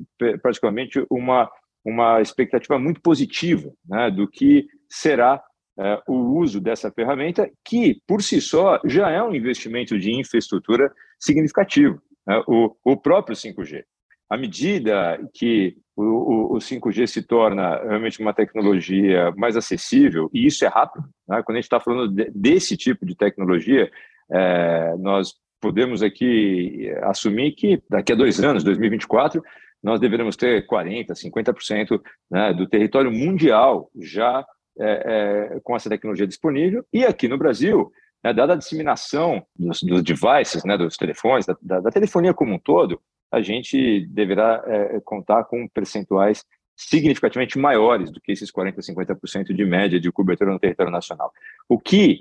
praticamente 0.43 1.05
uma 1.11 1.51
uma 1.85 2.21
expectativa 2.23 2.79
muito 2.79 3.01
positiva 3.01 3.71
né, 3.87 4.11
do 4.11 4.27
que 4.27 4.67
será 4.89 5.43
é, 5.79 6.01
o 6.09 6.39
uso 6.39 6.61
dessa 6.61 6.91
ferramenta, 6.91 7.51
que 7.65 8.01
por 8.07 8.23
si 8.23 8.41
só 8.41 8.81
já 8.85 9.11
é 9.11 9.23
um 9.23 9.35
investimento 9.35 9.99
de 9.99 10.13
infraestrutura 10.13 10.91
significativo 11.19 12.01
né, 12.27 12.43
o, 12.47 12.75
o 12.85 12.97
próprio 12.97 13.37
5G. 13.37 13.85
À 14.31 14.37
medida 14.39 15.21
que 15.35 15.77
o, 15.95 16.57
o, 16.57 16.59
5G 16.59 17.07
se 17.07 17.23
torna 17.23 17.77
realmente 17.83 18.21
uma 18.21 18.33
tecnologia 18.33 19.31
mais 19.37 19.57
acessível, 19.57 20.31
e 20.33 20.47
isso 20.47 20.65
é 20.65 20.69
rápido, 20.69 21.05
né? 21.29 21.43
quando 21.43 21.57
a 21.57 21.61
gente 21.61 21.65
está 21.65 21.79
falando 21.79 22.13
de, 22.13 22.31
desse 22.35 22.77
tipo 22.77 23.05
de 23.05 23.15
tecnologia, 23.15 23.91
é, 24.33 24.97
nós 24.99 25.35
podemos 25.65 26.03
aqui 26.03 26.93
assumir 27.05 27.53
que 27.53 27.83
daqui 27.89 28.13
a 28.13 28.15
dois 28.15 28.39
anos, 28.39 28.63
2024, 28.63 29.43
nós 29.83 29.99
deveremos 29.99 30.37
ter 30.37 30.67
40%, 30.67 31.13
50% 31.13 32.03
né, 32.31 32.53
do 32.53 32.69
território 32.69 33.11
mundial 33.11 33.91
já 33.99 34.45
é, 34.79 35.55
é, 35.55 35.61
com 35.61 35.75
essa 35.75 35.89
tecnologia 35.89 36.27
disponível. 36.27 36.85
E 36.93 37.03
aqui 37.07 37.27
no 37.29 37.39
Brasil, 37.39 37.91
né, 38.23 38.35
dada 38.35 38.53
a 38.53 38.57
disseminação 38.57 39.43
dos, 39.59 39.83
dos 39.83 40.03
devices, 40.03 40.65
né, 40.65 40.77
dos 40.77 40.99
telefones, 40.99 41.47
da, 41.47 41.81
da, 41.81 41.91
telefonia 41.91 42.35
como 42.35 42.53
um 42.53 42.59
todo, 42.59 43.01
a 43.33 43.41
gente 43.41 44.07
deverá 44.11 44.63
é, 44.67 45.01
contar 45.03 45.45
com 45.45 45.67
percentuais 45.67 46.45
significativamente 46.77 47.59
maiores 47.59 48.11
do 48.11 48.21
que 48.21 48.33
esses 48.33 48.53
40%, 48.53 48.77
50% 48.81 49.55
de 49.55 49.65
média 49.65 49.99
de 49.99 50.13
cobertura 50.13 50.53
no 50.53 50.59
território 50.59 50.93
nacional. 50.93 51.33
O 51.67 51.79
que 51.79 52.19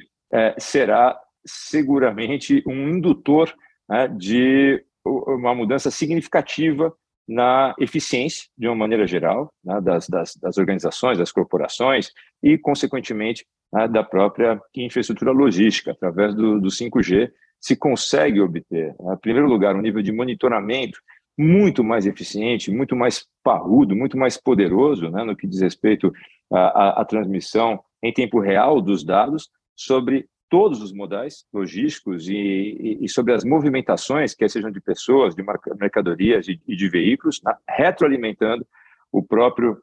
será 0.57 1.19
seguramente 1.45 2.63
um 2.67 2.89
indutor 2.89 3.53
né, 3.89 4.07
de 4.07 4.83
uma 5.05 5.53
mudança 5.53 5.91
significativa 5.91 6.93
na 7.27 7.73
eficiência, 7.79 8.47
de 8.57 8.67
uma 8.67 8.75
maneira 8.75 9.07
geral, 9.07 9.51
né, 9.63 9.79
das, 9.81 10.07
das, 10.09 10.35
das, 10.35 10.57
organizações, 10.57 11.17
das 11.17 11.31
corporações 11.31 12.11
e, 12.41 12.57
consequentemente, 12.57 13.45
né, 13.71 13.87
da 13.87 14.03
própria 14.03 14.61
infraestrutura 14.75 15.31
logística. 15.31 15.91
Através 15.91 16.35
do, 16.35 16.59
do 16.59 16.69
5G, 16.69 17.31
se 17.59 17.75
consegue 17.75 18.41
obter, 18.41 18.95
né, 18.99 19.13
em 19.13 19.17
primeiro 19.17 19.47
lugar, 19.47 19.75
um 19.75 19.81
nível 19.81 20.01
de 20.01 20.11
monitoramento 20.11 20.99
muito 21.37 21.83
mais 21.83 22.05
eficiente, 22.05 22.71
muito 22.71 22.95
mais 22.95 23.25
parrudo, 23.43 23.95
muito 23.95 24.17
mais 24.17 24.37
poderoso 24.37 25.09
né, 25.09 25.23
no 25.23 25.35
que 25.35 25.47
diz 25.47 25.61
respeito 25.61 26.11
à, 26.51 26.59
à, 26.59 27.01
à 27.01 27.05
transmissão 27.05 27.79
em 28.03 28.13
tempo 28.13 28.39
real 28.39 28.81
dos 28.81 29.03
dados 29.03 29.49
sobre 29.75 30.27
todos 30.53 30.83
os 30.83 30.93
modais 30.93 31.47
logísticos 31.51 32.29
e, 32.29 32.35
e, 32.35 33.05
e, 33.05 33.09
sobre 33.09 33.33
as 33.33 33.43
movimentações, 33.43 34.35
quer 34.35 34.47
sejam 34.51 34.69
de 34.69 34.79
pessoas, 34.79 35.33
de 35.33 35.43
mercadorias 35.79 36.47
e, 36.47 36.75
de 36.75 36.89
veículos, 36.89 37.41
né, 37.43 37.55
retroalimentando 37.67 38.63
o 39.11 39.23
próprio 39.23 39.79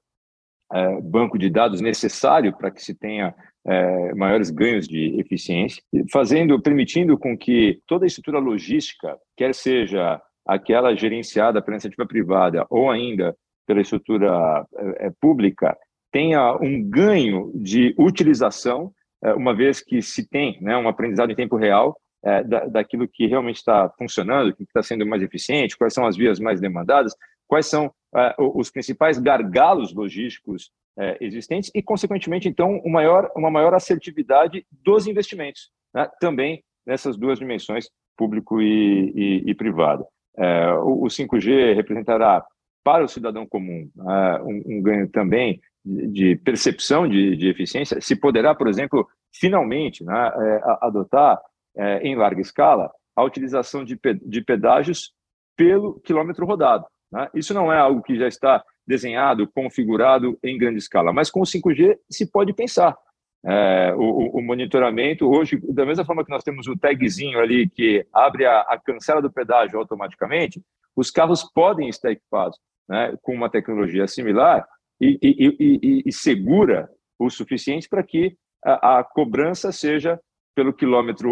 é, 0.72 1.00
banco 1.00 1.37
de 1.37 1.50
dados 1.50 1.80
necessário 1.80 2.56
para 2.56 2.70
que 2.70 2.80
se 2.80 2.94
tenha 2.94 3.35
é, 3.66 4.14
maiores 4.14 4.48
ganhos 4.50 4.87
de 4.87 5.18
eficiência, 5.18 5.83
fazendo, 6.12 6.62
permitindo 6.62 7.18
com 7.18 7.37
que 7.37 7.83
toda 7.85 8.04
a 8.04 8.06
estrutura 8.06 8.38
logística, 8.38 9.18
quer 9.37 9.52
seja 9.56 10.22
aquela 10.46 10.94
gerenciada 10.94 11.61
pela 11.61 11.74
iniciativa 11.74 12.06
privada 12.06 12.64
ou 12.70 12.88
ainda 12.88 13.37
pela 13.66 13.80
estrutura 13.80 14.64
é, 14.98 15.11
pública, 15.20 15.76
tenha 16.12 16.56
um 16.62 16.80
ganho 16.80 17.50
de 17.56 17.92
utilização, 17.98 18.92
uma 19.37 19.54
vez 19.54 19.83
que 19.83 20.00
se 20.00 20.26
tem 20.28 20.59
né, 20.61 20.76
um 20.76 20.88
aprendizado 20.88 21.30
em 21.30 21.35
tempo 21.35 21.56
real 21.56 21.96
é, 22.24 22.42
da, 22.44 22.66
daquilo 22.66 23.09
que 23.09 23.26
realmente 23.26 23.56
está 23.56 23.88
funcionando, 23.98 24.50
o 24.50 24.54
que 24.54 24.62
está 24.62 24.83
sendo 24.83 25.06
mais 25.06 25.22
eficiente, 25.22 25.76
quais 25.76 25.94
são 25.94 26.06
as 26.06 26.16
vias 26.16 26.38
mais 26.38 26.61
demandadas, 26.61 27.14
quais 27.46 27.66
são 27.66 27.92
é, 28.14 28.35
os 28.38 28.70
principais 28.70 29.18
gargalos 29.18 29.94
logísticos 29.94 30.70
é, 30.98 31.16
existentes 31.20 31.70
e, 31.74 31.83
consequentemente, 31.83 32.48
então, 32.48 32.80
um 32.85 32.90
maior, 32.90 33.30
uma 33.37 33.50
maior 33.50 33.74
assertividade 33.74 34.66
dos 34.70 35.06
investimentos, 35.06 35.70
né, 35.94 36.09
também 36.20 36.62
nessas 36.87 37.16
duas 37.16 37.38
dimensões, 37.38 37.88
público 38.16 38.61
e, 38.61 39.12
e, 39.14 39.50
e 39.50 39.54
privado. 39.54 40.04
É, 40.37 40.72
o, 40.74 41.04
o, 41.04 41.06
5G 41.06 41.74
representará 41.74 42.44
para 42.85 43.04
o 43.04 43.09
cidadão 43.09 43.46
comum 43.46 43.88
é, 43.98 44.42
um, 44.42 44.62
um 44.76 44.83
ganho 44.83 45.09
também 45.09 45.61
de 45.84 46.36
percepção 46.36 47.08
de, 47.08 47.36
de, 47.36 47.48
eficiência, 47.48 48.00
se 48.00 48.14
poderá, 48.14 48.54
por 48.54 48.68
exemplo, 48.68 49.08
finalmente 49.34 50.04
né, 50.04 50.30
é, 50.34 50.60
adotar 50.82 51.40
é, 51.76 51.98
em 52.06 52.14
larga 52.14 52.40
escala 52.40 52.90
a 53.16 53.24
utilização 53.24 53.84
de, 53.84 53.98
de 54.24 54.42
pedágios 54.42 55.12
pelo 55.56 56.00
quilômetro 56.00 56.46
rodado. 56.46 56.86
Né? 57.10 57.28
Isso 57.34 57.54
não 57.54 57.72
é 57.72 57.78
algo 57.78 58.02
que 58.02 58.16
já 58.16 58.28
está 58.28 58.62
desenhado, 58.86 59.48
configurado 59.48 60.38
em 60.42 60.58
grande 60.58 60.78
escala, 60.78 61.12
mas 61.12 61.30
com 61.30 61.40
o 61.40 61.44
5G 61.44 61.96
se 62.10 62.30
pode 62.30 62.52
pensar. 62.52 62.96
É, 63.42 63.94
o, 63.96 64.38
o, 64.38 64.42
monitoramento, 64.42 65.26
hoje, 65.26 65.58
da 65.72 65.86
mesma 65.86 66.04
forma 66.04 66.22
que 66.22 66.30
nós 66.30 66.44
temos 66.44 66.66
o 66.66 66.76
tagzinho 66.76 67.40
ali 67.40 67.70
que 67.70 68.06
abre 68.12 68.44
a, 68.44 68.60
a 68.60 68.78
cancela 68.78 69.22
do 69.22 69.32
pedágio 69.32 69.78
automaticamente, 69.78 70.60
os 70.94 71.10
carros 71.10 71.42
podem 71.54 71.88
estar 71.88 72.10
equipados 72.10 72.58
né, 72.86 73.14
com 73.22 73.32
uma 73.32 73.48
tecnologia 73.48 74.06
similar 74.06 74.66
e, 75.00 75.18
e, 75.22 76.02
e, 76.06 76.12
segura 76.12 76.88
o 77.18 77.30
suficiente 77.30 77.88
para 77.88 78.02
que 78.02 78.36
a, 78.64 78.98
a, 78.98 79.04
cobrança 79.04 79.72
seja 79.72 80.20
pelo 80.54 80.74
quilômetro 80.74 81.30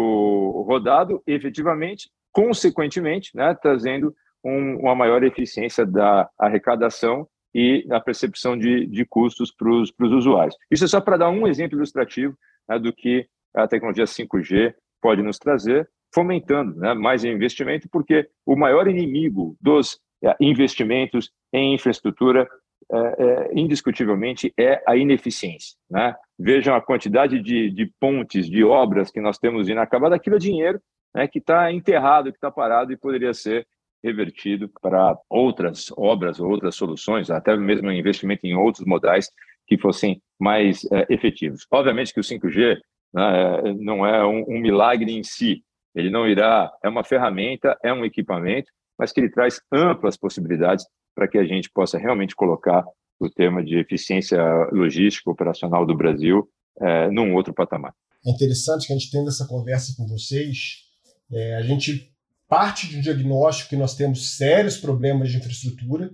rodado, 0.67 1.21
efetivamente, 1.27 2.09
consequentemente, 2.31 3.35
né, 3.35 3.55
trazendo 3.61 4.15
um, 4.43 4.79
uma 4.79 4.95
maior 4.95 5.23
eficiência 5.23 5.85
da 5.85 6.27
arrecadação 6.39 7.27
e 7.53 7.85
a 7.91 7.99
percepção 7.99 8.57
de, 8.57 8.85
de 8.87 9.05
custos 9.05 9.51
para 9.51 9.69
os 9.69 9.93
usuários. 9.99 10.55
Isso 10.71 10.85
é 10.85 10.87
só 10.87 11.01
para 11.01 11.17
dar 11.17 11.29
um 11.29 11.47
exemplo 11.47 11.77
ilustrativo 11.77 12.35
né, 12.67 12.79
do 12.79 12.93
que 12.93 13.27
a 13.55 13.67
tecnologia 13.67 14.05
5G 14.05 14.73
pode 15.01 15.21
nos 15.21 15.37
trazer, 15.37 15.89
fomentando 16.13 16.75
né, 16.75 16.93
mais 16.93 17.23
investimento, 17.23 17.87
porque 17.91 18.29
o 18.45 18.55
maior 18.55 18.87
inimigo 18.87 19.55
dos 19.59 19.99
é, 20.23 20.35
investimentos 20.39 21.31
em 21.53 21.73
infraestrutura 21.73 22.47
é, 22.91 22.97
é, 22.97 23.51
indiscutivelmente 23.53 24.53
é 24.57 24.81
a 24.87 24.95
ineficiência. 24.95 25.77
Né? 25.89 26.15
Vejam 26.37 26.75
a 26.75 26.81
quantidade 26.81 27.39
de, 27.39 27.69
de, 27.69 27.91
pontes, 27.99 28.49
de 28.49 28.63
obras 28.63 29.11
que 29.11 29.21
nós 29.21 29.37
temos 29.37 29.69
inacabadas, 29.69 30.17
aquilo 30.17 30.37
é 30.37 30.39
dinheiro 30.39 30.81
né, 31.13 31.27
que 31.27 31.39
está 31.39 31.71
enterrado, 31.71 32.31
que 32.31 32.37
está 32.37 32.49
parado 32.49 32.91
e 32.91 32.97
poderia 32.97 33.33
ser 33.33 33.67
revertido 34.03 34.71
para 34.81 35.17
outras 35.29 35.91
obras 35.95 36.39
ou 36.39 36.49
outras 36.49 36.75
soluções, 36.75 37.29
até 37.29 37.55
mesmo 37.55 37.91
investimento 37.91 38.47
em 38.47 38.55
outros 38.55 38.85
modais 38.85 39.29
que 39.67 39.77
fossem 39.77 40.21
mais 40.39 40.83
é, 40.91 41.05
efetivos. 41.09 41.67
Obviamente 41.71 42.13
que 42.13 42.19
o 42.19 42.23
5G 42.23 42.77
né, 43.13 43.59
é, 43.69 43.73
não 43.73 44.05
é 44.05 44.25
um, 44.25 44.45
um 44.47 44.59
milagre 44.59 45.11
em 45.11 45.23
si, 45.23 45.63
ele 45.93 46.09
não 46.09 46.27
irá, 46.27 46.71
é 46.83 46.89
uma 46.89 47.03
ferramenta, 47.03 47.77
é 47.83 47.93
um 47.93 48.05
equipamento, 48.05 48.71
mas 48.97 49.11
que 49.11 49.19
ele 49.19 49.29
traz 49.29 49.61
amplas 49.71 50.17
possibilidades 50.17 50.85
para 51.15 51.27
que 51.27 51.37
a 51.37 51.45
gente 51.45 51.69
possa 51.69 51.97
realmente 51.97 52.35
colocar 52.35 52.85
o 53.19 53.29
tema 53.29 53.63
de 53.63 53.77
eficiência 53.77 54.41
logística 54.71 55.29
operacional 55.29 55.85
do 55.85 55.95
Brasil 55.95 56.47
é, 56.79 57.09
num 57.09 57.35
outro 57.35 57.53
patamar. 57.53 57.93
É 58.25 58.31
interessante 58.31 58.87
que 58.87 58.93
a 58.93 58.97
gente 58.97 59.11
tendo 59.11 59.29
essa 59.29 59.47
conversa 59.47 59.93
com 59.97 60.07
vocês, 60.07 60.85
é, 61.31 61.55
a 61.55 61.61
gente 61.61 62.11
parte 62.47 62.87
de 62.87 62.97
um 62.97 63.01
diagnóstico 63.01 63.69
que 63.69 63.75
nós 63.75 63.95
temos 63.95 64.35
sérios 64.35 64.77
problemas 64.77 65.29
de 65.29 65.37
infraestrutura, 65.37 66.09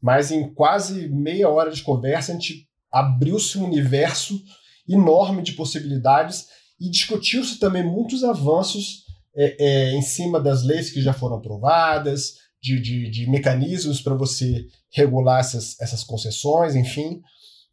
mas 0.00 0.30
em 0.30 0.52
quase 0.54 1.08
meia 1.08 1.48
hora 1.48 1.70
de 1.70 1.82
conversa 1.82 2.32
a 2.32 2.34
gente 2.34 2.68
abriu-se 2.92 3.58
um 3.58 3.64
universo 3.64 4.40
enorme 4.88 5.42
de 5.42 5.52
possibilidades 5.52 6.46
e 6.80 6.88
discutiu-se 6.88 7.58
também 7.58 7.82
muitos 7.82 8.24
avanços 8.24 9.04
é, 9.34 9.56
é, 9.58 9.92
em 9.92 10.02
cima 10.02 10.40
das 10.40 10.64
leis 10.64 10.90
que 10.90 11.02
já 11.02 11.12
foram 11.12 11.36
aprovadas, 11.36 12.36
de, 12.62 12.80
de, 12.80 13.10
de 13.10 13.30
mecanismos 13.30 14.00
para 14.00 14.14
você 14.14 14.66
regular 14.92 15.40
essas, 15.40 15.80
essas 15.80 16.04
concessões, 16.04 16.74
enfim. 16.74 17.20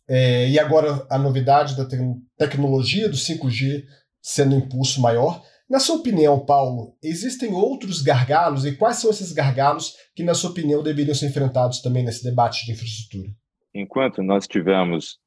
É, 0.08 0.50
e 0.50 0.58
agora 0.58 1.06
a 1.10 1.18
novidade 1.18 1.76
da 1.76 1.86
te 1.86 1.98
tecnologia 2.38 3.10
do 3.10 3.18
5G 3.18 3.84
sendo 4.22 4.56
um 4.56 4.60
impulso 4.60 5.02
maior. 5.02 5.44
Na 5.70 5.80
sua 5.80 5.98
opinião, 5.98 6.46
Paulo, 6.46 6.96
existem 7.04 7.54
outros 7.54 8.02
gargalos 8.02 8.66
e 8.66 8.78
quais 8.78 8.98
são 8.98 9.10
esses 9.10 9.34
gargalos 9.34 9.94
que, 10.16 10.24
na 10.24 10.34
sua 10.34 10.52
opinião, 10.52 10.82
deveriam 10.82 11.14
ser 11.14 11.28
enfrentados 11.28 11.82
também 11.82 12.04
nesse 12.04 12.24
debate 12.24 12.66
de 12.66 12.72
infraestrutura? 12.72 13.30
Enquanto 13.74 14.24
nós 14.24 14.48
tivermos 14.48 15.18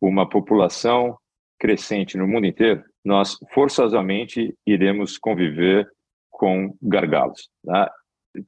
uma 0.00 0.28
população 0.28 1.16
crescente 1.58 2.18
no 2.18 2.28
mundo 2.28 2.46
inteiro, 2.46 2.82
nós 3.02 3.36
forçosamente 3.54 4.54
iremos 4.66 5.16
conviver 5.16 5.88
com 6.30 6.76
gargalos. 6.82 7.48
Tá? 7.64 7.90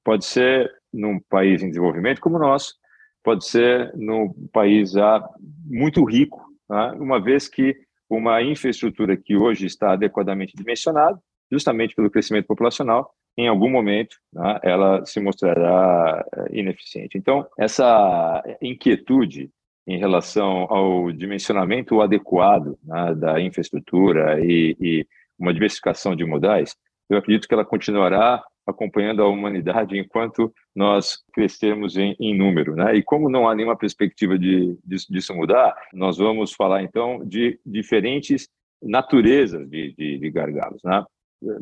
Pode 0.04 0.24
ser 0.24 0.70
num 0.92 1.20
país 1.28 1.62
em 1.62 1.68
desenvolvimento 1.68 2.20
como 2.20 2.36
o 2.36 2.40
nosso, 2.40 2.74
pode 3.22 3.46
ser 3.46 3.92
num 3.94 4.32
país 4.52 4.92
já 4.92 5.22
muito 5.66 6.04
rico, 6.04 6.44
tá? 6.66 6.92
uma 6.94 7.20
vez 7.20 7.48
que 7.48 7.76
uma 8.08 8.42
infraestrutura 8.42 9.16
que 9.16 9.36
hoje 9.36 9.66
está 9.66 9.92
adequadamente 9.92 10.56
dimensionada, 10.56 11.18
justamente 11.50 11.94
pelo 11.94 12.10
crescimento 12.10 12.46
populacional, 12.46 13.12
em 13.36 13.46
algum 13.46 13.70
momento 13.70 14.16
né, 14.32 14.58
ela 14.62 15.04
se 15.04 15.20
mostrará 15.20 16.24
eh, 16.34 16.58
ineficiente. 16.58 17.16
Então, 17.16 17.46
essa 17.56 18.42
inquietude 18.60 19.50
em 19.86 19.98
relação 19.98 20.66
ao 20.68 21.12
dimensionamento 21.12 22.00
adequado 22.00 22.76
né, 22.84 23.14
da 23.14 23.40
infraestrutura 23.40 24.38
e, 24.44 24.76
e, 24.80 25.06
uma 25.38 25.54
diversificação 25.54 26.16
de 26.16 26.24
modais, 26.24 26.74
eu 27.08 27.16
acredito 27.16 27.46
que 27.46 27.54
ela 27.54 27.64
continuará 27.64 28.42
acompanhando 28.68 29.22
a 29.22 29.28
humanidade 29.28 29.98
enquanto 29.98 30.52
nós 30.76 31.18
crescermos 31.32 31.96
em, 31.96 32.14
em 32.20 32.36
número. 32.36 32.76
Né? 32.76 32.96
E 32.96 33.02
como 33.02 33.30
não 33.30 33.48
há 33.48 33.54
nenhuma 33.54 33.76
perspectiva 33.76 34.38
de, 34.38 34.78
de, 34.84 34.96
disso 35.08 35.34
mudar, 35.34 35.74
nós 35.92 36.18
vamos 36.18 36.52
falar 36.52 36.82
então 36.82 37.24
de 37.24 37.58
diferentes 37.64 38.48
naturezas 38.82 39.68
de, 39.68 39.94
de, 39.96 40.18
de 40.18 40.30
gargalos. 40.30 40.82
Né? 40.84 41.04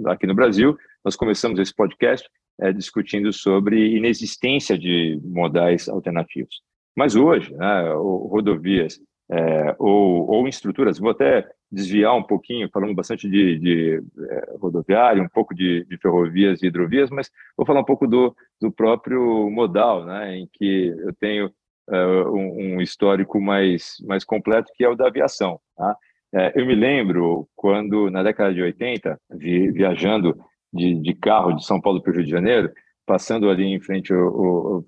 aqui 0.07 0.27
no 0.27 0.35
Brasil, 0.35 0.77
nós 1.05 1.17
começamos 1.17 1.61
esse 1.61 1.75
podcast 1.75 2.27
é, 2.61 2.73
discutindo 2.73 3.33
sobre 3.33 3.97
inexistência 3.97 4.79
de 4.79 5.21
modais 5.23 5.89
alternativos. 5.89 6.63
Mas 6.97 7.15
hoje, 7.15 7.55
né, 7.55 7.93
rodovias 7.93 8.99
é, 9.31 9.75
ou, 9.79 10.29
ou 10.31 10.49
estruturas, 10.49 10.99
vou 10.99 11.11
até 11.11 11.49
desviar 11.71 12.15
um 12.15 12.23
pouquinho, 12.23 12.71
falando 12.73 12.95
bastante 12.95 13.29
de, 13.29 13.59
de 13.59 14.03
é, 14.31 14.57
rodoviário, 14.59 15.23
um 15.23 15.29
pouco 15.29 15.55
de, 15.55 15.85
de, 15.85 15.99
ferrovias 15.99 16.63
e 16.63 16.67
hidrovias, 16.67 17.11
mas 17.11 17.31
vou 17.57 17.67
falar 17.67 17.81
um 17.81 17.85
pouco 17.85 18.07
do, 18.07 18.35
do 18.61 18.71
próprio 18.71 19.51
modal, 19.51 20.05
né, 20.05 20.37
em 20.37 20.49
que 20.53 20.95
eu 20.99 21.13
tenho 21.15 21.51
é, 21.91 22.07
um, 22.07 22.77
um, 22.77 22.81
histórico 22.81 23.41
mais, 23.41 23.97
mais 24.07 24.25
completo, 24.25 24.73
que 24.75 24.85
é 24.85 24.89
o 24.89 24.95
da 24.95 25.09
aviação. 25.09 25.61
Tá? 25.77 25.97
É, 26.35 26.53
eu 26.61 26.67
me 26.67 26.75
lembro 26.75 27.49
quando, 27.57 28.11
na 28.11 28.23
década 28.23 28.55
de 28.55 28.63
80, 28.63 29.19
vi, 29.31 29.71
viajando 29.71 30.39
de, 30.73 30.95
de, 30.95 31.15
carro 31.15 31.53
de 31.53 31.65
São 31.65 31.81
Paulo 31.81 32.01
para 32.01 32.13
o 32.13 32.15
Rio 32.15 32.25
de 32.25 32.31
Janeiro, 32.31 32.73
passando 33.05 33.49
ali 33.49 33.65
em 33.65 33.81
frente, 33.81 34.13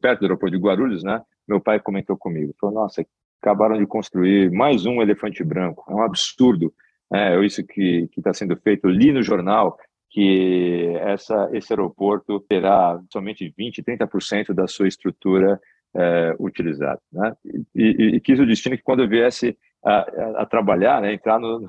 perto 0.00 0.20
do 0.20 0.24
aeroporto 0.24 0.56
de 0.56 0.62
Guarulhos, 0.62 1.04
né? 1.04 1.22
Meu 1.46 1.60
pai 1.60 1.78
comentou 1.78 2.16
comigo, 2.16 2.52
falou, 2.60 2.74
nossa, 2.74 3.06
acabaram 3.40 3.78
de 3.78 3.86
construir 3.86 4.50
mais 4.50 4.86
um 4.86 5.00
elefante 5.00 5.42
branco, 5.44 5.84
é 5.88 5.94
um 5.94 6.02
absurdo, 6.02 6.72
é 7.12 7.38
isso 7.44 7.64
que 7.64 8.08
está 8.16 8.34
sendo 8.34 8.56
feito. 8.56 8.88
Li 8.88 9.12
no 9.12 9.22
jornal 9.22 9.78
que 10.10 10.94
essa, 11.00 11.48
esse 11.52 11.72
aeroporto 11.72 12.40
terá 12.40 13.00
somente 13.12 13.52
20, 13.56 13.82
30% 13.82 14.52
da 14.52 14.66
sua 14.66 14.88
estrutura 14.88 15.60
é, 15.94 16.36
utilizada. 16.38 17.00
Né? 17.12 17.34
E, 17.44 17.82
e, 17.84 18.16
e 18.16 18.20
quis 18.20 18.38
o 18.38 18.46
destino 18.46 18.76
que 18.76 18.82
quando 18.82 19.02
eu 19.02 19.08
viesse 19.08 19.56
a, 19.84 20.42
a, 20.42 20.46
trabalhar, 20.46 21.00
né, 21.00 21.12
entrar 21.12 21.38
no, 21.38 21.60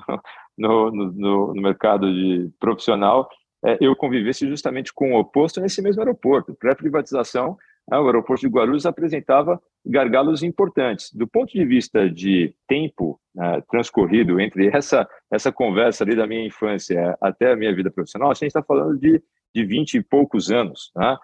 no, 0.58 0.90
no, 0.90 1.54
no 1.54 1.62
mercado 1.62 2.12
de 2.12 2.50
profissional, 2.58 3.28
é, 3.64 3.78
eu 3.80 3.94
convivesse 3.94 4.48
justamente 4.48 4.92
com 4.92 5.12
o 5.12 5.18
oposto 5.18 5.60
nesse 5.60 5.82
mesmo 5.82 6.02
aeroporto. 6.02 6.54
Pré-privatização, 6.54 7.50
né, 7.50 7.56
o 7.98 8.06
aeroporto 8.06 8.42
de 8.42 8.52
Guarulhos 8.52 8.86
apresentava 8.86 9.60
gargalos 9.84 10.42
importantes. 10.42 11.12
Do 11.12 11.26
ponto 11.26 11.52
de 11.52 11.64
vista 11.64 12.08
de 12.08 12.54
tempo 12.68 13.20
né, 13.34 13.62
transcorrido 13.70 14.40
entre 14.40 14.68
essa, 14.68 15.08
essa 15.32 15.50
conversa 15.50 16.04
ali 16.04 16.14
da 16.14 16.26
minha 16.26 16.46
infância 16.46 17.16
até 17.20 17.52
a 17.52 17.56
minha 17.56 17.74
vida 17.74 17.90
profissional, 17.90 18.30
a 18.30 18.34
gente 18.34 18.48
está 18.48 18.62
falando 18.62 18.98
de, 18.98 19.22
de 19.54 19.64
20 19.64 19.94
e 19.94 20.02
poucos 20.02 20.50
anos. 20.50 20.92
Né? 20.94 21.16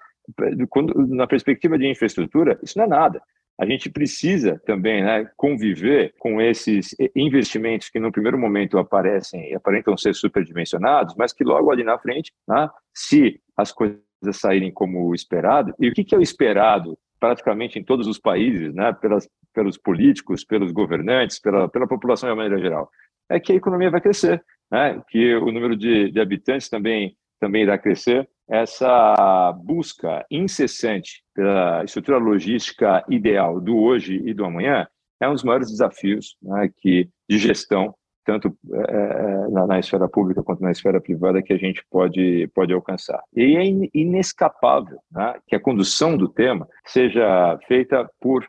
Quando, 0.68 0.94
na 1.06 1.26
perspectiva 1.26 1.78
de 1.78 1.86
infraestrutura, 1.88 2.58
isso 2.62 2.78
não 2.78 2.86
é 2.86 2.88
nada. 2.88 3.22
A 3.58 3.64
gente 3.64 3.88
precisa 3.88 4.60
também 4.66 5.02
né, 5.02 5.30
conviver 5.36 6.14
com 6.18 6.40
esses 6.40 6.94
investimentos 7.14 7.88
que 7.88 7.98
no 7.98 8.12
primeiro 8.12 8.38
momento 8.38 8.78
aparecem 8.78 9.50
e 9.50 9.54
aparentam 9.54 9.96
ser 9.96 10.14
superdimensionados, 10.14 11.14
mas 11.16 11.32
que 11.32 11.42
logo 11.42 11.70
ali 11.70 11.82
na 11.82 11.98
frente, 11.98 12.32
né, 12.46 12.68
se 12.92 13.40
as 13.56 13.72
coisas 13.72 14.05
saírem 14.32 14.72
como 14.72 15.14
esperado, 15.14 15.74
e 15.80 15.88
o 15.88 15.92
que, 15.92 16.04
que 16.04 16.14
é 16.14 16.18
o 16.18 16.22
esperado 16.22 16.98
praticamente 17.18 17.78
em 17.78 17.84
todos 17.84 18.06
os 18.06 18.18
países, 18.18 18.74
né, 18.74 18.92
pelas, 18.92 19.28
pelos 19.54 19.78
políticos, 19.78 20.44
pelos 20.44 20.70
governantes, 20.70 21.40
pela, 21.40 21.68
pela 21.68 21.86
população 21.86 22.28
de 22.28 22.36
maneira 22.36 22.60
geral, 22.60 22.90
é 23.28 23.40
que 23.40 23.52
a 23.52 23.56
economia 23.56 23.90
vai 23.90 24.00
crescer, 24.00 24.44
né, 24.70 25.00
que 25.08 25.34
o 25.36 25.50
número 25.50 25.76
de, 25.76 26.10
de 26.10 26.20
habitantes 26.20 26.68
também, 26.68 27.16
também 27.40 27.62
irá 27.62 27.78
crescer, 27.78 28.28
essa 28.48 29.52
busca 29.64 30.24
incessante 30.30 31.24
pela 31.34 31.82
estrutura 31.84 32.18
logística 32.18 33.04
ideal 33.08 33.60
do 33.60 33.76
hoje 33.76 34.22
e 34.24 34.32
do 34.32 34.44
amanhã 34.44 34.86
é 35.20 35.28
um 35.28 35.32
dos 35.32 35.42
maiores 35.42 35.70
desafios 35.70 36.36
né, 36.42 36.70
que, 36.76 37.08
de 37.28 37.38
gestão, 37.38 37.94
tanto 38.26 38.58
é, 38.72 39.48
na, 39.50 39.66
na, 39.68 39.78
esfera 39.78 40.08
pública 40.08 40.42
quanto 40.42 40.60
na 40.60 40.72
esfera 40.72 41.00
privada, 41.00 41.40
que 41.40 41.52
a 41.52 41.56
gente 41.56 41.82
pode, 41.88 42.50
pode 42.52 42.72
alcançar. 42.74 43.22
E 43.34 43.56
é 43.56 43.64
inescapável 43.94 44.98
né, 45.10 45.38
que 45.46 45.54
a 45.54 45.60
condução 45.60 46.16
do 46.16 46.28
tema 46.28 46.68
seja 46.84 47.56
feita 47.68 48.10
por 48.20 48.44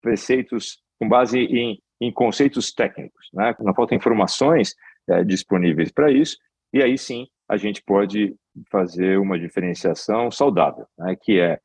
preceitos 0.00 0.78
com 0.98 1.08
base 1.08 1.40
em, 1.40 1.82
em 2.00 2.12
conceitos 2.12 2.72
técnicos. 2.72 3.28
Né? 3.34 3.52
Não 3.58 3.74
faltam 3.74 3.96
informações 3.96 4.76
é, 5.08 5.24
disponíveis 5.24 5.90
para 5.90 6.10
isso, 6.10 6.38
e 6.72 6.80
aí 6.80 6.96
sim 6.96 7.26
a 7.48 7.56
gente 7.56 7.82
pode 7.82 8.34
fazer 8.70 9.18
uma 9.18 9.38
diferenciação 9.38 10.30
saudável, 10.30 10.86
né, 10.96 11.16
que 11.20 11.38
é 11.40 11.58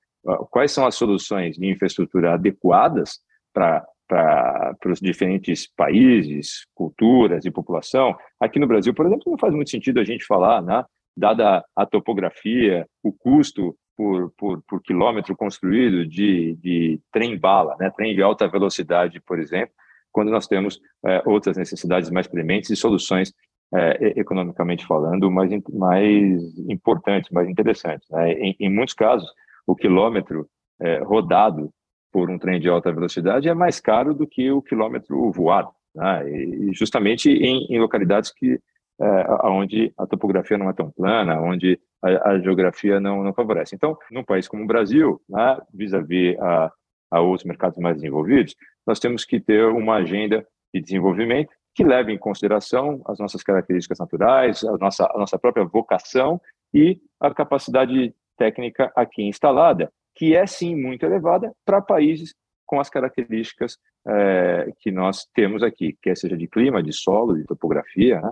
quais 0.49 0.71
são 0.71 0.85
as 0.85 0.95
soluções 0.95 1.55
de 1.55 1.67
infraestrutura 1.67 2.33
adequadas 2.33 3.19
para 3.53 3.85
para 4.11 4.75
os 4.87 4.99
diferentes 4.99 5.65
países, 5.73 6.65
culturas 6.75 7.45
e 7.45 7.51
população. 7.51 8.13
Aqui 8.41 8.59
no 8.59 8.67
Brasil, 8.67 8.93
por 8.93 9.05
exemplo, 9.05 9.31
não 9.31 9.37
faz 9.37 9.53
muito 9.53 9.69
sentido 9.69 10.01
a 10.01 10.03
gente 10.03 10.25
falar, 10.25 10.61
né, 10.61 10.83
dada 11.15 11.63
a 11.73 11.85
topografia, 11.85 12.85
o 13.01 13.13
custo 13.13 13.73
por, 13.95 14.33
por, 14.37 14.61
por 14.67 14.81
quilômetro 14.81 15.33
construído 15.33 16.05
de, 16.05 16.57
de 16.57 16.99
trem-bala, 17.09 17.77
né, 17.79 17.89
trem 17.95 18.13
de 18.13 18.21
alta 18.21 18.49
velocidade, 18.49 19.21
por 19.21 19.39
exemplo, 19.39 19.73
quando 20.11 20.29
nós 20.29 20.45
temos 20.45 20.77
é, 21.05 21.21
outras 21.25 21.55
necessidades 21.55 22.09
mais 22.09 22.27
prementes 22.27 22.69
e 22.69 22.75
soluções 22.75 23.33
é, 23.73 24.19
economicamente 24.19 24.85
falando, 24.85 25.31
mais, 25.31 25.49
mais 25.71 26.59
importantes, 26.69 27.31
mais 27.31 27.47
interessantes. 27.47 28.09
Né? 28.09 28.33
Em, 28.33 28.55
em, 28.59 28.69
muitos 28.69 28.93
casos, 28.93 29.31
o 29.65 29.73
quilômetro 29.73 30.49
é, 30.81 30.97
rodado 30.97 31.71
por 32.11 32.29
um 32.29 32.37
trem 32.37 32.59
de 32.59 32.69
alta 32.69 32.91
velocidade 32.91 33.47
é 33.47 33.53
mais 33.53 33.79
caro 33.79 34.13
do 34.13 34.27
que 34.27 34.51
o 34.51 34.61
quilômetro 34.61 35.31
voado, 35.31 35.69
né? 35.95 36.29
e 36.29 36.73
justamente 36.73 37.29
em, 37.29 37.65
em 37.69 37.79
localidades 37.79 38.31
que 38.31 38.59
é, 39.01 39.47
onde 39.47 39.91
a 39.97 40.05
topografia 40.05 40.57
não 40.57 40.69
é 40.69 40.73
tão 40.73 40.91
plana, 40.91 41.41
onde 41.41 41.79
a, 42.03 42.31
a, 42.31 42.39
geografia 42.39 42.99
não, 42.99 43.23
não 43.23 43.33
favorece. 43.33 43.75
Então, 43.75 43.97
num 44.11 44.23
país 44.23 44.47
como 44.47 44.63
o 44.63 44.67
Brasil, 44.67 45.19
né, 45.27 45.57
vis-à-vis 45.73 46.37
a, 46.39 46.71
a 47.09 47.19
outros 47.19 47.45
mercados 47.45 47.79
mais 47.79 47.95
desenvolvidos, 47.95 48.55
nós 48.85 48.99
temos 48.99 49.25
que 49.25 49.39
ter 49.39 49.65
uma 49.65 49.95
agenda 49.95 50.45
de 50.73 50.79
desenvolvimento 50.79 51.51
que 51.73 51.83
leve 51.83 52.13
em 52.13 52.17
consideração 52.17 53.01
as 53.07 53.17
nossas 53.17 53.41
características 53.41 53.97
naturais, 53.97 54.63
a 54.63 54.77
nossa, 54.77 55.05
a 55.05 55.17
nossa 55.17 55.39
própria 55.39 55.65
vocação 55.65 56.39
e 56.73 56.99
a 57.19 57.33
capacidade 57.33 58.13
técnica 58.37 58.91
aqui 58.95 59.23
instalada, 59.23 59.91
que 60.15 60.35
é 60.35 60.45
sim 60.45 60.75
muito 60.75 61.05
elevada 61.05 61.53
para 61.65 61.81
países 61.81 62.33
com 62.65 62.79
as 62.79 62.89
características 62.89 63.77
é, 64.07 64.71
que 64.79 64.91
nós 64.91 65.27
temos 65.33 65.61
aqui, 65.61 65.97
quer 66.01 66.17
seja 66.17 66.37
de 66.37 66.47
clima, 66.47 66.81
de 66.81 66.93
solo, 66.93 67.35
de 67.35 67.43
topografia, 67.43 68.21
né? 68.21 68.31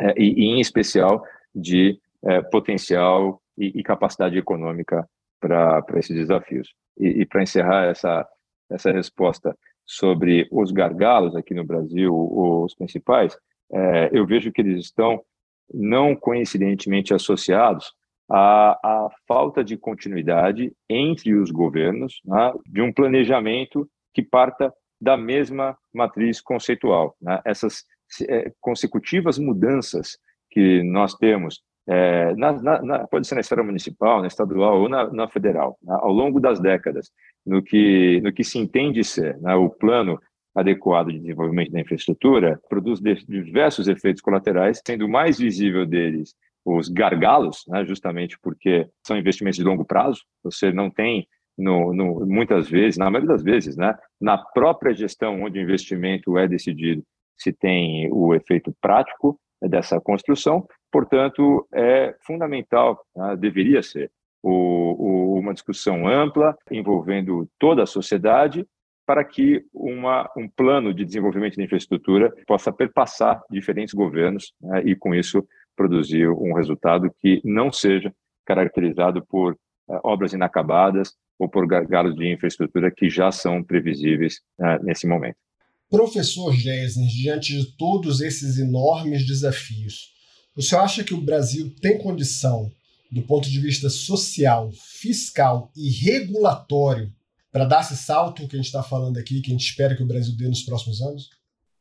é, 0.00 0.14
e, 0.20 0.32
e, 0.32 0.44
em 0.46 0.60
especial 0.60 1.24
de 1.54 1.98
é, 2.24 2.42
potencial 2.42 3.40
e, 3.56 3.78
e, 3.78 3.82
capacidade 3.82 4.36
econômica 4.36 5.08
para 5.40 5.84
esses 5.94 6.16
desafios. 6.16 6.74
E, 6.98 7.22
e 7.22 7.26
para 7.26 7.42
encerrar 7.42 7.84
essa, 7.84 8.28
essa 8.70 8.90
resposta 8.90 9.56
sobre 9.84 10.48
os 10.50 10.70
gargalos 10.70 11.36
aqui 11.36 11.54
no 11.54 11.64
Brasil, 11.64 12.14
os 12.14 12.74
principais, 12.74 13.36
eu 14.12 14.24
vejo 14.24 14.52
que 14.52 14.60
eles 14.60 14.84
estão 14.84 15.20
não 15.72 16.14
coincidentemente 16.14 17.12
associados 17.12 17.92
à, 18.30 18.78
à 18.82 19.08
falta 19.26 19.62
de 19.62 19.76
continuidade 19.76 20.72
entre 20.88 21.34
os 21.34 21.50
governos 21.50 22.20
né, 22.24 22.52
de 22.66 22.80
um 22.80 22.92
planejamento 22.92 23.88
que 24.14 24.22
parta 24.22 24.72
da 25.00 25.16
mesma 25.16 25.76
matriz 25.92 26.40
conceitual. 26.40 27.16
Né? 27.20 27.40
Essas 27.44 27.84
é, 28.28 28.52
consecutivas 28.60 29.38
mudanças 29.38 30.18
que 30.50 30.82
nós 30.84 31.14
temos, 31.14 31.60
é, 31.88 32.34
na, 32.36 32.52
na, 32.82 33.06
pode 33.08 33.26
ser 33.26 33.34
na 33.34 33.40
esfera 33.40 33.62
municipal, 33.62 34.20
na 34.20 34.28
estadual 34.28 34.80
ou 34.80 34.88
na, 34.88 35.12
na 35.12 35.28
federal, 35.28 35.76
né? 35.82 35.96
ao 36.00 36.12
longo 36.12 36.38
das 36.38 36.60
décadas, 36.60 37.10
no 37.44 37.62
que, 37.62 38.20
no 38.22 38.32
que 38.32 38.44
se 38.44 38.58
entende 38.58 39.02
ser 39.02 39.36
né, 39.40 39.54
o 39.54 39.68
plano 39.68 40.20
adequado 40.54 41.08
de 41.08 41.18
desenvolvimento 41.18 41.72
da 41.72 41.80
infraestrutura, 41.80 42.60
produz 42.68 43.00
diversos 43.00 43.88
efeitos 43.88 44.22
colaterais, 44.22 44.80
sendo 44.86 45.06
o 45.06 45.08
mais 45.08 45.38
visível 45.38 45.86
deles 45.86 46.34
os 46.64 46.88
gargalos, 46.88 47.64
né, 47.68 47.84
justamente 47.84 48.38
porque 48.40 48.88
são 49.06 49.16
investimentos 49.16 49.58
de 49.58 49.64
longo 49.64 49.84
prazo, 49.84 50.22
você 50.42 50.72
não 50.72 50.90
tem, 50.90 51.26
no, 51.58 51.92
no, 51.92 52.26
muitas 52.26 52.68
vezes, 52.68 52.96
na 52.96 53.10
maioria 53.10 53.28
das 53.28 53.42
vezes, 53.42 53.76
né, 53.76 53.96
na 54.20 54.38
própria 54.38 54.94
gestão 54.94 55.42
onde 55.42 55.58
o 55.58 55.62
investimento 55.62 56.38
é 56.38 56.46
decidido, 56.46 57.02
se 57.36 57.52
tem 57.52 58.08
o 58.12 58.34
efeito 58.34 58.74
prático 58.80 59.38
dessa 59.60 60.00
construção, 60.00 60.66
portanto, 60.90 61.66
é 61.72 62.14
fundamental, 62.24 63.04
né, 63.16 63.36
deveria 63.36 63.82
ser, 63.82 64.10
o, 64.42 64.50
o, 64.50 65.38
uma 65.38 65.54
discussão 65.54 66.06
ampla 66.08 66.56
envolvendo 66.70 67.48
toda 67.58 67.84
a 67.84 67.86
sociedade 67.86 68.66
para 69.06 69.24
que 69.24 69.64
uma, 69.72 70.30
um 70.36 70.48
plano 70.48 70.94
de 70.94 71.04
desenvolvimento 71.04 71.54
de 71.54 71.62
infraestrutura 71.62 72.32
possa 72.46 72.72
perpassar 72.72 73.42
diferentes 73.50 73.94
governos 73.94 74.52
né, 74.60 74.82
e, 74.84 74.96
com 74.96 75.14
isso, 75.14 75.46
produzir 75.76 76.28
um 76.28 76.54
resultado 76.54 77.10
que 77.20 77.40
não 77.44 77.72
seja 77.72 78.12
caracterizado 78.44 79.24
por 79.26 79.52
uh, 79.52 80.00
obras 80.04 80.32
inacabadas 80.32 81.14
ou 81.38 81.48
por 81.48 81.66
gargalos 81.66 82.14
de 82.14 82.32
infraestrutura 82.32 82.90
que 82.90 83.08
já 83.08 83.30
são 83.30 83.62
previsíveis 83.62 84.40
uh, 84.58 84.84
nesse 84.84 85.06
momento. 85.06 85.36
Professor 85.90 86.52
Gessner, 86.52 87.08
diante 87.08 87.58
de 87.58 87.76
todos 87.76 88.20
esses 88.20 88.58
enormes 88.58 89.26
desafios, 89.26 90.12
o 90.56 90.62
senhor 90.62 90.82
acha 90.82 91.04
que 91.04 91.14
o 91.14 91.20
Brasil 91.20 91.74
tem 91.80 91.98
condição 91.98 92.70
do 93.10 93.22
ponto 93.22 93.50
de 93.50 93.60
vista 93.60 93.90
social, 93.90 94.70
fiscal 94.72 95.70
e 95.76 95.90
regulatório 95.90 97.12
para 97.52 97.66
dar 97.66 97.82
esse 97.82 97.96
salto 97.96 98.48
que 98.48 98.56
a 98.56 98.58
gente 98.58 98.66
está 98.66 98.82
falando 98.82 99.18
aqui, 99.18 99.42
que 99.42 99.50
a 99.50 99.52
gente 99.52 99.68
espera 99.68 99.94
que 99.94 100.02
o 100.02 100.06
Brasil 100.06 100.34
dê 100.34 100.48
nos 100.48 100.62
próximos 100.62 101.02
anos? 101.02 101.28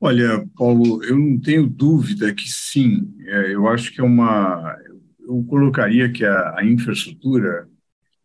Olha, 0.04 0.44
Paulo, 0.58 1.04
eu 1.04 1.16
não 1.16 1.40
tenho 1.40 1.68
dúvida 1.68 2.34
que 2.34 2.50
sim. 2.52 3.14
É, 3.24 3.54
eu 3.54 3.68
acho 3.68 3.94
que 3.94 4.02
é 4.02 4.04
uma. 4.04 4.76
Eu 5.20 5.44
colocaria 5.46 6.12
que 6.12 6.26
a, 6.26 6.56
a 6.58 6.66
infraestrutura, 6.66 7.70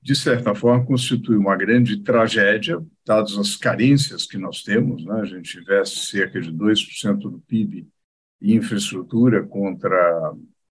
de 0.01 0.15
certa 0.17 0.55
forma, 0.55 0.87
constitui 0.87 1.37
uma 1.37 1.55
grande 1.55 2.03
tragédia, 2.03 2.83
dadas 3.05 3.37
as 3.37 3.57
carências 3.57 4.27
que 4.27 4.39
nós 4.39 4.63
temos. 4.63 5.05
Né? 5.05 5.21
A 5.21 5.27
gente 5.27 5.59
investe 5.59 6.07
cerca 6.07 6.41
de 6.41 6.51
2% 6.51 7.19
do 7.19 7.41
PIB 7.41 7.87
em 8.41 8.55
infraestrutura 8.57 9.47
contra 9.47 10.33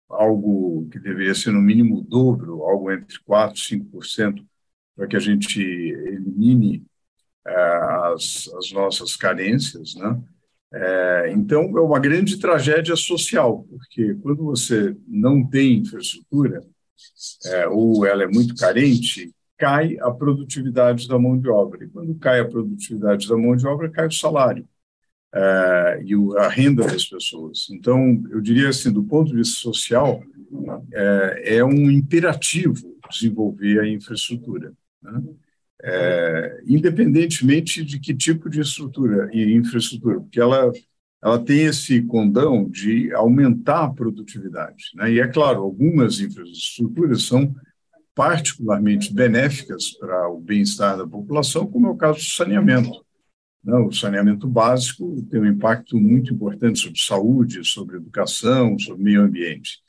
algo 0.08 0.88
que 0.88 1.00
deveria 1.00 1.34
ser 1.34 1.50
no 1.50 1.60
mínimo 1.60 1.98
o 1.98 2.02
dobro, 2.02 2.62
algo 2.62 2.92
entre 2.92 3.18
4% 3.28 3.54
e 3.56 3.58
5%, 3.58 4.46
para 4.94 5.08
que 5.08 5.16
a 5.16 5.20
gente 5.20 5.60
elimine 5.60 6.86
é, 7.44 7.54
as, 8.14 8.48
as, 8.56 8.70
nossas 8.72 9.16
carências. 9.16 9.94
Né? 9.96 10.22
É, 10.74 11.32
então, 11.32 11.62
é 11.76 11.80
uma 11.80 11.98
grande 12.00 12.38
tragédia 12.38 12.96
social, 12.96 13.64
porque 13.70 14.14
quando 14.22 14.44
você 14.44 14.96
não 15.06 15.46
tem 15.46 15.78
infraestrutura, 15.78 16.62
é, 17.46 17.68
ou 17.68 18.06
ela 18.06 18.22
é 18.24 18.26
muito 18.26 18.54
carente, 18.54 19.30
cai 19.58 19.96
a 20.00 20.10
produtividade 20.10 21.06
da 21.08 21.18
mão 21.18 21.38
de 21.38 21.48
obra. 21.48 21.84
E 21.84 21.88
quando 21.88 22.14
cai 22.16 22.40
a 22.40 22.48
produtividade 22.48 23.28
da 23.28 23.36
mão 23.36 23.54
de 23.56 23.66
obra, 23.66 23.90
cai 23.90 24.06
o 24.06 24.12
salário. 24.12 24.66
é, 25.34 26.02
e 26.04 26.14
a 26.38 26.48
renda 26.48 26.84
das 26.86 27.06
pessoas. 27.06 27.68
Então, 27.70 28.22
eu 28.30 28.40
diria 28.40 28.68
assim, 28.68 28.92
do 28.92 29.02
ponto 29.04 29.30
de 29.30 29.36
vista 29.36 29.60
social, 29.60 30.22
é, 30.92 31.56
é 31.56 31.64
um 31.64 31.90
imperativo 31.90 32.92
desenvolver 33.10 33.80
a 33.80 33.88
infraestrutura. 33.88 34.72
Né? 35.02 35.22
É, 35.84 36.62
independentemente 36.66 37.84
de 37.84 37.98
que 37.98 38.14
tipo 38.14 38.48
de 38.48 38.60
estrutura 38.60 39.28
e 39.32 39.52
infraestrutura, 39.54 40.20
porque 40.20 40.40
ela, 40.40 40.70
ela 41.20 41.38
tem 41.44 41.64
esse 41.64 42.02
condão 42.02 42.70
de 42.70 43.12
aumentar 43.14 43.84
a 43.84 43.90
produtividade. 43.92 44.84
Né? 44.94 45.14
E 45.14 45.20
é 45.20 45.26
claro, 45.26 45.62
algumas 45.62 46.20
infraestruturas 46.20 47.24
são 47.24 47.52
particularmente 48.14 49.12
benéficas 49.12 49.90
para 49.98 50.28
o 50.28 50.40
bem-estar 50.40 50.96
da 50.96 51.06
população, 51.06 51.66
como 51.66 51.88
é 51.88 51.90
o 51.90 51.96
caso 51.96 52.18
do 52.18 52.24
saneamento. 52.24 53.04
Não, 53.64 53.86
o 53.86 53.92
saneamento 53.92 54.46
básico 54.48 55.22
tem 55.30 55.40
um 55.40 55.46
impacto 55.46 55.96
muito 55.96 56.34
importante 56.34 56.80
sobre 56.80 56.98
saúde, 56.98 57.64
sobre 57.64 57.96
educação, 57.96 58.78
sobre 58.78 59.02
meio 59.02 59.22
ambiente. 59.22 59.80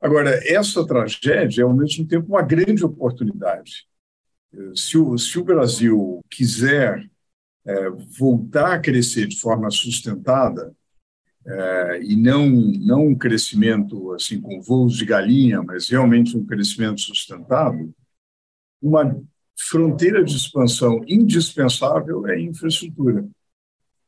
Agora, 0.00 0.38
essa 0.46 0.86
tragédia 0.86 1.62
é, 1.62 1.64
ao 1.64 1.74
mesmo 1.74 2.06
tempo, 2.06 2.28
uma 2.28 2.42
grande 2.42 2.84
oportunidade. 2.84 3.86
Se 4.74 4.98
o, 4.98 5.16
se 5.18 5.38
o 5.38 5.44
Brasil 5.44 6.20
quiser 6.30 7.08
é, 7.66 7.90
voltar 8.18 8.74
a 8.74 8.80
crescer 8.80 9.26
de 9.26 9.40
forma 9.40 9.70
sustentada, 9.70 10.74
é, 11.46 12.02
e 12.02 12.16
não, 12.16 12.48
não 12.48 13.08
um 13.08 13.14
crescimento 13.14 14.12
assim 14.12 14.40
com 14.40 14.62
voos 14.62 14.96
de 14.96 15.04
galinha, 15.04 15.62
mas 15.62 15.88
realmente 15.88 16.36
um 16.36 16.44
crescimento 16.44 17.00
sustentável, 17.00 17.92
uma 18.80 19.22
fronteira 19.56 20.24
de 20.24 20.36
expansão 20.36 21.04
indispensável 21.06 22.26
é 22.26 22.34
a 22.34 22.40
infraestrutura. 22.40 23.26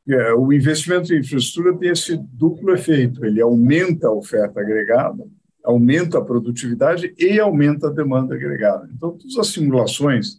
É, 0.09 0.33
o 0.35 0.53
investimento 0.53 1.13
em 1.13 1.19
infraestrutura 1.19 1.77
tem 1.77 1.91
esse 1.91 2.17
duplo 2.17 2.73
efeito: 2.73 3.25
ele 3.25 3.41
aumenta 3.41 4.07
a 4.07 4.13
oferta 4.13 4.61
agregada, 4.61 5.27
aumenta 5.67 6.19
a 6.19 6.25
produtividade 6.25 7.13
e 7.19 7.41
aumenta 7.41 7.89
a 7.89 7.93
demanda 7.93 8.37
agregada. 8.37 8.89
Então, 8.95 9.19
todas 9.19 9.37
as 9.37 9.49
simulações 9.49 10.39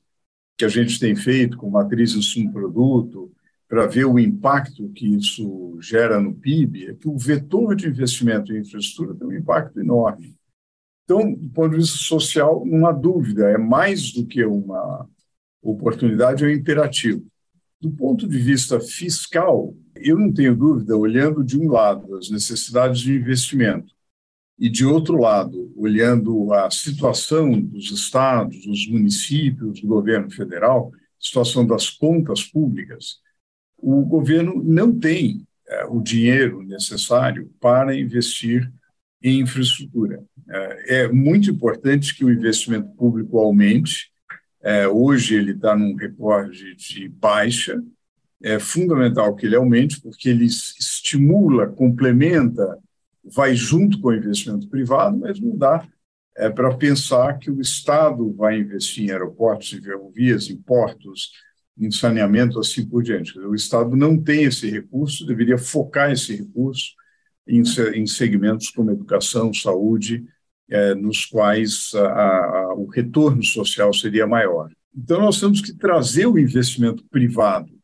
que 0.57 0.63
a 0.63 0.69
gente 0.69 0.97
tem 0.99 1.15
feito 1.15 1.57
com 1.57 1.69
matriz 1.69 2.15
insumo-produto, 2.15 3.31
para 3.67 3.85
ver 3.85 4.05
o 4.05 4.17
impacto 4.17 4.87
que 4.89 5.05
isso 5.05 5.77
gera 5.81 6.21
no 6.21 6.33
PIB, 6.33 6.87
é 6.87 6.93
que 6.93 7.09
o 7.09 7.17
vetor 7.17 7.75
de 7.75 7.87
investimento 7.87 8.53
em 8.53 8.61
infraestrutura 8.61 9.13
tem 9.13 9.27
um 9.27 9.33
impacto 9.33 9.77
enorme. 9.81 10.33
Então, 11.03 11.33
do 11.33 11.49
ponto 11.49 11.71
de 11.71 11.77
vista 11.77 11.97
social, 11.97 12.65
não 12.65 12.87
há 12.87 12.93
dúvida, 12.93 13.49
é 13.49 13.57
mais 13.57 14.13
do 14.13 14.25
que 14.25 14.43
uma 14.45 15.05
oportunidade, 15.61 16.45
é 16.45 16.47
um 16.47 16.51
imperativo. 16.51 17.25
Do 17.81 17.91
ponto 17.91 18.25
de 18.25 18.37
vista 18.37 18.79
fiscal, 18.79 19.75
eu 19.97 20.17
não 20.17 20.33
tenho 20.33 20.55
dúvida, 20.55 20.95
olhando 20.95 21.43
de 21.43 21.59
um 21.59 21.69
lado 21.69 22.15
as 22.15 22.29
necessidades 22.29 23.01
de 23.01 23.13
investimento 23.13 23.96
e 24.59 24.69
de 24.69 24.85
outro 24.85 25.19
lado, 25.19 25.71
olhando 25.75 26.51
a 26.51 26.69
situação 26.71 27.59
dos 27.61 27.91
estados, 27.91 28.65
dos 28.65 28.87
municípios, 28.87 29.81
do 29.81 29.87
governo 29.87 30.31
federal, 30.31 30.91
situação 31.19 31.65
das 31.65 31.89
contas 31.89 32.43
públicas, 32.43 33.19
o 33.77 34.01
governo 34.03 34.61
não 34.63 34.97
tem 34.97 35.45
é, 35.67 35.85
o 35.85 36.01
dinheiro 36.01 36.63
necessário 36.63 37.51
para 37.59 37.95
investir 37.95 38.71
em 39.21 39.41
infraestrutura. 39.41 40.23
É, 40.49 41.01
é 41.01 41.07
muito 41.11 41.51
importante 41.51 42.15
que 42.15 42.25
o 42.25 42.31
investimento 42.31 42.89
público 42.95 43.37
aumente. 43.37 44.11
É, 44.61 44.87
hoje 44.87 45.35
ele 45.35 45.51
está 45.51 45.75
num 45.75 45.95
recorde 45.95 46.75
de 46.75 47.07
baixa. 47.07 47.81
É 48.41 48.59
fundamental 48.59 49.35
que 49.35 49.45
ele 49.45 49.55
aumente, 49.55 49.99
porque 50.01 50.29
ele 50.29 50.45
estimula, 50.45 51.67
complementa, 51.67 52.77
vai 53.33 53.55
junto 53.55 53.99
com 53.99 54.09
o 54.09 54.13
investimento 54.15 54.67
privado, 54.69 55.17
mas 55.17 55.39
não 55.39 55.55
dá 55.57 55.87
é, 56.37 56.49
para 56.49 56.75
pensar 56.75 57.39
que 57.39 57.49
o 57.49 57.59
Estado 57.59 58.31
vai 58.33 58.59
investir 58.59 59.05
em 59.05 59.11
aeroportos, 59.11 59.73
em 59.73 59.81
ferrovias, 59.81 60.49
em 60.49 60.57
portos, 60.57 61.31
em 61.77 61.91
saneamento, 61.91 62.59
assim 62.59 62.85
por 62.85 63.03
diante. 63.03 63.37
O 63.39 63.55
Estado 63.55 63.95
não 63.95 64.21
tem 64.21 64.43
esse 64.43 64.69
recurso, 64.69 65.25
deveria 65.25 65.57
focar 65.57 66.11
esse 66.11 66.35
recurso 66.35 66.93
em, 67.47 67.63
em 67.95 68.05
segmentos 68.05 68.69
como 68.69 68.91
educação, 68.91 69.53
saúde, 69.53 70.25
é, 70.69 70.93
nos 70.95 71.25
quais 71.25 71.91
a, 71.95 71.99
a, 71.99 72.73
o 72.75 72.87
retorno 72.87 73.43
social 73.43 73.93
seria 73.93 74.27
maior. 74.27 74.69
Então, 74.95 75.21
nós 75.21 75.39
temos 75.39 75.61
que 75.61 75.73
trazer 75.73 76.25
o 76.25 76.37
investimento 76.37 77.05
privado. 77.09 77.76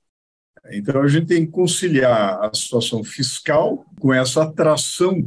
Então, 0.71 1.01
a 1.01 1.07
gente 1.07 1.27
tem 1.27 1.45
que 1.45 1.51
conciliar 1.51 2.39
a 2.41 2.51
situação 2.53 3.03
fiscal 3.03 3.85
com 3.99 4.13
essa 4.13 4.43
atração 4.43 5.21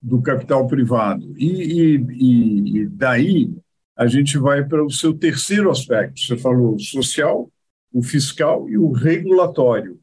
do 0.00 0.20
capital 0.20 0.66
privado. 0.66 1.34
E, 1.38 1.96
e, 1.96 2.80
e 2.80 2.86
daí 2.88 3.50
a 3.96 4.06
gente 4.06 4.36
vai 4.36 4.62
para 4.62 4.84
o 4.84 4.90
seu 4.90 5.14
terceiro 5.14 5.70
aspecto. 5.70 6.20
Você 6.20 6.36
falou 6.36 6.78
social, 6.78 7.50
o 7.92 8.02
fiscal 8.02 8.68
e 8.68 8.76
o 8.76 8.92
regulatório. 8.92 9.98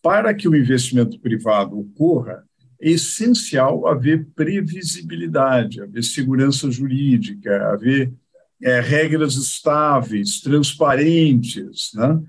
Para 0.00 0.32
que 0.32 0.48
o 0.48 0.56
investimento 0.56 1.20
privado 1.20 1.78
ocorra, 1.78 2.42
é 2.80 2.90
essencial 2.90 3.86
haver 3.86 4.26
previsibilidade, 4.34 5.80
haver 5.80 6.02
segurança 6.02 6.70
jurídica, 6.70 7.70
haver 7.70 8.12
é, 8.60 8.80
regras 8.80 9.34
estáveis, 9.34 10.40
transparentes. 10.40 11.90
Né? 11.94 12.20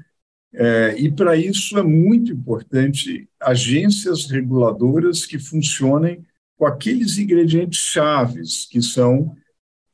É, 0.56 0.96
e, 0.98 1.12
para 1.12 1.36
isso, 1.36 1.78
é 1.78 1.84
muito 1.84 2.32
importante 2.32 3.28
agências 3.42 4.30
reguladoras 4.30 5.26
que 5.26 5.40
funcionem 5.40 6.24
com 6.58 6.66
aqueles 6.66 7.18
ingredientes 7.18 7.80
chaves 7.80 8.68
que 8.70 8.82
são 8.82 9.36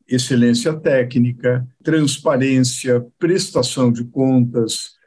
excelência 0.07 0.73
técnica, 0.73 1.65
transparência, 1.83 3.05
prestação 3.17 3.91
de 3.91 4.03
contas, 4.03 4.97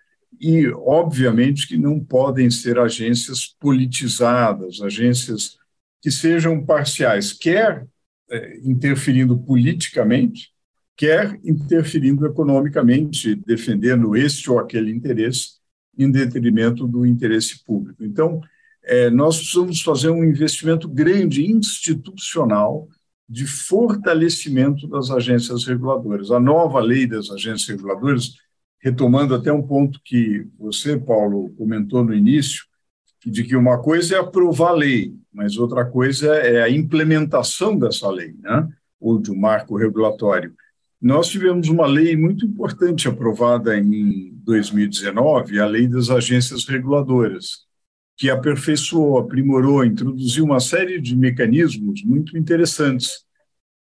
e, 0.41 0.67
obviamente, 0.69 1.69
que 1.69 1.77
não 1.77 2.01
podem 2.01 2.51
ser 2.51 2.79
agências 2.79 3.47
politizadas, 3.61 4.81
agências 4.81 5.57
que 6.01 6.11
sejam 6.11 6.65
parciais, 6.65 7.33
quer 7.33 7.87
é, 8.29 8.59
interferindo 8.65 9.39
politicamente, 9.39 10.52
quer 11.03 11.37
interferindo 11.43 12.25
economicamente, 12.25 13.35
defendendo 13.35 14.15
este 14.15 14.49
ou 14.49 14.61
aquele 14.61 14.93
interesse 14.93 15.55
em 15.99 16.09
detrimento 16.09 16.87
do 16.87 17.05
interesse 17.05 17.65
público. 17.65 18.05
Então, 18.05 18.41
é, 18.85 19.11
nós 19.11 19.37
precisamos 19.37 19.83
fazer 19.83 20.11
um 20.11 20.23
investimento 20.23 20.89
grande 20.89 21.45
institucional 21.45 22.89
de 23.29 23.49
fortalecimento 23.49 24.87
das 24.87 25.11
agências 25.11 25.65
reguladoras. 25.65 26.31
A 26.31 26.39
nova 26.39 26.79
lei 26.79 27.05
das 27.05 27.33
agências 27.33 27.69
reguladoras 27.69 28.35
retomando 28.79 29.35
até 29.35 29.53
um 29.53 29.63
ponto 29.63 29.99
que 30.05 30.47
você, 30.57 30.97
Paulo, 30.97 31.53
comentou 31.59 32.05
no 32.05 32.15
início, 32.15 32.63
de 33.27 33.43
que 33.43 33.57
uma 33.57 33.83
coisa 33.83 34.15
é 34.15 34.19
aprovar 34.21 34.69
a 34.69 34.75
lei, 34.75 35.17
mas 35.33 35.57
outra 35.57 35.85
coisa 35.85 36.33
é 36.37 36.63
a 36.63 36.71
implementação 36.71 37.77
dessa 37.77 38.09
lei, 38.09 38.37
né? 38.41 38.69
ou 39.01 39.19
de 39.21 39.33
um 39.33 39.37
marco 39.37 39.77
regulatório. 39.77 40.55
Nós 41.03 41.27
tivemos 41.27 41.69
uma 41.69 41.85
lei 41.85 42.17
muito 42.17 42.47
importante 42.47 43.09
aprovada 43.09 43.77
em 43.77 44.31
2019, 44.45 45.59
a 45.59 45.67
Lei 45.67 45.89
das 45.89 46.11
Agências 46.11 46.65
Reguladoras, 46.65 47.67
que 48.17 48.31
aperfeiçoou, 48.31 49.19
aprimorou, 49.19 49.85
introduziu 49.85 50.45
uma 50.45 50.61
série 50.61 51.01
de 51.01 51.17
mecanismos 51.17 52.05
muito 52.05 52.39
interessantes 52.39 53.25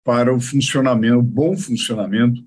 para 0.05 0.33
o 0.33 0.39
funcionamento, 0.39 1.19
o 1.19 1.23
bom 1.23 1.57
funcionamento 1.57 2.45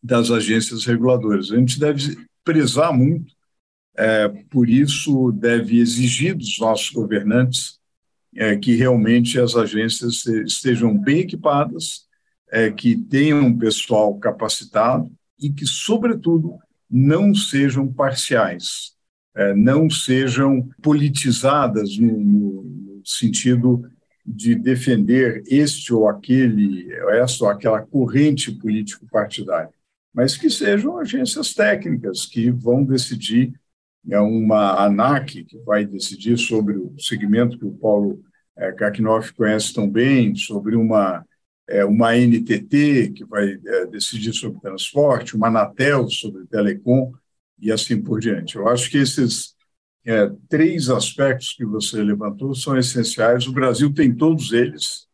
das 0.00 0.30
agências 0.30 0.84
reguladoras. 0.84 1.50
A 1.50 1.56
gente 1.56 1.80
deve 1.80 2.16
prezar 2.44 2.96
muito, 2.96 3.32
é, 3.96 4.28
por 4.28 4.70
isso, 4.70 5.32
deve 5.32 5.80
exigir 5.80 6.36
dos 6.36 6.56
nossos 6.60 6.90
governantes 6.90 7.80
é, 8.36 8.56
que 8.56 8.76
realmente 8.76 9.40
as 9.40 9.56
agências 9.56 10.24
estejam 10.24 10.96
bem 10.96 11.18
equipadas, 11.18 12.06
é, 12.52 12.70
que 12.70 12.96
tenham 12.96 13.40
um 13.40 13.58
pessoal 13.58 14.14
capacitado 14.18 15.10
e 15.40 15.50
que, 15.50 15.66
sobretudo, 15.66 16.58
não 16.88 17.34
sejam 17.34 17.90
parciais, 17.92 18.92
é, 19.34 19.54
não 19.54 19.88
sejam 19.88 20.68
politizadas 20.82 21.96
no, 21.96 22.62
no 22.62 23.02
sentido 23.04 23.90
de 24.24 24.54
defender 24.54 25.42
este 25.48 25.92
ou 25.92 26.08
aquele, 26.08 26.92
essa 27.12 27.44
ou 27.44 27.50
aquela 27.50 27.80
corrente 27.80 28.52
político-partidária 28.52 29.72
mas 30.12 30.36
que 30.36 30.50
sejam 30.50 30.98
agências 30.98 31.54
técnicas 31.54 32.26
que 32.26 32.50
vão 32.50 32.84
decidir, 32.84 33.52
é 34.10 34.20
uma 34.20 34.84
ANAC 34.84 35.44
que 35.44 35.58
vai 35.60 35.86
decidir 35.86 36.36
sobre 36.36 36.76
o 36.76 36.94
segmento 36.98 37.58
que 37.58 37.64
o 37.64 37.72
Paulo 37.72 38.20
é, 38.56 38.74
conhece 39.34 39.72
tão 39.72 39.88
bem, 39.88 40.34
sobre 40.34 40.76
uma, 40.76 41.24
é, 41.72 41.84
uma 41.86 42.14
NTT 42.14 43.12
que 43.16 43.24
vai 43.24 43.58
é, 43.66 43.86
decidir 43.86 44.34
sobre 44.34 44.60
transporte, 44.60 45.34
uma 45.34 45.48
Anatel 45.48 46.06
sobre 46.10 46.44
telecom 46.46 47.12
e 47.58 47.72
assim 47.72 48.00
por 48.00 48.20
diante. 48.20 48.56
Eu 48.56 48.68
acho 48.68 48.90
que 48.90 48.98
esses 48.98 49.54
é, 50.04 50.30
três 50.50 50.90
aspectos 50.90 51.54
que 51.54 51.64
você 51.64 52.02
levantou 52.02 52.54
são 52.54 52.76
essenciais. 52.76 53.46
O 53.46 53.52
Brasil 53.52 53.92
tem 53.92 54.14
todos 54.14 54.52
eles, 54.52 55.06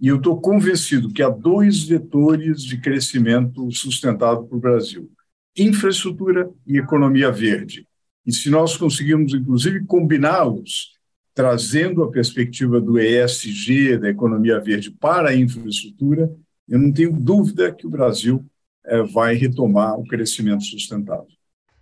e 0.00 0.08
eu 0.08 0.16
estou 0.16 0.40
convencido 0.40 1.12
que 1.12 1.22
há 1.22 1.28
dois 1.28 1.84
vetores 1.84 2.62
de 2.62 2.80
crescimento 2.80 3.70
sustentado 3.70 4.46
para 4.46 4.56
o 4.56 4.60
Brasil: 4.60 5.08
infraestrutura 5.56 6.50
e 6.66 6.78
economia 6.78 7.30
verde. 7.30 7.86
E 8.26 8.32
se 8.32 8.50
nós 8.50 8.76
conseguirmos, 8.76 9.32
inclusive, 9.32 9.84
combiná-los, 9.84 10.98
trazendo 11.34 12.02
a 12.02 12.10
perspectiva 12.10 12.80
do 12.80 12.98
ESG, 12.98 13.98
da 13.98 14.08
economia 14.08 14.60
verde, 14.60 14.90
para 14.90 15.30
a 15.30 15.36
infraestrutura, 15.36 16.30
eu 16.68 16.78
não 16.78 16.92
tenho 16.92 17.12
dúvida 17.12 17.72
que 17.72 17.86
o 17.86 17.90
Brasil 17.90 18.44
é, 18.84 19.02
vai 19.02 19.34
retomar 19.34 19.98
o 19.98 20.04
crescimento 20.04 20.64
sustentável. 20.64 21.26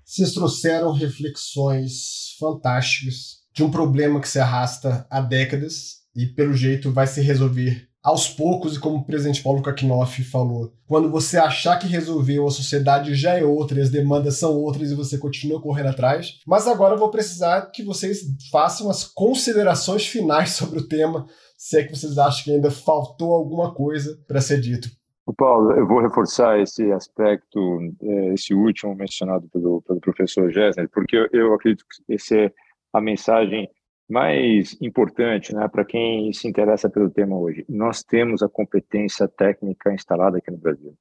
Vocês 0.05 0.32
trouxeram 0.32 0.92
reflexões 0.92 2.36
fantásticas 2.38 3.42
de 3.53 3.62
um 3.62 3.70
problema 3.70 4.20
que 4.20 4.28
se 4.28 4.38
arrasta 4.38 5.07
há 5.11 5.20
décadas 5.20 5.99
e, 6.14 6.26
pelo 6.26 6.55
jeito, 6.55 6.92
vai 6.92 7.07
se 7.07 7.20
resolver 7.20 7.88
aos 8.03 8.28
poucos, 8.28 8.76
e 8.76 8.80
como 8.80 8.99
o 8.99 9.05
presidente 9.05 9.42
Paulo 9.42 9.62
Kakinoff 9.62 10.22
falou, 10.24 10.72
quando 10.86 11.11
você 11.11 11.36
achar 11.36 11.78
que 11.78 11.86
resolveu, 11.86 12.46
a 12.46 12.51
sociedade 12.51 13.14
já 13.14 13.38
é 13.38 13.44
outra, 13.44 13.80
as 13.82 13.90
demandas 13.90 14.38
são 14.38 14.55
outras 14.55 14.90
e 14.90 14.94
você 14.94 15.18
continua 15.18 15.61
correndo 15.61 15.88
atrás. 15.88 16.40
Mas 16.46 16.66
agora 16.66 16.94
eu 16.94 16.99
vou 16.99 17.11
precisar 17.11 17.70
que 17.70 17.82
vocês 17.82 18.20
façam 18.51 18.88
as 18.88 19.05
considerações 19.05 20.07
finais 20.07 20.51
sobre 20.57 20.78
o 20.78 20.88
tema, 20.88 21.26
se 21.57 21.78
é 21.78 21.84
que 21.84 21.94
vocês 21.94 22.16
acham 22.18 22.44
que 22.44 22.51
ainda 22.53 22.70
faltou 22.70 23.32
alguma 23.32 23.74
coisa 23.74 24.18
para 24.26 24.40
ser 24.40 24.61
dito. 24.61 24.88
Paulo, 25.36 25.72
eu 25.72 25.86
vou 25.86 26.01
reforçar 26.01 26.59
esse 26.59 26.90
aspecto, 26.90 27.59
é, 28.03 28.32
esse 28.32 28.55
último 28.55 28.94
mencionado 28.94 29.46
pelo, 29.49 29.82
pelo 29.82 30.01
professor 30.01 30.51
Gessner, 30.51 30.88
porque 30.88 31.28
eu 31.32 31.53
acredito 31.53 31.84
que 31.84 32.14
essa 32.14 32.34
é 32.34 32.53
a 32.94 33.01
mensagem 33.01 33.68
mais 34.09 34.76
importante 34.80 35.54
né, 35.54 35.68
para 35.68 35.84
quem 35.84 36.32
se 36.32 36.48
interessa 36.48 36.88
pelo 36.88 37.11
tema 37.11 37.36
hoje. 37.36 37.64
Nós 37.68 38.02
temos 38.02 38.42
a 38.42 38.48
competência 38.48 39.28
técnica 39.28 39.92
instalada 39.92 40.38
aqui 40.38 40.50
no 40.50 40.56
Brasil. 40.56 40.96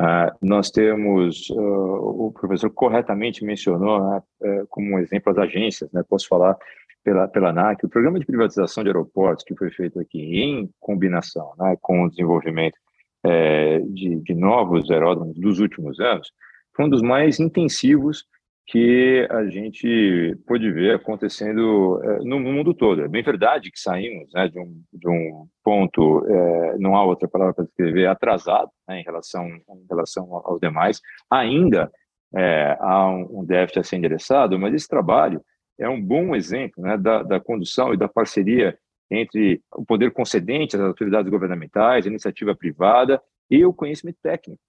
Uh, 0.00 0.30
nós 0.40 0.70
temos, 0.70 1.50
uh, 1.50 2.26
o 2.26 2.32
professor 2.32 2.70
corretamente 2.70 3.44
mencionou 3.44 4.00
né, 4.00 4.22
uh, 4.42 4.66
como 4.68 4.98
exemplo 4.98 5.32
as 5.32 5.38
agências, 5.38 5.90
né, 5.92 6.04
posso 6.08 6.28
falar 6.28 6.56
pela, 7.02 7.26
pela 7.26 7.50
ANAC, 7.50 7.84
o 7.84 7.88
programa 7.88 8.18
de 8.18 8.26
privatização 8.26 8.84
de 8.84 8.90
aeroportos 8.90 9.44
que 9.44 9.56
foi 9.56 9.70
feito 9.70 9.98
aqui 9.98 10.20
em 10.20 10.70
combinação 10.78 11.52
né, 11.58 11.76
com 11.80 12.04
o 12.04 12.10
desenvolvimento 12.10 12.78
é, 13.24 13.80
de, 13.80 14.16
de 14.16 14.34
novos 14.34 14.90
aeródromos 14.90 15.36
dos 15.36 15.58
últimos 15.58 15.98
anos, 15.98 16.32
foi 16.74 16.84
um 16.84 16.88
dos 16.88 17.02
mais 17.02 17.40
intensivos 17.40 18.24
que 18.68 19.26
a 19.30 19.46
gente 19.46 20.36
pôde 20.46 20.70
ver 20.70 20.96
acontecendo 20.96 22.02
é, 22.04 22.18
no 22.18 22.38
mundo 22.38 22.74
todo. 22.74 23.02
É 23.02 23.08
bem 23.08 23.22
verdade 23.22 23.70
que 23.70 23.80
saímos 23.80 24.30
né, 24.34 24.46
de, 24.46 24.60
um, 24.60 24.82
de 24.92 25.08
um 25.08 25.48
ponto, 25.64 26.22
é, 26.26 26.76
não 26.76 26.94
há 26.94 27.02
outra 27.02 27.26
palavra 27.26 27.54
para 27.54 27.64
descrever, 27.64 28.06
atrasado 28.06 28.70
né, 28.86 29.00
em, 29.00 29.02
relação, 29.02 29.46
em 29.46 29.86
relação 29.88 30.42
aos 30.44 30.60
demais. 30.60 31.00
Ainda 31.30 31.90
é, 32.36 32.76
há 32.78 33.08
um, 33.08 33.40
um 33.40 33.44
déficit 33.44 33.78
a 33.78 33.82
ser 33.82 33.96
endereçado, 33.96 34.58
mas 34.58 34.74
esse 34.74 34.86
trabalho 34.86 35.42
é 35.78 35.88
um 35.88 36.00
bom 36.00 36.36
exemplo 36.36 36.82
né, 36.82 36.98
da, 36.98 37.22
da 37.22 37.40
condução 37.40 37.94
e 37.94 37.96
da 37.96 38.06
parceria 38.06 38.78
entre 39.10 39.62
o 39.74 39.82
poder 39.82 40.12
concedente, 40.12 40.76
as 40.76 40.82
autoridades 40.82 41.30
governamentais, 41.30 42.04
a 42.04 42.10
iniciativa 42.10 42.54
privada 42.54 43.18
e 43.50 43.64
o 43.64 43.72
conhecimento 43.72 44.18
técnico 44.22 44.60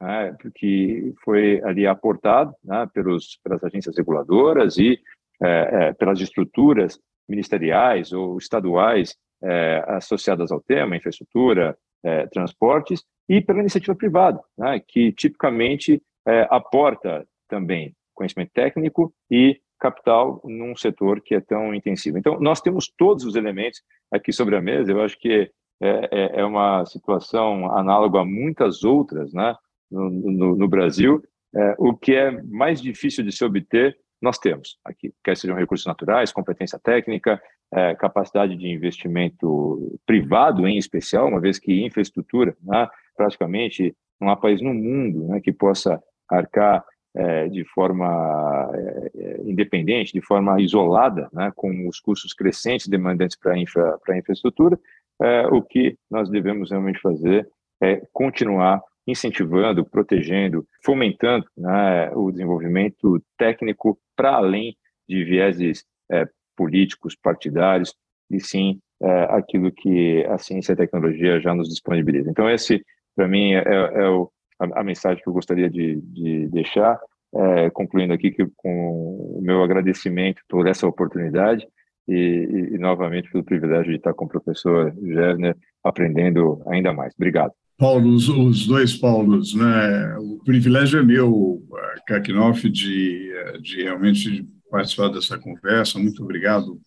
né, 0.00 0.36
que 0.54 1.14
foi 1.24 1.60
ali 1.64 1.86
aportado 1.86 2.54
né, 2.64 2.88
pelos, 2.92 3.38
pelas 3.42 3.62
agências 3.64 3.96
reguladoras 3.96 4.76
e 4.78 5.00
é, 5.42 5.88
é, 5.88 5.92
pelas 5.92 6.20
estruturas 6.20 6.98
ministeriais 7.28 8.12
ou 8.12 8.38
estaduais 8.38 9.16
é, 9.42 9.84
associadas 9.88 10.50
ao 10.50 10.60
tema, 10.60 10.96
infraestrutura, 10.96 11.76
é, 12.02 12.26
transportes, 12.28 13.04
e 13.28 13.40
pela 13.40 13.60
iniciativa 13.60 13.94
privada, 13.94 14.40
né, 14.56 14.80
que 14.86 15.12
tipicamente 15.12 16.00
é, 16.26 16.46
aporta 16.50 17.26
também 17.48 17.94
conhecimento 18.14 18.52
técnico 18.52 19.12
e 19.30 19.60
capital 19.78 20.40
num 20.44 20.74
setor 20.74 21.20
que 21.20 21.34
é 21.34 21.40
tão 21.40 21.74
intensivo. 21.74 22.16
Então, 22.16 22.40
nós 22.40 22.60
temos 22.60 22.88
todos 22.96 23.24
os 23.24 23.36
elementos 23.36 23.82
aqui 24.10 24.32
sobre 24.32 24.56
a 24.56 24.62
mesa, 24.62 24.90
eu 24.90 25.02
acho 25.02 25.18
que 25.18 25.50
é, 25.80 26.08
é, 26.10 26.40
é 26.40 26.44
uma 26.44 26.86
situação 26.86 27.70
análoga 27.76 28.20
a 28.20 28.24
muitas 28.24 28.82
outras, 28.84 29.34
né? 29.34 29.54
No, 29.90 30.56
no, 30.56 30.68
Brasil, 30.68 31.22
é, 31.54 31.74
o 31.78 31.94
que 31.94 32.14
é 32.14 32.30
mais 32.42 32.80
difícil 32.80 33.24
de 33.24 33.32
se 33.32 33.44
obter, 33.44 33.96
nós 34.20 34.38
temos 34.38 34.78
aqui, 34.84 35.12
quer 35.22 35.36
sejam 35.36 35.56
recursos 35.56 35.86
naturais, 35.86 36.32
competência 36.32 36.78
técnica, 36.78 37.40
é, 37.72 37.94
capacidade 37.94 38.56
de 38.56 38.68
investimento 38.68 39.98
privado, 40.06 40.66
em 40.66 40.78
especial, 40.78 41.28
uma 41.28 41.40
vez 41.40 41.58
que 41.58 41.84
infraestrutura, 41.84 42.56
né, 42.62 42.88
praticamente 43.16 43.94
não 44.20 44.30
há 44.30 44.36
país 44.36 44.60
no 44.62 44.72
mundo 44.72 45.28
né, 45.28 45.40
que 45.40 45.52
possa 45.52 46.02
arcar 46.28 46.84
é, 47.14 47.48
de 47.48 47.64
forma 47.64 48.70
é, 48.74 49.10
é 49.14 49.40
independente, 49.42 50.12
de 50.12 50.20
forma 50.20 50.60
isolada, 50.60 51.28
né, 51.32 51.52
com 51.56 51.88
os 51.88 51.98
custos 51.98 52.32
crescentes 52.34 52.88
demandantes 52.88 53.36
para 53.36 53.56
infra, 53.56 53.98
a 54.08 54.18
infraestrutura, 54.18 54.78
é, 55.20 55.46
o 55.46 55.62
que 55.62 55.96
nós 56.10 56.28
devemos 56.28 56.70
realmente 56.70 57.00
fazer 57.00 57.48
é 57.82 58.02
continuar 58.12 58.82
incentivando, 59.06 59.84
protegendo, 59.84 60.66
fomentando 60.84 61.46
né, 61.56 62.10
o 62.14 62.30
desenvolvimento 62.30 63.22
técnico 63.38 63.98
para 64.16 64.36
além 64.36 64.76
de 65.08 65.24
vieses 65.24 65.84
é, 66.10 66.26
políticos, 66.56 67.14
partidários, 67.14 67.94
e 68.30 68.40
sim 68.40 68.80
é, 69.00 69.22
aquilo 69.30 69.70
que 69.70 70.24
a 70.26 70.38
ciência 70.38 70.72
e 70.72 70.74
a 70.74 70.76
tecnologia 70.76 71.40
já 71.40 71.54
nos 71.54 71.68
disponibiliza. 71.68 72.30
Então, 72.30 72.50
esse, 72.50 72.84
para 73.14 73.28
mim, 73.28 73.52
é, 73.52 73.62
é 73.64 74.08
o, 74.08 74.30
a, 74.58 74.80
a, 74.80 74.84
mensagem 74.84 75.22
que 75.22 75.28
eu 75.28 75.32
gostaria 75.32 75.70
de, 75.70 76.00
de 76.00 76.48
deixar, 76.48 76.98
é, 77.34 77.70
concluindo 77.70 78.12
aqui 78.12 78.30
que, 78.30 78.46
com 78.56 79.38
o 79.38 79.40
meu 79.42 79.62
agradecimento 79.62 80.42
por 80.48 80.66
essa 80.66 80.86
oportunidade 80.86 81.66
e, 82.08 82.14
e, 82.14 82.74
e, 82.74 82.78
novamente 82.78 83.30
pelo 83.30 83.44
privilégio 83.44 83.90
de 83.92 83.98
estar 83.98 84.14
com 84.14 84.24
o 84.24 84.28
professor 84.28 84.94
Gerner 85.02 85.56
aprendendo 85.84 86.62
ainda 86.66 86.92
mais. 86.92 87.14
Obrigado. 87.14 87.52
Paulo, 87.78 88.14
os, 88.14 88.66
dois 88.66 88.94
Paulos, 88.96 89.54
né? 89.54 90.16
O 90.18 90.38
privilégio 90.38 91.00
é 91.00 91.02
meu, 91.02 91.62
Kakinoff, 92.06 92.68
de, 92.70 93.32
de 93.60 93.82
realmente 93.82 94.48
participar 94.70 95.08
dessa 95.08 95.38
conversa. 95.38 95.98
Muito 95.98 96.22
obrigado, 96.22 96.80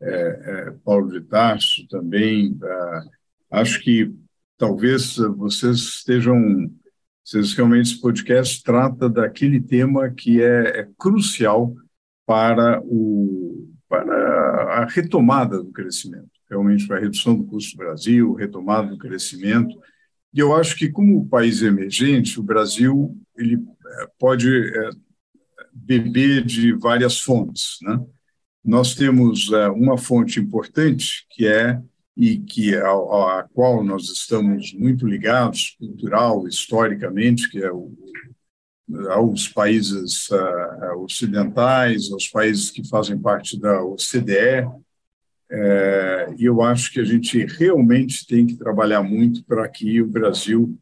é, 0.00 0.10
é, 0.10 0.70
Paulo 0.84 1.10
de 1.10 1.20
Tarso, 1.22 1.86
também. 1.88 2.56
Acho 3.50 3.82
que 3.82 4.14
talvez 4.56 5.16
vocês 5.36 5.78
estejam, 5.78 6.70
vocês 7.24 7.52
realmente 7.54 7.92
esse 7.92 8.00
podcast 8.00 8.62
trata 8.62 9.08
daquele 9.08 9.60
tema 9.60 10.10
que 10.10 10.40
é, 10.40 10.80
é 10.80 10.88
crucial 10.96 11.74
para 12.24 12.80
o 12.84 13.68
para 13.88 14.82
a 14.82 14.84
retomada 14.84 15.62
do 15.62 15.70
crescimento, 15.70 16.28
realmente 16.50 16.88
para 16.88 16.96
a 16.96 17.00
redução 17.00 17.36
do 17.36 17.44
custo 17.44 17.76
do 17.76 17.84
Brasil, 17.84 18.34
retomada 18.34 18.88
do 18.88 18.98
crescimento 18.98 19.78
e 20.32 20.40
eu 20.40 20.54
acho 20.54 20.76
que, 20.76 20.90
como 20.90 21.26
país 21.28 21.62
emergente, 21.62 22.38
o 22.38 22.42
Brasil 22.42 23.16
ele 23.36 23.54
é, 23.54 24.08
pode 24.18 24.48
é, 24.48 24.90
beber 25.72 26.44
de 26.44 26.72
várias 26.72 27.20
fontes. 27.20 27.78
Né? 27.82 28.00
Nós 28.64 28.94
temos 28.94 29.50
é, 29.52 29.68
uma 29.68 29.96
fonte 29.96 30.40
importante, 30.40 31.26
que 31.30 31.46
é 31.46 31.80
e 32.16 32.38
que 32.38 32.74
a, 32.74 32.90
a, 32.90 33.48
qual 33.52 33.84
nós 33.84 34.08
estamos 34.08 34.72
muito 34.72 35.06
ligados, 35.06 35.76
cultural, 35.78 36.48
historicamente, 36.48 37.50
que 37.50 37.62
é 37.62 37.70
o, 37.70 37.92
aos 39.10 39.48
países 39.48 40.28
uh, 40.30 40.98
ocidentais, 40.98 42.10
aos 42.10 42.26
países 42.28 42.70
que 42.70 42.88
fazem 42.88 43.18
parte 43.18 43.60
da 43.60 43.82
OCDE, 43.82 44.66
é, 45.50 46.34
e 46.38 46.44
eu 46.44 46.60
acho 46.62 46.92
que 46.92 47.00
a 47.00 47.04
gente 47.04 47.44
realmente 47.44 48.26
tem 48.26 48.46
que 48.46 48.56
trabalhar 48.56 49.02
muito 49.02 49.44
para 49.44 49.68
que 49.68 50.02
o 50.02 50.06
Brasil 50.06 50.76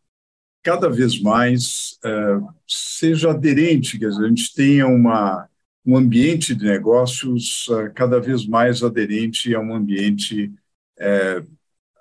cada 0.62 0.88
vez 0.88 1.20
mais 1.20 1.98
é, 2.02 2.40
seja 2.66 3.30
aderente, 3.30 3.98
que 3.98 4.06
a 4.06 4.10
gente 4.10 4.54
tenha 4.54 4.86
uma, 4.86 5.46
um 5.84 5.96
ambiente 5.96 6.54
de 6.54 6.64
negócios 6.64 7.66
é, 7.70 7.90
cada 7.90 8.18
vez 8.18 8.46
mais 8.46 8.82
aderente 8.82 9.54
a 9.54 9.60
um 9.60 9.74
ambiente 9.74 10.50
é, 10.98 11.42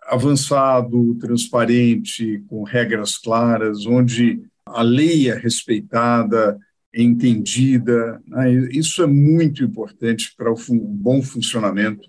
avançado, 0.05 1.15
transparente, 1.15 2.41
com 2.47 2.63
regras 2.63 3.17
claras, 3.17 3.85
onde 3.85 4.41
a 4.65 4.81
lei 4.81 5.29
é 5.29 5.35
respeitada, 5.35 6.57
é 6.93 7.01
entendida. 7.01 8.21
Né? 8.25 8.51
Isso 8.71 9.03
é 9.03 9.07
muito 9.07 9.63
importante 9.63 10.33
para 10.37 10.51
o 10.51 10.57
bom 10.79 11.21
funcionamento 11.21 12.07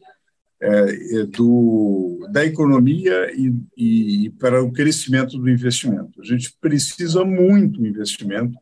é, 0.61 1.21
é, 1.21 1.27
do, 1.27 2.27
da 2.31 2.45
economia 2.45 3.31
e, 3.35 3.53
e, 3.77 4.31
para 4.39 4.63
o 4.63 4.73
crescimento 4.73 5.39
do 5.39 5.51
investimento. 5.51 6.21
A 6.21 6.25
gente 6.25 6.55
precisa 6.61 7.25
muito 7.25 7.85
investimento, 7.85 8.57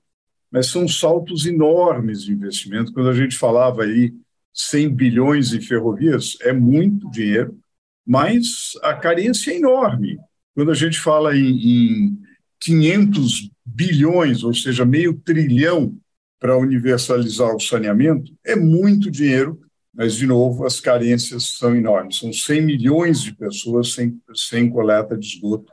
mas 0.50 0.66
são 0.66 0.88
saltos 0.88 1.46
enormes 1.46 2.24
de 2.24 2.32
investimento. 2.32 2.92
Quando 2.92 3.08
a 3.08 3.14
gente 3.14 3.36
falava 3.36 3.84
aí 3.84 4.12
100 4.52 4.94
bilhões 4.94 5.52
em 5.52 5.60
ferrovias 5.60 6.36
é 6.40 6.52
muito 6.52 7.10
dinheiro, 7.10 7.58
mas 8.06 8.72
a 8.82 8.94
carência 8.94 9.52
é 9.52 9.56
enorme. 9.56 10.18
Quando 10.54 10.70
a 10.70 10.74
gente 10.74 10.98
fala 10.98 11.36
em, 11.36 12.08
em 12.08 12.18
500 12.60 13.50
bilhões, 13.64 14.42
ou 14.42 14.52
seja, 14.52 14.84
meio 14.84 15.14
trilhão 15.14 15.96
para 16.38 16.58
universalizar 16.58 17.54
o 17.54 17.60
saneamento, 17.60 18.32
é 18.44 18.56
muito 18.56 19.10
dinheiro, 19.10 19.60
mas, 19.94 20.14
de 20.14 20.26
novo, 20.26 20.64
as 20.64 20.80
carências 20.80 21.56
são 21.58 21.76
enormes. 21.76 22.18
São 22.18 22.32
100 22.32 22.62
milhões 22.62 23.20
de 23.20 23.34
pessoas 23.34 23.92
sem, 23.92 24.18
sem 24.34 24.70
coleta 24.70 25.16
de 25.16 25.26
esgoto 25.26 25.70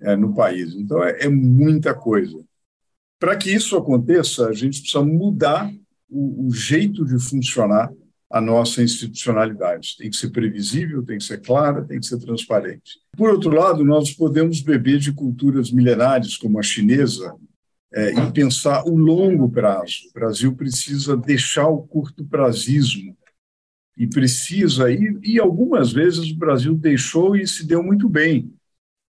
é, 0.00 0.14
no 0.14 0.34
país. 0.34 0.74
Então, 0.74 1.02
é, 1.02 1.24
é 1.24 1.28
muita 1.28 1.94
coisa. 1.94 2.38
Para 3.18 3.34
que 3.34 3.50
isso 3.50 3.76
aconteça, 3.76 4.48
a 4.48 4.52
gente 4.52 4.80
precisa 4.80 5.02
mudar 5.02 5.72
o, 6.08 6.48
o 6.48 6.50
jeito 6.52 7.04
de 7.04 7.18
funcionar 7.18 7.90
a 8.30 8.40
nossa 8.40 8.82
institucionalidade. 8.82 9.96
Tem 9.96 10.10
que 10.10 10.16
ser 10.16 10.30
previsível, 10.30 11.02
tem 11.02 11.16
que 11.16 11.24
ser 11.24 11.40
clara, 11.40 11.82
tem 11.82 11.98
que 11.98 12.06
ser 12.06 12.18
transparente. 12.18 12.98
Por 13.16 13.30
outro 13.30 13.50
lado, 13.50 13.82
nós 13.84 14.10
podemos 14.10 14.60
beber 14.60 14.98
de 14.98 15.12
culturas 15.12 15.70
milenares, 15.70 16.36
como 16.36 16.58
a 16.58 16.62
chinesa, 16.62 17.34
é, 17.94 18.12
e 18.12 18.32
pensar 18.32 18.84
o 18.84 18.96
longo 18.96 19.48
prazo. 19.48 20.08
O 20.10 20.12
Brasil 20.12 20.54
precisa 20.54 21.16
deixar 21.16 21.68
o 21.68 21.82
curto 21.82 22.22
prazismo 22.24 23.16
e 23.96 24.06
precisa, 24.06 24.90
e, 24.90 25.18
e 25.22 25.40
algumas 25.40 25.92
vezes 25.92 26.30
o 26.30 26.36
Brasil 26.36 26.74
deixou 26.74 27.34
e 27.34 27.46
se 27.46 27.66
deu 27.66 27.82
muito 27.82 28.08
bem. 28.08 28.52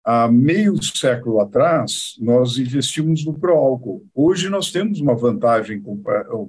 Há 0.03 0.27
meio 0.27 0.81
século 0.83 1.39
atrás, 1.39 2.15
nós 2.19 2.59
investimos 2.59 3.25
no 3.25 3.33
pró-álcool. 3.33 4.05
Hoje 4.13 4.49
nós 4.49 4.71
temos 4.71 5.01
uma 5.01 5.15
vantagem 5.15 5.81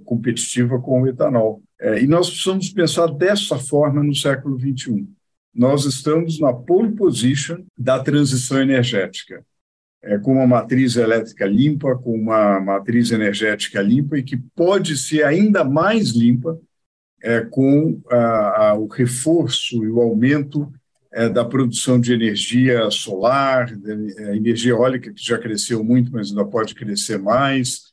competitiva 0.04 0.78
com 0.78 1.00
o 1.00 1.08
etanol. 1.08 1.62
É, 1.80 2.02
e 2.02 2.06
nós 2.06 2.28
precisamos 2.28 2.68
pensar 2.68 3.06
dessa 3.06 3.56
forma 3.58 4.02
no 4.02 4.14
século 4.14 4.58
XXI. 4.58 5.06
Nós 5.54 5.86
estamos 5.86 6.38
na 6.38 6.52
pole 6.52 6.92
position 6.92 7.64
da 7.78 7.98
transição 7.98 8.60
energética, 8.60 9.42
é, 10.02 10.18
com 10.18 10.34
uma 10.34 10.46
matriz 10.46 10.96
elétrica 10.96 11.46
limpa, 11.46 11.96
com 11.96 12.14
uma 12.14 12.60
matriz 12.60 13.10
energética 13.10 13.80
limpa 13.80 14.18
e 14.18 14.22
que 14.22 14.36
pode 14.36 14.98
ser 14.98 15.24
ainda 15.24 15.64
mais 15.64 16.10
limpa 16.10 16.60
é, 17.22 17.40
com 17.40 18.00
a, 18.10 18.68
a, 18.68 18.74
o 18.74 18.86
reforço 18.86 19.84
e 19.84 19.88
o 19.88 20.00
aumento 20.00 20.70
é, 21.12 21.28
da 21.28 21.44
produção 21.44 21.98
de 21.98 22.12
energia 22.12 22.90
solar, 22.90 23.72
é, 24.18 24.36
energia 24.36 24.72
eólica, 24.72 25.12
que 25.12 25.24
já 25.24 25.38
cresceu 25.38 25.82
muito, 25.82 26.12
mas 26.12 26.28
ainda 26.28 26.44
pode 26.44 26.74
crescer 26.74 27.18
mais, 27.18 27.86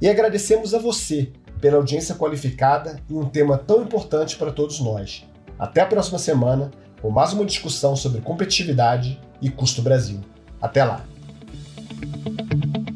E 0.02 0.08
agradecemos 0.08 0.74
a 0.74 0.80
você 0.80 1.32
pela 1.60 1.78
audiência 1.78 2.16
qualificada 2.16 3.00
em 3.10 3.16
um 3.16 3.26
tema 3.26 3.58
tão 3.58 3.82
importante 3.82 4.36
para 4.36 4.52
todos 4.52 4.80
nós. 4.80 5.26
Até 5.58 5.82
a 5.82 5.86
próxima 5.86 6.20
semana 6.20 6.72
com 7.02 7.10
mais 7.10 7.34
uma 7.34 7.46
discussão 7.46 7.96
sobre 7.96 8.22
competitividade 8.22 9.20
e 9.42 9.50
custo 9.50 9.82
Brasil. 9.82 10.22
Até 10.62 10.84
lá! 10.84 11.13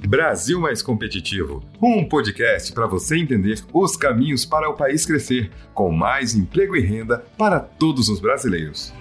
Brasil 0.08 0.62
Mais 0.62 0.82
Competitivo, 0.82 1.62
um 1.82 2.08
podcast 2.08 2.72
para 2.72 2.88
você 2.88 3.18
entender 3.18 3.62
os 3.74 3.98
caminhos 3.98 4.46
para 4.46 4.70
o 4.70 4.74
país 4.74 5.06
crescer, 5.06 5.52
com 5.74 5.92
mais 5.92 6.34
emprego 6.34 6.78
e 6.78 6.80
renda 6.80 7.26
para 7.38 7.60
todos 7.60 8.08
os 8.08 8.22
brasileiros. 8.22 8.94